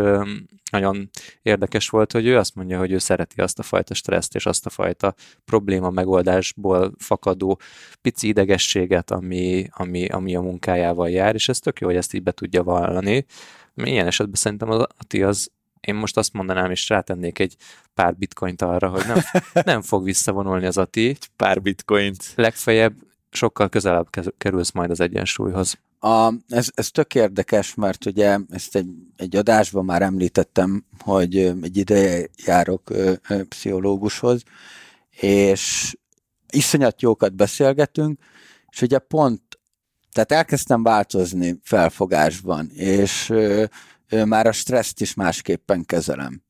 nagyon 0.70 1.09
érdekes 1.41 1.89
volt, 1.89 2.11
hogy 2.11 2.26
ő 2.26 2.38
azt 2.38 2.55
mondja, 2.55 2.78
hogy 2.78 2.91
ő 2.91 2.97
szereti 2.97 3.41
azt 3.41 3.59
a 3.59 3.63
fajta 3.63 3.93
stresszt 3.93 4.36
és 4.36 4.45
azt 4.45 4.65
a 4.65 4.70
fajta 4.70 5.13
probléma 5.45 5.89
megoldásból 5.89 6.93
fakadó 6.97 7.59
pici 8.01 8.28
idegességet, 8.28 9.11
ami, 9.11 9.67
ami, 9.72 10.05
ami 10.05 10.36
a 10.36 10.41
munkájával 10.41 11.09
jár, 11.09 11.34
és 11.36 11.49
ez 11.49 11.59
tök 11.59 11.80
jó, 11.80 11.88
hogy 11.88 11.95
ezt 11.95 12.13
így 12.13 12.24
be 12.24 12.32
tudja 12.32 12.63
vallani. 12.63 13.26
Ilyen 13.76 14.07
esetben 14.07 14.36
szerintem 14.36 14.70
az 14.70 14.86
Ati 14.97 15.24
az 15.24 15.51
én 15.80 15.95
most 15.95 16.17
azt 16.17 16.34
mondanám, 16.34 16.72
és 16.72 16.89
rátennék 16.89 17.39
egy 17.39 17.55
pár 17.93 18.15
bitcoint 18.15 18.61
arra, 18.61 18.89
hogy 18.89 19.03
nem, 19.07 19.20
nem 19.74 19.82
fog 19.82 20.03
visszavonulni 20.03 20.65
az 20.65 20.78
Ati. 20.78 21.17
Pár 21.36 21.61
bitcoint. 21.61 22.34
Legfeljebb 22.36 22.93
sokkal 23.32 23.70
közelebb 23.70 24.07
kerülsz 24.38 24.72
majd 24.72 24.89
az 24.89 24.99
egyensúlyhoz. 24.99 25.80
A, 26.00 26.34
ez, 26.47 26.68
ez 26.74 26.91
tök 26.91 27.16
érdekes, 27.16 27.76
mert 27.76 28.06
ugye 28.06 28.38
ezt 28.50 28.76
egy, 28.76 28.89
egy 29.16 29.36
adásban 29.36 29.86
már 29.86 30.02
említettem, 30.02 30.86
hogy 31.00 31.38
egy 31.38 31.78
ideje 31.78 32.28
járok 32.45 32.89
ö, 32.89 33.14
ö, 33.30 33.43
pszichológushoz, 33.43 34.43
és 35.10 35.95
iszonyat 36.50 37.02
jókat 37.02 37.34
beszélgetünk, 37.34 38.20
és 38.70 38.82
ugye 38.82 39.00
pont, 39.00 39.41
tehát 40.12 40.32
elkezdtem 40.32 40.84
változni 40.84 41.60
felfogásban, 41.64 42.70
és 42.74 43.30
ö, 43.30 43.66
már 44.26 44.47
a 44.47 44.52
stresszt 44.52 45.02
is 45.02 45.14
másképpen 45.14 45.86
kezelem. 45.86 46.41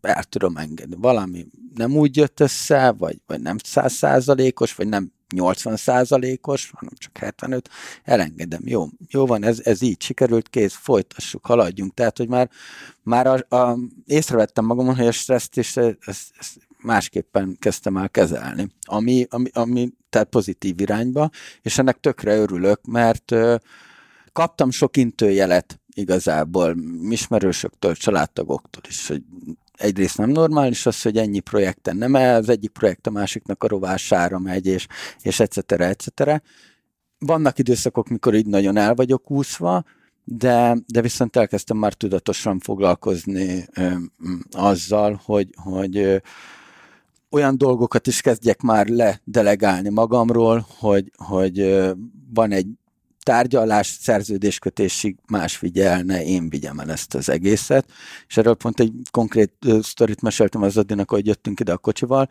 El 0.00 0.24
tudom 0.24 0.56
engedni. 0.56 0.96
Valami 0.98 1.46
nem 1.74 1.96
úgy 1.96 2.16
jött 2.16 2.40
össze, 2.40 2.92
vagy, 2.92 3.20
vagy 3.26 3.40
nem 3.40 3.56
százszázalékos, 3.58 4.74
vagy 4.74 4.88
nem 4.88 5.12
80 5.34 5.76
százalékos, 5.76 6.70
hanem 6.74 6.92
csak 6.96 7.18
75, 7.18 7.70
elengedem, 8.04 8.60
jó, 8.64 8.86
jó 9.08 9.26
van, 9.26 9.44
ez, 9.44 9.60
ez 9.64 9.82
így 9.82 10.02
sikerült, 10.02 10.48
kész, 10.48 10.74
folytassuk, 10.74 11.46
haladjunk. 11.46 11.94
Tehát, 11.94 12.16
hogy 12.16 12.28
már, 12.28 12.50
már 13.02 13.26
a, 13.26 13.56
a, 13.56 13.78
észrevettem 14.06 14.64
magamon, 14.64 14.96
hogy 14.96 15.06
a 15.06 15.12
stresszt 15.12 15.56
is 15.56 15.76
ezt, 15.76 16.32
ezt 16.38 16.58
másképpen 16.78 17.56
kezdtem 17.58 17.96
el 17.96 18.10
kezelni, 18.10 18.68
ami, 18.80 19.26
ami, 19.30 19.50
ami 19.52 19.92
tehát 20.10 20.28
pozitív 20.28 20.80
irányba, 20.80 21.30
és 21.62 21.78
ennek 21.78 22.00
tökre 22.00 22.36
örülök, 22.36 22.80
mert 22.84 23.30
ö, 23.30 23.56
kaptam 24.32 24.70
sok 24.70 24.96
intőjelet 24.96 25.80
igazából 25.94 26.76
ismerősöktől, 27.08 27.94
családtagoktól 27.94 28.82
is, 28.88 29.06
hogy 29.06 29.22
egyrészt 29.76 30.18
nem 30.18 30.30
normális 30.30 30.86
az, 30.86 31.02
hogy 31.02 31.16
ennyi 31.16 31.40
projekten 31.40 31.96
nem 31.96 32.16
el, 32.16 32.36
az 32.36 32.48
egyik 32.48 32.70
projekt 32.70 33.06
a 33.06 33.10
másiknak 33.10 33.64
a 33.64 33.68
rovására 33.68 34.38
megy, 34.38 34.66
és, 34.66 34.86
és 35.22 35.40
et 35.40 35.52
cetera, 35.52 35.84
et 35.84 36.00
cetera. 36.00 36.42
Vannak 37.18 37.58
időszakok, 37.58 38.08
mikor 38.08 38.34
így 38.34 38.46
nagyon 38.46 38.76
el 38.76 38.94
vagyok 38.94 39.30
úszva, 39.30 39.84
de, 40.24 40.76
de 40.86 41.00
viszont 41.00 41.36
elkezdtem 41.36 41.76
már 41.76 41.92
tudatosan 41.92 42.58
foglalkozni 42.58 43.64
ö, 43.74 43.94
azzal, 44.50 45.20
hogy, 45.24 45.48
hogy 45.62 46.22
olyan 47.30 47.58
dolgokat 47.58 48.06
is 48.06 48.20
kezdjek 48.20 48.60
már 48.60 48.86
ledelegálni 48.86 49.88
magamról, 49.88 50.66
hogy, 50.78 51.10
hogy 51.16 51.84
van 52.34 52.52
egy 52.52 52.66
tárgyalás, 53.26 53.86
szerződéskötésig 54.00 55.16
más 55.26 55.56
figyelne, 55.56 56.24
én 56.24 56.48
vigyem 56.48 56.78
el 56.78 56.90
ezt 56.90 57.14
az 57.14 57.28
egészet. 57.28 57.90
És 58.28 58.36
erről 58.36 58.54
pont 58.54 58.80
egy 58.80 58.92
konkrét 59.10 59.52
sztorit 59.82 60.22
meséltem 60.22 60.62
az 60.62 60.76
Adinak, 60.76 61.10
hogy 61.10 61.26
jöttünk 61.26 61.60
ide 61.60 61.72
a 61.72 61.76
kocsival. 61.76 62.28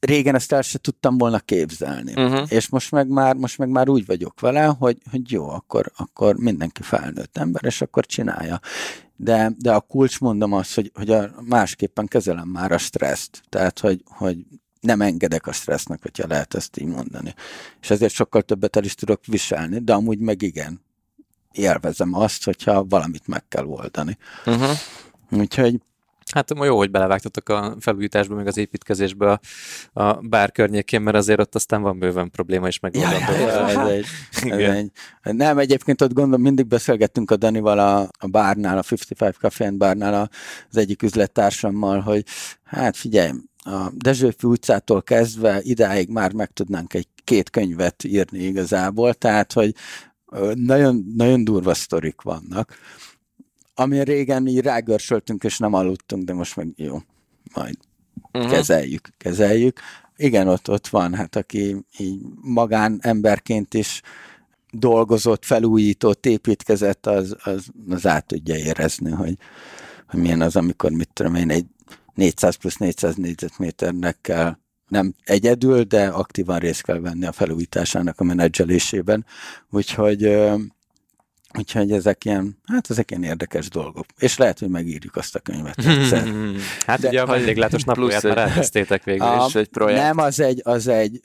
Régen 0.00 0.34
ezt 0.34 0.52
el 0.52 0.62
se 0.62 0.78
tudtam 0.78 1.18
volna 1.18 1.38
képzelni. 1.38 2.12
Uh-huh. 2.12 2.46
És 2.48 2.68
most 2.68 2.90
meg 2.90 3.08
már, 3.08 3.34
most 3.34 3.58
meg 3.58 3.68
már 3.68 3.88
úgy 3.88 4.06
vagyok 4.06 4.40
vele, 4.40 4.64
hogy, 4.64 4.98
hogy 5.10 5.30
jó, 5.30 5.48
akkor, 5.48 5.92
akkor 5.96 6.36
mindenki 6.36 6.82
felnőtt 6.82 7.38
ember, 7.38 7.64
és 7.64 7.80
akkor 7.80 8.06
csinálja. 8.06 8.60
De, 9.16 9.52
de 9.58 9.72
a 9.72 9.80
kulcs 9.80 10.20
mondom 10.20 10.52
azt, 10.52 10.74
hogy, 10.74 10.90
hogy 10.94 11.10
a, 11.10 11.30
másképpen 11.48 12.06
kezelem 12.06 12.48
már 12.48 12.72
a 12.72 12.78
stresszt. 12.78 13.42
Tehát, 13.48 13.78
hogy, 13.78 14.02
hogy 14.04 14.36
nem 14.84 15.00
engedek 15.00 15.46
a 15.46 15.52
stressznek, 15.52 16.02
hogyha 16.02 16.26
lehet 16.26 16.54
ezt 16.54 16.78
így 16.78 16.86
mondani. 16.86 17.34
És 17.80 17.90
ezért 17.90 18.12
sokkal 18.12 18.42
többet 18.42 18.76
el 18.76 18.84
is 18.84 18.94
tudok 18.94 19.26
viselni, 19.26 19.78
de 19.78 19.92
amúgy 19.92 20.18
meg 20.18 20.42
igen, 20.42 20.80
élvezem 21.52 22.14
azt, 22.14 22.44
hogyha 22.44 22.84
valamit 22.84 23.26
meg 23.26 23.48
kell 23.48 23.64
oldani. 23.64 24.18
Uh-huh. 24.46 24.70
Úgyhogy 25.30 25.80
Hát 26.32 26.52
jó, 26.60 26.76
hogy 26.76 26.90
belevágtatok 26.90 27.48
a 27.48 27.76
felújításba, 27.80 28.34
meg 28.34 28.46
az 28.46 28.56
építkezésbe 28.56 29.30
a, 29.30 29.40
a 30.02 30.18
bár 30.20 30.52
környékén, 30.52 31.00
mert 31.00 31.16
azért 31.16 31.40
ott 31.40 31.54
aztán 31.54 31.82
van 31.82 31.98
bőven 31.98 32.30
probléma 32.30 32.68
is 32.68 32.80
megoldandó. 32.80 33.32
Ja, 33.32 33.38
ja, 33.38 33.68
ja, 33.68 33.68
ez 33.68 33.88
egy, 33.88 34.06
ez 34.50 34.58
egy, 34.58 34.90
nem, 35.22 35.58
egyébként 35.58 36.02
ott 36.02 36.12
gondolom, 36.12 36.40
mindig 36.40 36.66
beszélgettünk 36.66 37.30
a 37.30 37.36
Danival 37.36 37.78
a, 37.78 38.00
a 38.18 38.26
bárnál, 38.26 38.78
a 38.78 38.82
55 38.90 39.36
Café 39.36 39.70
bárnál 39.70 40.30
az 40.70 40.76
egyik 40.76 41.02
üzlettársammal, 41.02 42.00
hogy 42.00 42.24
hát 42.64 42.96
figyelj, 42.96 43.30
a 43.64 43.90
Dezsőfű 43.94 44.48
utcától 44.48 45.02
kezdve 45.02 45.60
idáig 45.62 46.08
már 46.08 46.32
meg 46.32 46.52
tudnánk 46.52 46.94
egy 46.94 47.08
két 47.24 47.50
könyvet 47.50 48.04
írni 48.04 48.38
igazából, 48.38 49.14
tehát, 49.14 49.52
hogy 49.52 49.74
nagyon, 50.54 51.12
nagyon 51.16 51.44
durva 51.44 51.74
sztorik 51.74 52.20
vannak. 52.20 52.74
Ami 53.74 54.04
régen 54.04 54.46
így 54.46 54.60
rágörsöltünk 54.60 55.44
és 55.44 55.58
nem 55.58 55.72
aludtunk, 55.72 56.24
de 56.24 56.32
most 56.32 56.56
meg 56.56 56.72
jó, 56.76 56.98
majd 57.54 57.76
uh-huh. 58.32 58.50
kezeljük, 58.50 59.08
kezeljük. 59.18 59.80
Igen, 60.16 60.48
ott, 60.48 60.70
ott 60.70 60.86
van, 60.86 61.14
hát 61.14 61.36
aki 61.36 61.76
így 61.98 62.20
magán 62.40 62.98
emberként 63.02 63.74
is 63.74 64.02
dolgozott, 64.70 65.44
felújított, 65.44 66.26
építkezett, 66.26 67.06
az, 67.06 67.36
az, 67.42 67.66
az 67.88 68.06
át 68.06 68.26
tudja 68.26 68.56
érezni, 68.56 69.10
hogy, 69.10 69.36
hogy 70.08 70.20
milyen 70.20 70.40
az, 70.40 70.56
amikor 70.56 70.90
mit 70.90 71.10
tudom 71.12 71.34
én, 71.34 71.50
egy 71.50 71.66
400 72.14 72.54
plusz 72.54 72.76
400 72.76 73.14
négyzetméternek 73.14 74.16
kell 74.20 74.56
nem 74.88 75.14
egyedül, 75.24 75.82
de 75.82 76.06
aktívan 76.06 76.58
részt 76.58 76.82
kell 76.82 76.98
venni 76.98 77.26
a 77.26 77.32
felújításának 77.32 78.20
a 78.20 78.24
menedzselésében. 78.24 79.26
Úgyhogy 79.70 80.36
Úgyhogy 81.58 81.92
ezek 81.92 82.24
ilyen, 82.24 82.58
hát 82.64 82.90
ezek 82.90 83.10
ilyen 83.10 83.22
érdekes 83.22 83.68
dolgok. 83.68 84.06
És 84.18 84.36
lehet, 84.36 84.58
hogy 84.58 84.68
megírjuk 84.68 85.16
azt 85.16 85.34
a 85.34 85.38
könyvet 85.38 85.78
egyszer. 85.78 86.28
hát 86.86 87.00
De, 87.00 87.08
ugye 87.08 87.22
a 87.22 87.26
vendéglátós 87.26 87.84
naplóját 87.90 88.22
már 88.22 88.38
elkezdtétek 88.38 89.04
végül 89.04 89.26
a, 89.26 89.44
is 89.48 89.54
egy 89.54 89.68
projekt. 89.68 90.02
Nem, 90.02 90.18
az 90.18 90.40
egy, 90.40 90.60
az 90.64 90.86
egy, 90.88 91.20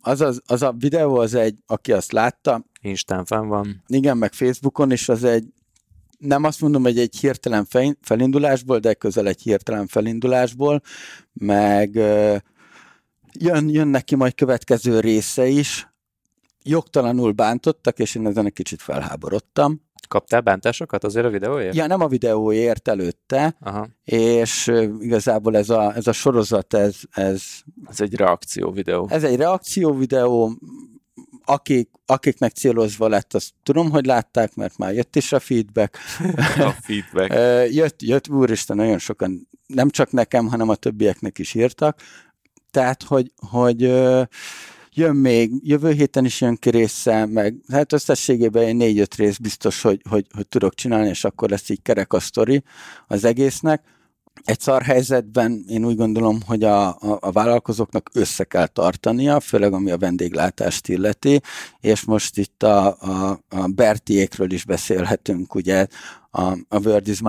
az, 0.00 0.20
az, 0.20 0.42
az 0.46 0.62
a 0.62 0.74
videó, 0.78 1.16
az 1.16 1.34
egy, 1.34 1.54
aki 1.66 1.92
azt 1.92 2.12
látta. 2.12 2.64
Instán 2.80 3.24
fenn 3.24 3.46
van. 3.46 3.82
Igen, 3.86 4.16
meg 4.16 4.32
Facebookon 4.32 4.92
is 4.92 5.08
az 5.08 5.24
egy, 5.24 5.44
nem 6.18 6.44
azt 6.44 6.60
mondom, 6.60 6.82
hogy 6.82 6.98
egy 6.98 7.16
hirtelen 7.16 7.66
felindulásból, 8.00 8.78
de 8.78 8.94
közel 8.94 9.26
egy 9.26 9.42
hirtelen 9.42 9.86
felindulásból, 9.86 10.80
meg 11.32 11.94
jön, 13.38 13.68
jön 13.68 13.88
neki 13.88 14.14
majd 14.14 14.34
következő 14.34 15.00
része 15.00 15.46
is. 15.46 15.88
Jogtalanul 16.62 17.32
bántottak, 17.32 17.98
és 17.98 18.14
én 18.14 18.26
ezen 18.26 18.46
egy 18.46 18.52
kicsit 18.52 18.82
felháborodtam. 18.82 19.82
Kaptál 20.08 20.40
bántásokat 20.40 21.04
azért 21.04 21.26
a 21.26 21.30
videóért? 21.30 21.74
Ja, 21.74 21.86
nem 21.86 22.00
a 22.00 22.08
videóért 22.08 22.88
előtte, 22.88 23.56
Aha. 23.60 23.88
és 24.04 24.72
igazából 25.00 25.56
ez 25.56 25.70
a, 25.70 25.94
ez 25.94 26.06
a 26.06 26.12
sorozat, 26.12 26.74
ez, 26.74 26.96
ez... 27.10 27.42
Ez 27.88 28.00
egy 28.00 28.14
reakció 28.14 28.70
videó. 28.70 29.06
Ez 29.10 29.24
egy 29.24 29.36
reakció 29.36 29.94
videó, 29.94 30.58
akik, 31.44 31.90
akiknek 32.06 32.52
célozva 32.52 33.08
lett, 33.08 33.34
azt 33.34 33.50
tudom, 33.62 33.90
hogy 33.90 34.06
látták, 34.06 34.54
mert 34.54 34.78
már 34.78 34.94
jött 34.94 35.16
is 35.16 35.32
a 35.32 35.40
feedback. 35.40 35.98
a 36.58 36.70
feedback. 36.70 37.32
jött, 37.74 38.02
jött, 38.02 38.28
úristen, 38.28 38.76
nagyon 38.76 38.98
sokan, 38.98 39.48
nem 39.66 39.90
csak 39.90 40.10
nekem, 40.10 40.46
hanem 40.46 40.68
a 40.68 40.74
többieknek 40.74 41.38
is 41.38 41.54
írtak. 41.54 42.00
Tehát, 42.70 43.02
hogy, 43.02 43.32
hogy 43.50 43.80
jön 44.92 45.16
még, 45.16 45.50
jövő 45.62 45.92
héten 45.92 46.24
is 46.24 46.40
jön 46.40 46.56
ki 46.56 46.70
része, 46.70 47.26
meg 47.26 47.56
hát 47.68 47.92
összességében 47.92 48.64
egy 48.64 48.76
négy-öt 48.76 49.14
rész 49.14 49.36
biztos, 49.36 49.82
hogy, 49.82 50.00
hogy, 50.08 50.26
hogy 50.34 50.48
tudok 50.48 50.74
csinálni, 50.74 51.08
és 51.08 51.24
akkor 51.24 51.50
lesz 51.50 51.68
így 51.68 51.82
kerek 51.82 52.12
a 52.12 52.20
sztori 52.20 52.62
az 53.06 53.24
egésznek 53.24 53.82
egy 54.44 54.60
szar 54.60 54.82
helyzetben 54.82 55.64
én 55.68 55.84
úgy 55.84 55.96
gondolom, 55.96 56.40
hogy 56.46 56.64
a, 56.64 56.88
a, 56.88 57.18
a 57.20 57.32
vállalkozóknak 57.32 58.10
össze 58.12 58.44
kell 58.44 58.66
tartania, 58.66 59.40
főleg 59.40 59.72
ami 59.72 59.90
a 59.90 59.98
vendéglátást 59.98 60.88
illeti, 60.88 61.40
és 61.80 62.04
most 62.04 62.38
itt 62.38 62.62
a, 62.62 62.86
a, 62.86 63.40
a 63.48 63.66
Bertiékről 63.66 64.52
is 64.52 64.64
beszélhetünk, 64.64 65.54
ugye, 65.54 65.86
a, 66.30 66.42
a 66.68 67.00
is 67.04 67.20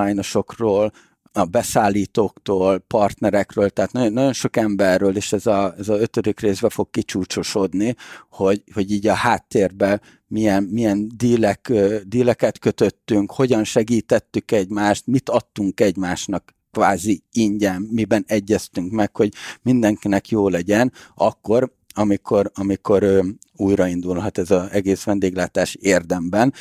a 1.38 1.45
beszállítóktól, 1.45 2.78
partnerekről, 2.78 3.70
tehát 3.70 3.91
nagyon, 3.91 4.14
nagyon 4.14 4.34
sok 4.34 4.58
emberről, 4.58 5.16
és 5.16 5.34
ez 5.34 5.45
a, 5.45 5.74
ez 5.78 5.89
a 5.89 5.99
ötödik 5.99 6.39
részbe 6.39 6.70
fog 6.70 6.89
kicsúcsosodni, 6.89 7.95
hogy, 8.30 8.64
hogy 8.74 8.91
így 8.91 9.08
a 9.08 9.14
háttérben 9.14 10.01
milyen, 10.28 10.64
milyen 10.64 11.12
dílek, 11.16 11.72
díleket 12.03 12.60
kötöttünk, 12.60 13.32
hogyan 13.32 13.64
segítettük 13.64 14.51
egymást, 14.51 15.08
mit 15.08 15.30
adtunk 15.30 15.80
egymásnak 15.80 16.55
kvázi 16.76 17.23
ingyen, 17.32 17.88
miben 17.91 18.23
egyeztünk 18.28 18.91
meg, 18.91 19.15
hogy 19.15 19.34
mindenkinek 19.61 20.30
jó 20.30 20.49
legyen, 20.49 20.91
akkor, 21.15 21.73
amikor, 21.93 22.51
amikor 22.53 23.03
ö, 23.03 23.21
újraindulhat 23.55 24.38
ez 24.38 24.51
az 24.51 24.67
egész 24.71 25.03
vendéglátás 25.03 25.76
érdemben, 25.76 26.53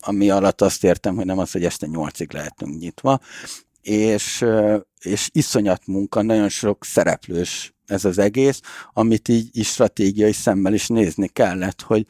ami 0.00 0.30
alatt 0.30 0.60
azt 0.60 0.84
értem, 0.84 1.16
hogy 1.16 1.24
nem 1.24 1.38
az, 1.38 1.50
hogy 1.52 1.64
este 1.64 1.86
nyolcig 1.86 2.32
lehetünk 2.32 2.78
nyitva, 2.78 3.20
és, 3.82 4.44
és 5.00 5.28
iszonyat 5.32 5.86
munka, 5.86 6.22
nagyon 6.22 6.48
sok 6.48 6.84
szereplős 6.84 7.74
ez 7.86 8.04
az 8.04 8.18
egész, 8.18 8.60
amit 8.92 9.28
így, 9.28 9.48
így 9.52 9.64
stratégiai 9.64 10.32
szemmel 10.32 10.74
is 10.74 10.86
nézni 10.86 11.28
kellett, 11.28 11.82
hogy, 11.82 12.06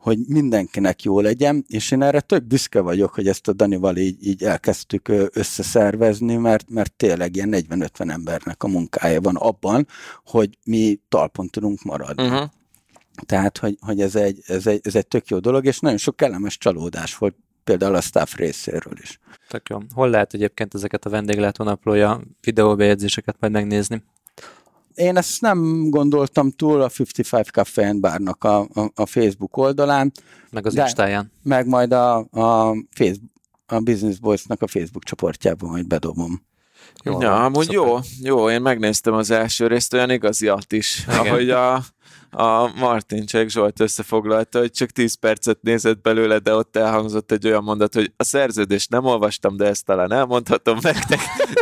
hogy 0.00 0.18
mindenkinek 0.28 1.02
jó 1.02 1.20
legyen, 1.20 1.64
és 1.68 1.90
én 1.90 2.02
erre 2.02 2.20
tök 2.20 2.44
büszke 2.44 2.80
vagyok, 2.80 3.14
hogy 3.14 3.28
ezt 3.28 3.48
a 3.48 3.52
Danival 3.52 3.96
így, 3.96 4.26
így 4.26 4.42
elkezdtük 4.42 5.12
összeszervezni, 5.32 6.36
mert, 6.36 6.70
mert 6.70 6.92
tényleg 6.92 7.36
ilyen 7.36 7.50
40-50 7.52 8.10
embernek 8.10 8.62
a 8.62 8.68
munkája 8.68 9.20
van 9.20 9.36
abban, 9.36 9.86
hogy 10.24 10.58
mi 10.64 11.00
talpon 11.08 11.48
tudunk 11.48 11.82
maradni. 11.82 12.26
Uh-huh. 12.26 12.48
Tehát, 13.26 13.58
hogy, 13.58 13.76
hogy 13.80 14.00
ez, 14.00 14.14
egy, 14.14 14.40
ez, 14.46 14.66
egy, 14.66 14.80
ez 14.82 14.94
egy 14.94 15.06
tök 15.06 15.28
jó 15.28 15.38
dolog, 15.38 15.64
és 15.64 15.78
nagyon 15.78 15.98
sok 15.98 16.16
kellemes 16.16 16.58
csalódás 16.58 17.16
volt 17.16 17.34
például 17.64 17.94
a 17.94 18.00
staff 18.00 18.34
részéről 18.34 18.98
is. 19.02 19.18
Tök 19.48 19.68
jó. 19.68 19.78
Hol 19.94 20.10
lehet 20.10 20.34
egyébként 20.34 20.74
ezeket 20.74 21.04
a 21.04 21.10
vendéglátónaplója 21.10 22.20
videóbejegyzéseket 22.40 23.36
majd 23.40 23.52
megnézni? 23.52 24.02
Én 25.00 25.16
ezt 25.16 25.40
nem 25.40 25.90
gondoltam 25.90 26.50
túl 26.50 26.80
a 26.82 26.90
55 26.98 27.46
Café 27.46 27.84
and 27.84 28.00
Barnak 28.00 28.44
a, 28.44 28.58
a, 28.58 28.90
a 28.94 29.06
Facebook 29.06 29.56
oldalán. 29.56 30.12
Meg 30.50 30.66
az 30.66 30.76
Instáján. 30.76 31.32
Meg 31.42 31.66
majd 31.66 31.92
a, 31.92 32.16
a, 32.18 32.76
Facebook, 32.90 33.30
a 33.66 33.80
Business 33.80 34.18
Boys-nak 34.18 34.62
a 34.62 34.66
Facebook 34.66 35.04
csoportjában 35.04 35.70
majd 35.70 35.86
bedobom. 35.86 36.42
Jó, 37.04 37.20
ja, 37.20 37.44
amúgy 37.44 37.64
szuper. 37.64 37.80
jó, 37.80 37.98
jó, 38.22 38.50
én 38.50 38.60
megnéztem 38.60 39.14
az 39.14 39.30
első 39.30 39.66
részt, 39.66 39.92
olyan 39.92 40.10
igaziat 40.10 40.72
is, 40.72 41.04
Igen. 41.08 41.18
ahogy 41.18 41.50
a, 41.50 41.84
a 42.30 42.72
Martin 42.78 43.26
Csek 43.26 43.48
Zsolt 43.48 43.80
összefoglalta, 43.80 44.58
hogy 44.58 44.70
csak 44.70 44.90
10 44.90 45.14
percet 45.14 45.62
nézett 45.62 46.00
belőle, 46.00 46.38
de 46.38 46.54
ott 46.54 46.76
elhangzott 46.76 47.32
egy 47.32 47.46
olyan 47.46 47.62
mondat, 47.62 47.94
hogy 47.94 48.12
a 48.16 48.24
szerződést 48.24 48.90
nem 48.90 49.04
olvastam, 49.04 49.56
de 49.56 49.66
ezt 49.66 49.84
talán 49.84 50.12
elmondhatom 50.12 50.78
nektek. 50.80 51.20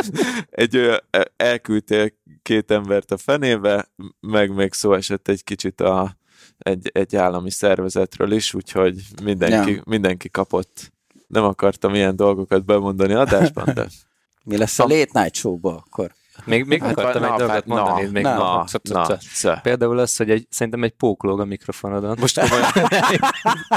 egy 0.49 0.77
olyan, 0.77 0.99
elküldtél 1.35 2.11
két 2.41 2.71
embert 2.71 3.11
a 3.11 3.17
fenébe, 3.17 3.87
meg 4.19 4.53
még 4.53 4.73
szó 4.73 4.93
esett 4.93 5.27
egy 5.27 5.43
kicsit 5.43 5.81
a, 5.81 6.17
egy, 6.57 6.89
egy 6.93 7.15
állami 7.15 7.51
szervezetről 7.51 8.31
is, 8.31 8.53
úgyhogy 8.53 9.01
mindenki, 9.23 9.71
Ja. 9.71 9.81
mindenki 9.85 10.29
kapott. 10.29 10.91
Nem 11.27 11.43
akartam 11.43 11.95
ilyen 11.95 12.15
dolgokat 12.15 12.65
bemondani 12.65 13.13
adásban, 13.13 13.73
de 13.73 13.87
Mi 14.43 14.57
lesz 14.57 14.79
a 14.79 14.83
Late 14.87 15.21
Night 15.21 15.35
Show-ba 15.35 15.75
akkor? 15.75 16.11
Még, 16.49 16.65
még 16.65 16.81
Hát, 16.81 16.91
akartam 16.97 17.21
na, 17.21 17.27
egy 17.27 17.37
dolgot 17.37 17.55
hát, 17.55 17.65
na, 17.65 17.75
mondani. 17.75 18.09
még 18.11 18.23
na, 18.23 18.37
na, 18.37 18.55
na, 18.57 18.67
szop. 18.67 19.19
szö. 19.33 19.53
Például 19.61 19.99
az, 19.99 20.15
hogy 20.15 20.29
egy, 20.29 20.47
szerintem 20.49 20.83
egy 20.83 20.91
póklóg 20.91 21.39
a 21.39 21.45
mikrofonodon. 21.45 22.17
Most 22.19 22.41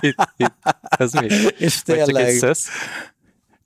itt, 0.00 0.32
itt, 0.36 0.54
ez 0.80 1.12
mi? 1.12 1.26
És 1.66 1.82
tényleg? 1.82 2.54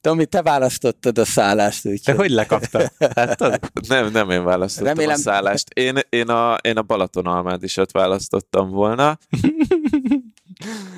Tomi, 0.00 0.26
te 0.26 0.42
választottad 0.42 1.18
a 1.18 1.24
szállást, 1.24 1.82
Te 1.82 1.88
úgyhogy... 1.90 2.16
hogy 2.16 2.30
lekaptad? 2.30 2.92
Láttad? 2.98 3.60
Nem, 3.88 4.10
nem 4.10 4.30
én 4.30 4.44
választottam 4.44 4.92
Remélem- 4.94 5.16
a 5.18 5.20
szállást. 5.20 5.68
Én, 5.68 5.98
én, 6.08 6.28
a, 6.28 6.54
én 6.54 6.76
a 6.76 6.82
Balatonalmádisat 6.82 7.92
választottam 7.92 8.70
volna. 8.70 9.18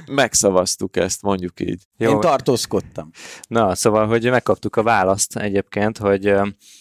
Megszavaztuk 0.07 0.97
ezt, 0.97 1.23
mondjuk 1.23 1.61
így. 1.61 1.83
Jó, 1.97 2.11
Én 2.11 2.21
tartózkodtam. 2.21 3.11
Na, 3.49 3.75
szóval, 3.75 4.07
hogy 4.07 4.31
megkaptuk 4.31 4.77
a 4.77 4.83
választ 4.83 5.37
egyébként, 5.37 5.99
hogy 5.99 6.35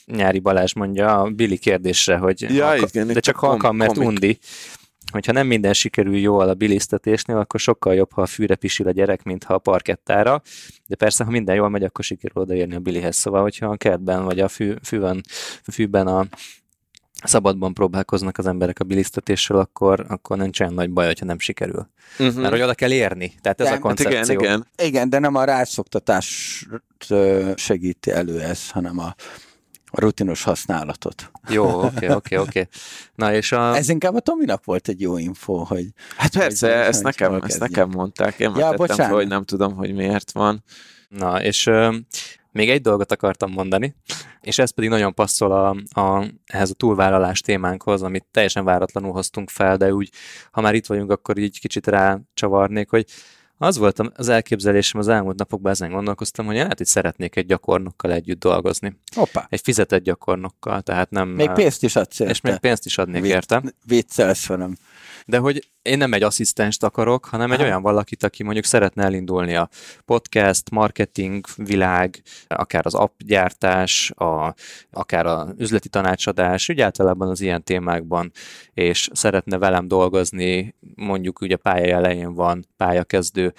Nyári 0.05 0.39
Balázs 0.39 0.73
mondja 0.73 1.19
a 1.21 1.29
Billy 1.29 1.57
kérdésre, 1.57 2.17
hogy 2.17 2.41
Ja, 2.41 2.65
halka, 2.65 2.87
igen, 2.93 3.07
de 3.07 3.19
csak 3.19 3.35
halkan, 3.35 3.75
mert 3.75 3.93
komik. 3.93 4.07
undi. 4.07 4.39
Hogyha 5.11 5.31
nem 5.31 5.47
minden 5.47 5.73
sikerül 5.73 6.17
jól 6.17 6.49
a 6.49 6.53
bilisztetésnél, 6.53 7.37
akkor 7.37 7.59
sokkal 7.59 7.93
jobb, 7.93 8.11
ha 8.13 8.21
a 8.21 8.25
fűre 8.25 8.55
pisil 8.55 8.87
a 8.87 8.91
gyerek, 8.91 9.23
mint 9.23 9.43
ha 9.43 9.53
a 9.53 9.57
parkettára. 9.57 10.41
De 10.87 10.95
persze, 10.95 11.23
ha 11.23 11.31
minden 11.31 11.55
jól 11.55 11.69
megy, 11.69 11.83
akkor 11.83 12.03
sikerül 12.03 12.41
odaérni 12.41 12.75
a 12.75 12.79
Billyhez. 12.79 13.15
Szóval, 13.15 13.41
hogyha 13.41 13.67
a 13.67 13.77
kertben 13.77 14.23
vagy 14.23 14.39
a 14.39 14.47
fű, 14.47 14.73
fűben, 14.83 15.23
fűben 15.71 16.07
a 16.07 16.27
szabadban 17.23 17.73
próbálkoznak 17.73 18.37
az 18.37 18.47
emberek 18.47 18.79
a 18.79 18.83
bilisztetésről, 18.83 19.59
akkor, 19.59 20.05
akkor 20.07 20.37
nincs 20.37 20.59
olyan 20.59 20.73
nagy 20.73 20.89
baj, 20.89 21.05
hogyha 21.05 21.25
nem 21.25 21.39
sikerül. 21.39 21.89
Uh-huh. 22.19 22.35
Mert 22.35 22.51
hogy 22.51 22.61
oda 22.61 22.73
kell 22.73 22.91
érni. 22.91 23.33
Tehát 23.41 23.61
ez 23.61 23.65
De- 23.67 23.71
a 23.71 23.75
hát 23.75 23.83
hát 23.85 23.95
koncepció. 24.05 24.39
igen, 24.39 24.39
igen. 24.39 24.67
Igen, 24.87 25.09
de 25.09 25.19
nem 25.19 25.35
a 25.35 25.43
rászoktatást 25.43 26.67
ö, 27.09 27.51
segíti 27.55 28.11
elő 28.11 28.41
ez, 28.41 28.69
hanem 28.69 28.99
a, 28.99 29.15
a 29.85 29.99
rutinos 30.01 30.43
használatot. 30.43 31.31
Jó, 31.49 31.83
oké, 31.83 32.09
oké, 32.19 32.35
oké. 32.37 32.67
Na 33.15 33.33
és 33.33 33.51
a... 33.51 33.75
Ez 33.75 33.89
inkább 33.89 34.15
a 34.15 34.19
Tominak 34.19 34.63
volt 34.65 34.87
egy 34.87 35.01
jó 35.01 35.17
info, 35.17 35.53
hogy 35.53 35.85
Hát 36.17 36.37
persze, 36.37 36.67
Hogy- 36.77 36.87
ezt 36.87 37.03
nekem, 37.03 37.33
ezt 37.43 37.59
nekem 37.59 37.89
mondták. 37.89 38.39
Én 38.39 38.51
Ja, 38.55 38.69
tettem 38.73 39.09
hogy 39.09 39.27
nem 39.27 39.43
tudom, 39.43 39.75
hogy 39.75 39.93
miért 39.93 40.31
van. 40.31 40.63
Na, 41.09 41.43
és 41.43 41.69
még 42.57 42.69
egy 42.69 42.81
dolgot 42.81 43.11
akartam 43.11 43.51
mondani, 43.51 43.95
és 44.41 44.59
ez 44.59 44.69
pedig 44.69 44.89
nagyon 44.89 45.13
passzol 45.13 45.51
a, 45.51 45.69
a, 46.01 46.25
ehhez 46.45 46.69
a 46.69 46.73
túlvállalás 46.73 47.41
témánkhoz, 47.41 48.01
amit 48.01 48.25
teljesen 48.31 48.63
váratlanul 48.65 49.11
hoztunk 49.11 49.49
fel, 49.49 49.77
de 49.77 49.93
úgy, 49.93 50.09
ha 50.51 50.61
már 50.61 50.75
itt 50.75 50.85
vagyunk, 50.85 51.11
akkor 51.11 51.37
így 51.37 51.59
kicsit 51.59 51.87
rácsavarnék, 51.87 52.89
hogy 52.89 53.05
az 53.57 53.77
volt 53.77 53.99
az 54.15 54.29
elképzelésem 54.29 54.99
az 54.99 55.07
elmúlt 55.07 55.37
napokban, 55.37 55.71
ezen 55.71 55.91
gondolkoztam, 55.91 56.45
hogy 56.45 56.55
én 56.55 56.61
lehet, 56.61 56.77
hogy 56.77 56.87
szeretnék 56.87 57.35
egy 57.35 57.45
gyakornokkal 57.45 58.11
együtt 58.11 58.39
dolgozni. 58.39 58.99
hoppá, 59.15 59.47
Egy 59.49 59.61
fizetett 59.61 60.03
gyakornokkal, 60.03 60.81
tehát 60.81 61.09
nem... 61.09 61.29
még 61.29 61.51
pénzt 61.51 61.83
is 61.83 61.95
adsz 61.95 62.19
És 62.19 62.41
még 62.41 62.51
érte. 62.53 62.67
pénzt 62.67 62.85
is 62.85 62.97
adnék 62.97 63.21
Vicc- 63.21 63.33
érte. 63.33 63.63
Viccelsz 63.85 64.47
velem. 64.47 64.77
De 65.29 65.37
hogy 65.37 65.67
én 65.81 65.97
nem 65.97 66.13
egy 66.13 66.23
asszisztenst 66.23 66.83
akarok, 66.83 67.25
hanem 67.25 67.51
egy 67.51 67.61
olyan 67.61 67.81
valakit, 67.81 68.23
aki 68.23 68.43
mondjuk 68.43 68.65
szeretne 68.65 69.03
elindulni 69.03 69.55
a 69.55 69.69
podcast, 70.05 70.69
marketing 70.69 71.45
világ, 71.55 72.21
akár 72.47 72.85
az 72.85 72.93
appgyártás, 72.93 74.11
a, 74.11 74.53
akár 74.91 75.25
az 75.25 75.53
üzleti 75.57 75.89
tanácsadás, 75.89 76.69
úgy 76.69 76.81
általában 76.81 77.29
az 77.29 77.41
ilyen 77.41 77.63
témákban, 77.63 78.31
és 78.73 79.09
szeretne 79.13 79.57
velem 79.57 79.87
dolgozni, 79.87 80.75
mondjuk 80.95 81.41
ugye 81.41 81.55
pálya 81.55 81.95
elején 81.95 82.33
van, 82.33 82.65
pályakezdő, 82.77 83.53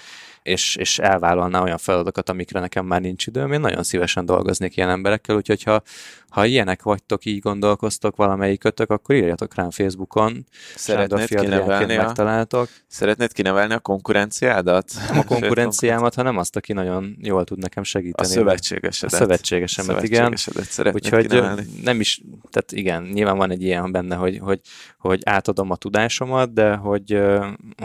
és, 0.49 0.77
és 0.77 0.99
elvállalná 0.99 1.62
olyan 1.62 1.79
feladatokat, 1.79 2.29
amikre 2.29 2.61
nekem 2.61 2.87
már 2.87 3.01
nincs 3.01 3.27
időm, 3.27 3.53
én 3.53 3.61
nagyon 3.61 3.83
szívesen 3.83 4.25
dolgoznék 4.25 4.77
ilyen 4.77 4.91
emberekkel, 4.91 5.37
úgyhogy 5.37 5.62
ha, 5.62 5.83
ha 6.29 6.45
ilyenek 6.45 6.83
vagytok, 6.83 7.25
így 7.25 7.39
gondolkoztok 7.39 8.16
valamelyik 8.16 8.61
kötök, 8.61 8.91
akkor 8.91 9.15
írjatok 9.15 9.55
rám 9.55 9.70
Facebookon, 9.70 10.47
Szeretnéd 10.75 11.27
kinevelni, 11.29 11.97
a, 11.97 12.03
megtaláltok. 12.03 12.69
szeretnéd 12.87 13.33
kinevelni 13.33 13.75
a 13.75 13.79
konkurenciádat? 13.79 14.93
Nem 15.09 15.19
a 15.19 15.25
konkurenciámat, 15.35 16.15
hanem 16.15 16.37
azt, 16.39 16.57
aki 16.57 16.73
nagyon 16.73 17.16
jól 17.23 17.45
tud 17.45 17.59
nekem 17.59 17.83
A 17.83 17.87
segíteni. 17.87 18.29
A 18.29 18.33
szövetségesedet. 18.33 19.19
szövetségesemet, 19.19 20.03
igen. 20.03 20.16
szövetségesedet 20.37 20.70
szeretnéd 20.70 21.05
Úgyhogy 21.05 21.27
kinevelni. 21.27 21.62
nem 21.83 22.01
is, 22.01 22.20
tehát 22.51 22.73
igen, 22.73 23.03
nyilván 23.03 23.37
van 23.37 23.51
egy 23.51 23.62
ilyen 23.62 23.93
benne, 23.93 24.15
hogy, 24.15 24.39
hogy, 24.43 24.61
hogy 24.99 25.20
átadom 25.25 25.70
a 25.70 25.77
tudásomat, 25.77 26.53
de 26.53 26.75
hogy, 26.75 27.20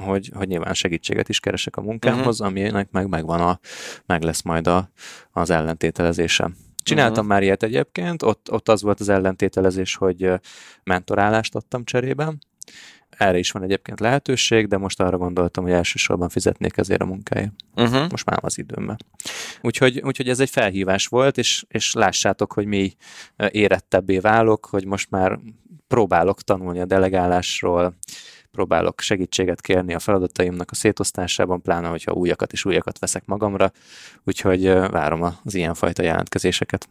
hogy, 0.01 0.31
hogy 0.33 0.47
nyilván 0.47 0.73
segítséget 0.73 1.29
is 1.29 1.39
keresek 1.39 1.75
a 1.77 1.81
munkámhoz, 1.81 2.39
Mhm. 2.39 2.47
Aminek 2.61 2.91
meg 2.91 3.07
megvan 3.07 3.41
a, 3.41 3.59
meg 4.05 4.21
lesz 4.23 4.41
majd 4.41 4.67
a, 4.67 4.89
az 5.31 5.49
ellentételezése. 5.49 6.51
Csináltam 6.83 7.23
Mhm. 7.23 7.33
már 7.33 7.43
ilyet 7.43 7.63
egyébként, 7.63 8.23
ott, 8.23 8.51
ott 8.51 8.69
az 8.69 8.81
volt 8.81 8.99
az 8.99 9.09
ellentételezés, 9.09 9.95
hogy 9.95 10.31
mentorálást 10.83 11.55
adtam 11.55 11.83
cserében. 11.83 12.39
Erre 13.17 13.37
is 13.37 13.51
van 13.51 13.63
egyébként 13.63 13.99
lehetőség, 13.99 14.67
de 14.67 14.77
most 14.77 14.99
arra 15.01 15.17
gondoltam, 15.17 15.63
hogy 15.63 15.73
elsősorban 15.73 16.29
fizetnék 16.29 16.77
ezért 16.77 17.01
a 17.01 17.05
munkáért 17.05 17.51
Uh-huh. 17.75 18.09
most 18.09 18.25
már 18.25 18.39
az 18.41 18.57
időmben. 18.57 18.97
Úgyhogy, 19.61 20.01
úgyhogy 20.03 20.29
ez 20.29 20.39
egy 20.39 20.49
felhívás 20.49 21.07
volt, 21.07 21.37
és, 21.37 21.65
és 21.67 21.93
lássátok, 21.93 22.53
hogy 22.53 22.65
mi 22.65 22.95
érettebbé 23.49 24.19
válok, 24.19 24.65
hogy 24.65 24.85
most 24.85 25.09
már 25.09 25.39
próbálok 25.87 26.41
tanulni 26.41 26.79
a 26.79 26.85
delegálásról, 26.85 27.95
próbálok 28.53 29.01
segítséget 29.01 29.61
kérni 29.61 29.93
a 29.93 29.99
feladataimnak 29.99 30.71
a 30.71 30.75
szétosztásában, 30.75 31.61
pláne, 31.61 31.87
hogyha 31.87 32.11
újakat 32.11 32.51
és 32.51 32.65
újakat 32.65 32.99
veszek 32.99 33.25
magamra, 33.25 33.71
úgyhogy 34.23 34.63
várom 34.67 35.21
az 35.21 35.53
ilyenfajta 35.53 36.03
jelentkezéseket. 36.03 36.87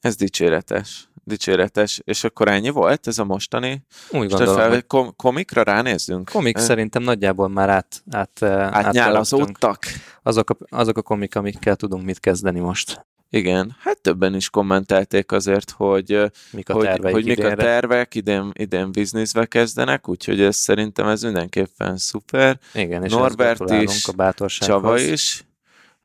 Ez 0.00 0.16
dicséretes. 0.16 1.08
Dicséretes. 1.24 2.00
És 2.04 2.24
akkor 2.24 2.48
ennyi 2.48 2.70
volt 2.70 3.06
ez 3.06 3.18
a 3.18 3.24
mostani? 3.24 3.86
Úgy 4.10 4.28
gondolom, 4.28 4.56
fel, 4.56 4.68
hogy 4.68 4.86
kom- 4.86 5.16
komikra 5.16 5.62
ránézzünk? 5.62 6.30
komik 6.32 6.56
Eh, 6.56 6.62
szerintem 6.62 7.02
nagyjából 7.02 7.48
már 7.48 7.68
át, 7.68 8.02
át, 8.10 8.42
át 8.42 8.74
Átnyálazódtak? 8.74 9.84
azok 10.22 10.50
a, 10.50 10.56
azok 10.68 10.96
a 10.96 11.02
komik, 11.02 11.36
amikkel 11.36 11.76
tudunk 11.76 12.04
mit 12.04 12.20
kezdeni 12.20 12.60
most. 12.60 13.06
Igen, 13.32 13.76
hát 13.78 14.00
többen 14.00 14.34
is 14.34 14.50
kommentelték 14.50 15.32
azért, 15.32 15.70
hogy, 15.70 16.30
Mik 16.50 16.68
a 16.68 16.72
hogy, 16.72 16.84
terveik 16.84 17.14
hogy 17.14 17.24
mik 17.24 17.44
a 17.44 17.54
tervek, 17.54 18.14
idén, 18.14 18.50
idén 18.52 18.92
bizniszbe 18.92 19.46
kezdenek, 19.46 20.08
úgyhogy 20.08 20.40
ez 20.40 20.56
szerintem 20.56 21.06
ez 21.06 21.22
mindenképpen 21.22 21.96
szuper. 21.96 22.58
Igen, 22.74 23.04
és 23.04 23.12
Norbert 23.12 23.70
is, 23.70 24.08
a. 24.16 24.48
Csaba 24.48 24.98
is, 24.98 25.44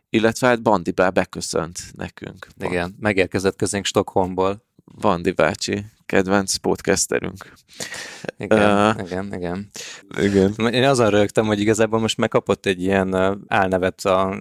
illetve 0.10 0.48
hát 0.48 0.62
Bandi 0.62 0.92
bá 0.92 1.10
beköszönt 1.10 1.80
nekünk. 1.96 2.48
Igen, 2.60 2.96
megérkezett 3.00 3.56
közénk 3.56 3.86
Stockholmból. 3.86 4.64
Bandi 4.86 5.32
bácsi, 5.32 5.86
kedvenc 6.06 6.56
podcasterünk. 6.56 7.54
Igen, 8.38 8.60
Ö, 8.60 8.92
igen, 9.06 9.34
igen. 9.34 9.70
Igen. 10.22 10.54
Én 10.74 10.84
azon 10.84 11.10
rögtem, 11.10 11.46
hogy 11.46 11.60
igazából 11.60 12.00
most 12.00 12.18
megkapott 12.18 12.66
egy 12.66 12.82
ilyen 12.82 13.38
álnevet 13.48 14.06
a 14.06 14.40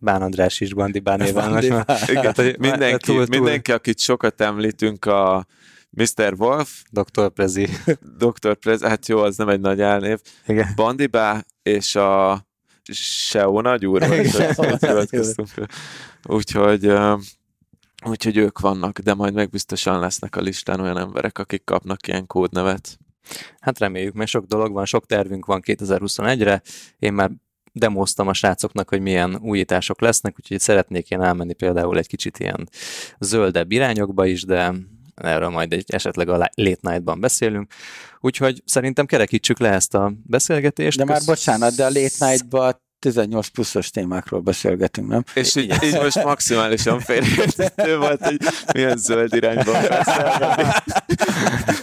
Bán 0.00 0.22
András 0.22 0.60
is 0.60 0.74
Bandi 0.74 0.98
Bán 0.98 1.18
néven. 1.18 1.34
Bandi 1.50 1.68
Most 1.70 1.86
már- 1.86 2.06
Bán. 2.14 2.24
Hát, 2.24 2.36
hogy 2.36 2.58
Mindenki, 2.58 3.04
túl, 3.12 3.26
túl, 3.26 3.38
mindenki, 3.40 3.72
akit 3.72 3.98
sokat 3.98 4.40
említünk, 4.40 5.04
a 5.04 5.46
Mr. 5.90 6.34
Wolf, 6.36 6.82
Dr. 6.90 7.28
Prezi. 7.28 7.68
Dr. 8.18 8.54
Prez, 8.54 8.82
hát 8.82 9.08
jó, 9.08 9.18
az 9.18 9.36
nem 9.36 9.48
egy 9.48 9.60
nagy 9.60 9.80
álnév, 9.80 10.18
Igen. 10.46 10.66
Bandibá 10.76 11.44
és 11.62 11.94
a 11.96 12.44
Seo 12.92 13.60
nagy 13.60 13.86
úr, 13.86 14.08
vagy 14.08 14.28
Seo 14.30 14.52
hogy 14.54 14.68
nagy 14.68 14.80
hivatkoztunk 14.80 15.54
rá. 15.54 15.64
Úgyhogy, 16.26 16.92
úgyhogy 18.04 18.36
ők 18.36 18.60
vannak, 18.60 18.98
de 18.98 19.14
majd 19.14 19.34
meg 19.34 19.50
biztosan 19.50 20.00
lesznek 20.00 20.36
a 20.36 20.40
listán 20.40 20.80
olyan 20.80 20.98
emberek, 20.98 21.38
akik 21.38 21.64
kapnak 21.64 22.06
ilyen 22.06 22.26
kódnevet. 22.26 22.98
Hát 23.60 23.78
reméljük, 23.78 24.14
mert 24.14 24.30
sok 24.30 24.44
dolog 24.44 24.72
van, 24.72 24.84
sok 24.84 25.06
tervünk 25.06 25.46
van 25.46 25.62
2021-re. 25.64 26.62
Én 26.98 27.12
már 27.12 27.30
demoztam 27.72 28.28
a 28.28 28.32
srácoknak, 28.32 28.88
hogy 28.88 29.00
milyen 29.00 29.38
újítások 29.42 30.00
lesznek, 30.00 30.34
úgyhogy 30.38 30.60
szeretnék 30.60 31.10
én 31.10 31.22
elmenni 31.22 31.54
például 31.54 31.98
egy 31.98 32.06
kicsit 32.06 32.38
ilyen 32.38 32.68
zöldebb 33.18 33.72
irányokba 33.72 34.26
is, 34.26 34.42
de 34.44 34.74
erről 35.14 35.48
majd 35.48 35.72
egy, 35.72 35.84
esetleg 35.86 36.28
a 36.28 36.36
Late 36.36 36.90
Night-ban 36.90 37.20
beszélünk. 37.20 37.72
Úgyhogy 38.20 38.62
szerintem 38.64 39.06
kerekítsük 39.06 39.58
le 39.58 39.70
ezt 39.70 39.94
a 39.94 40.12
beszélgetést. 40.26 40.98
De 40.98 41.04
már 41.04 41.16
Kösz- 41.16 41.26
bocsánat, 41.26 41.76
de 41.76 41.84
a 41.84 41.90
Late 41.90 42.26
Night-ba 42.26 42.82
18 43.02 43.48
pluszos 43.48 43.90
témákról 43.90 44.40
beszélgetünk, 44.40 45.08
nem? 45.08 45.24
És 45.34 45.54
így, 45.54 45.74
így 45.84 45.94
most 45.94 46.24
maximálisan 46.24 47.00
félreértető 47.00 47.96
volt, 47.98 48.20
hogy 48.20 48.36
milyen 48.74 48.96
zöld 48.96 49.34
irányban 49.34 49.82
beszélgetni. 49.88 50.64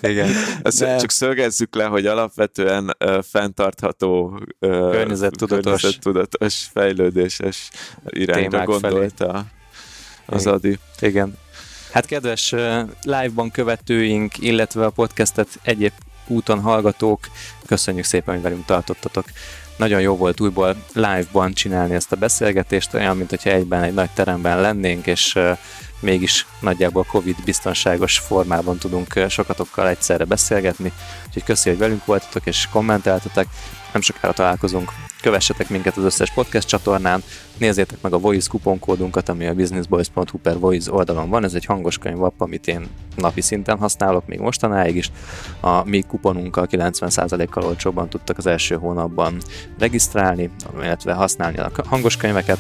Igen. 0.02 0.30
Ezt 0.62 0.80
De... 0.80 0.98
csak 0.98 1.12
szögezzük 1.12 1.76
le, 1.76 1.84
hogy 1.84 2.06
alapvetően 2.06 2.96
uh, 3.06 3.24
fenntartható 3.24 4.28
uh, 4.28 4.70
környezettudatos. 4.92 5.82
környezettudatos 5.82 6.70
fejlődéses 6.74 7.70
irányra 8.06 8.64
gondolta 8.64 9.28
felé. 9.28 9.44
az 10.26 10.42
Igen. 10.42 10.54
Adi. 10.54 10.80
Igen. 11.00 11.38
Hát 11.92 12.06
kedves 12.06 12.52
live-ban 13.04 13.52
követőink, 13.52 14.38
illetve 14.38 14.86
a 14.86 14.90
podcastet 14.90 15.48
egyéb 15.62 15.94
úton 16.28 16.60
hallgatók, 16.60 17.20
köszönjük 17.66 18.06
szépen, 18.06 18.34
hogy 18.34 18.44
velünk 18.44 18.66
tartottatok. 18.66 19.26
Nagyon 19.80 20.02
jó 20.02 20.16
volt 20.16 20.40
újból 20.40 20.76
live-ban 20.94 21.54
csinálni 21.54 21.94
ezt 21.94 22.12
a 22.12 22.16
beszélgetést, 22.16 22.94
olyan, 22.94 23.18
mint 23.18 23.30
hogyha 23.30 23.50
egyben 23.50 23.84
egy 23.84 23.94
nagy 23.94 24.10
teremben 24.10 24.62
lennénk, 24.62 25.08
és 25.08 25.40
mégis 26.00 26.46
nagyjából 26.60 27.04
Covid 27.04 27.36
biztonságos 27.46 28.18
formában 28.18 28.78
tudunk 28.78 29.26
sokatokkal 29.30 29.90
egyszerre 29.90 30.24
beszélgetni. 30.24 30.92
Úgyhogy 31.28 31.44
köszi, 31.44 31.70
hogy 31.70 31.78
velünk 31.78 32.06
voltatok 32.06 32.46
és 32.46 32.68
kommenteltetek. 32.72 33.48
Nem 33.94 34.02
sokára 34.02 34.34
találkozunk. 34.34 34.92
Kövessetek 35.22 35.70
minket 35.70 35.98
az 35.98 36.04
összes 36.04 36.32
podcast 36.32 36.68
csatornán, 36.68 37.24
nézzétek 37.58 38.02
meg 38.02 38.14
a 38.14 38.20
Voice 38.20 38.48
kuponkódunkat, 38.50 39.30
ami 39.30 39.48
a 39.48 39.54
businessboys.hu 39.54 40.38
per 40.38 40.60
Voice 40.60 40.92
oldalon 40.92 41.30
van. 41.30 41.44
Ez 41.44 41.54
egy 41.54 41.66
hangos 41.66 41.98
könyvapp, 41.98 42.42
amit 42.42 42.68
én 42.68 42.88
napi 43.16 43.42
szinten 43.42 43.78
használok, 43.78 44.28
még 44.28 44.40
mostanáig 44.40 44.96
is. 44.96 45.12
A 45.60 45.84
mi 45.84 46.02
kuponunkkal 46.02 46.68
90%-kal 46.72 47.64
olcsóbban 47.64 48.10
tudtak 48.10 48.38
az 48.38 48.46
első 48.46 48.76
hónapban 48.76 49.38
regisztrálni, 49.80 50.50
illetve 50.82 51.14
használni 51.14 51.58
a 51.58 51.72
hangos 51.86 52.18
könyveket. 52.18 52.60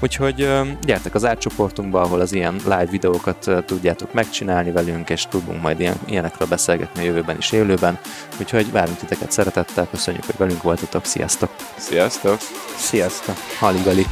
Úgyhogy 0.00 0.48
gyertek 0.84 1.14
az 1.14 1.24
átcsoportunkba, 1.24 2.00
ahol 2.00 2.20
az 2.20 2.32
ilyen 2.32 2.54
live 2.64 2.88
videókat 2.90 3.50
tudjátok 3.66 4.12
megcsinálni 4.12 4.70
velünk, 4.70 5.10
és 5.10 5.26
tudunk 5.30 5.62
majd 5.62 5.80
ilyen, 5.80 5.96
ilyenekről 6.06 6.48
beszélgetni 6.48 7.00
a 7.00 7.04
jövőben 7.04 7.36
is 7.36 7.52
élőben. 7.52 7.98
Úgyhogy 8.40 8.72
várunk 8.72 8.98
titeket 8.98 9.32
szeretettel, 9.32 9.88
köszönjük, 9.90 10.24
hogy 10.24 10.36
velünk 10.38 10.62
voltatok, 10.62 11.04
sziasztok! 11.04 11.50
Sziasztok! 11.92 12.38
Sziasztok! 12.76 13.36
Haligali! 13.58 14.06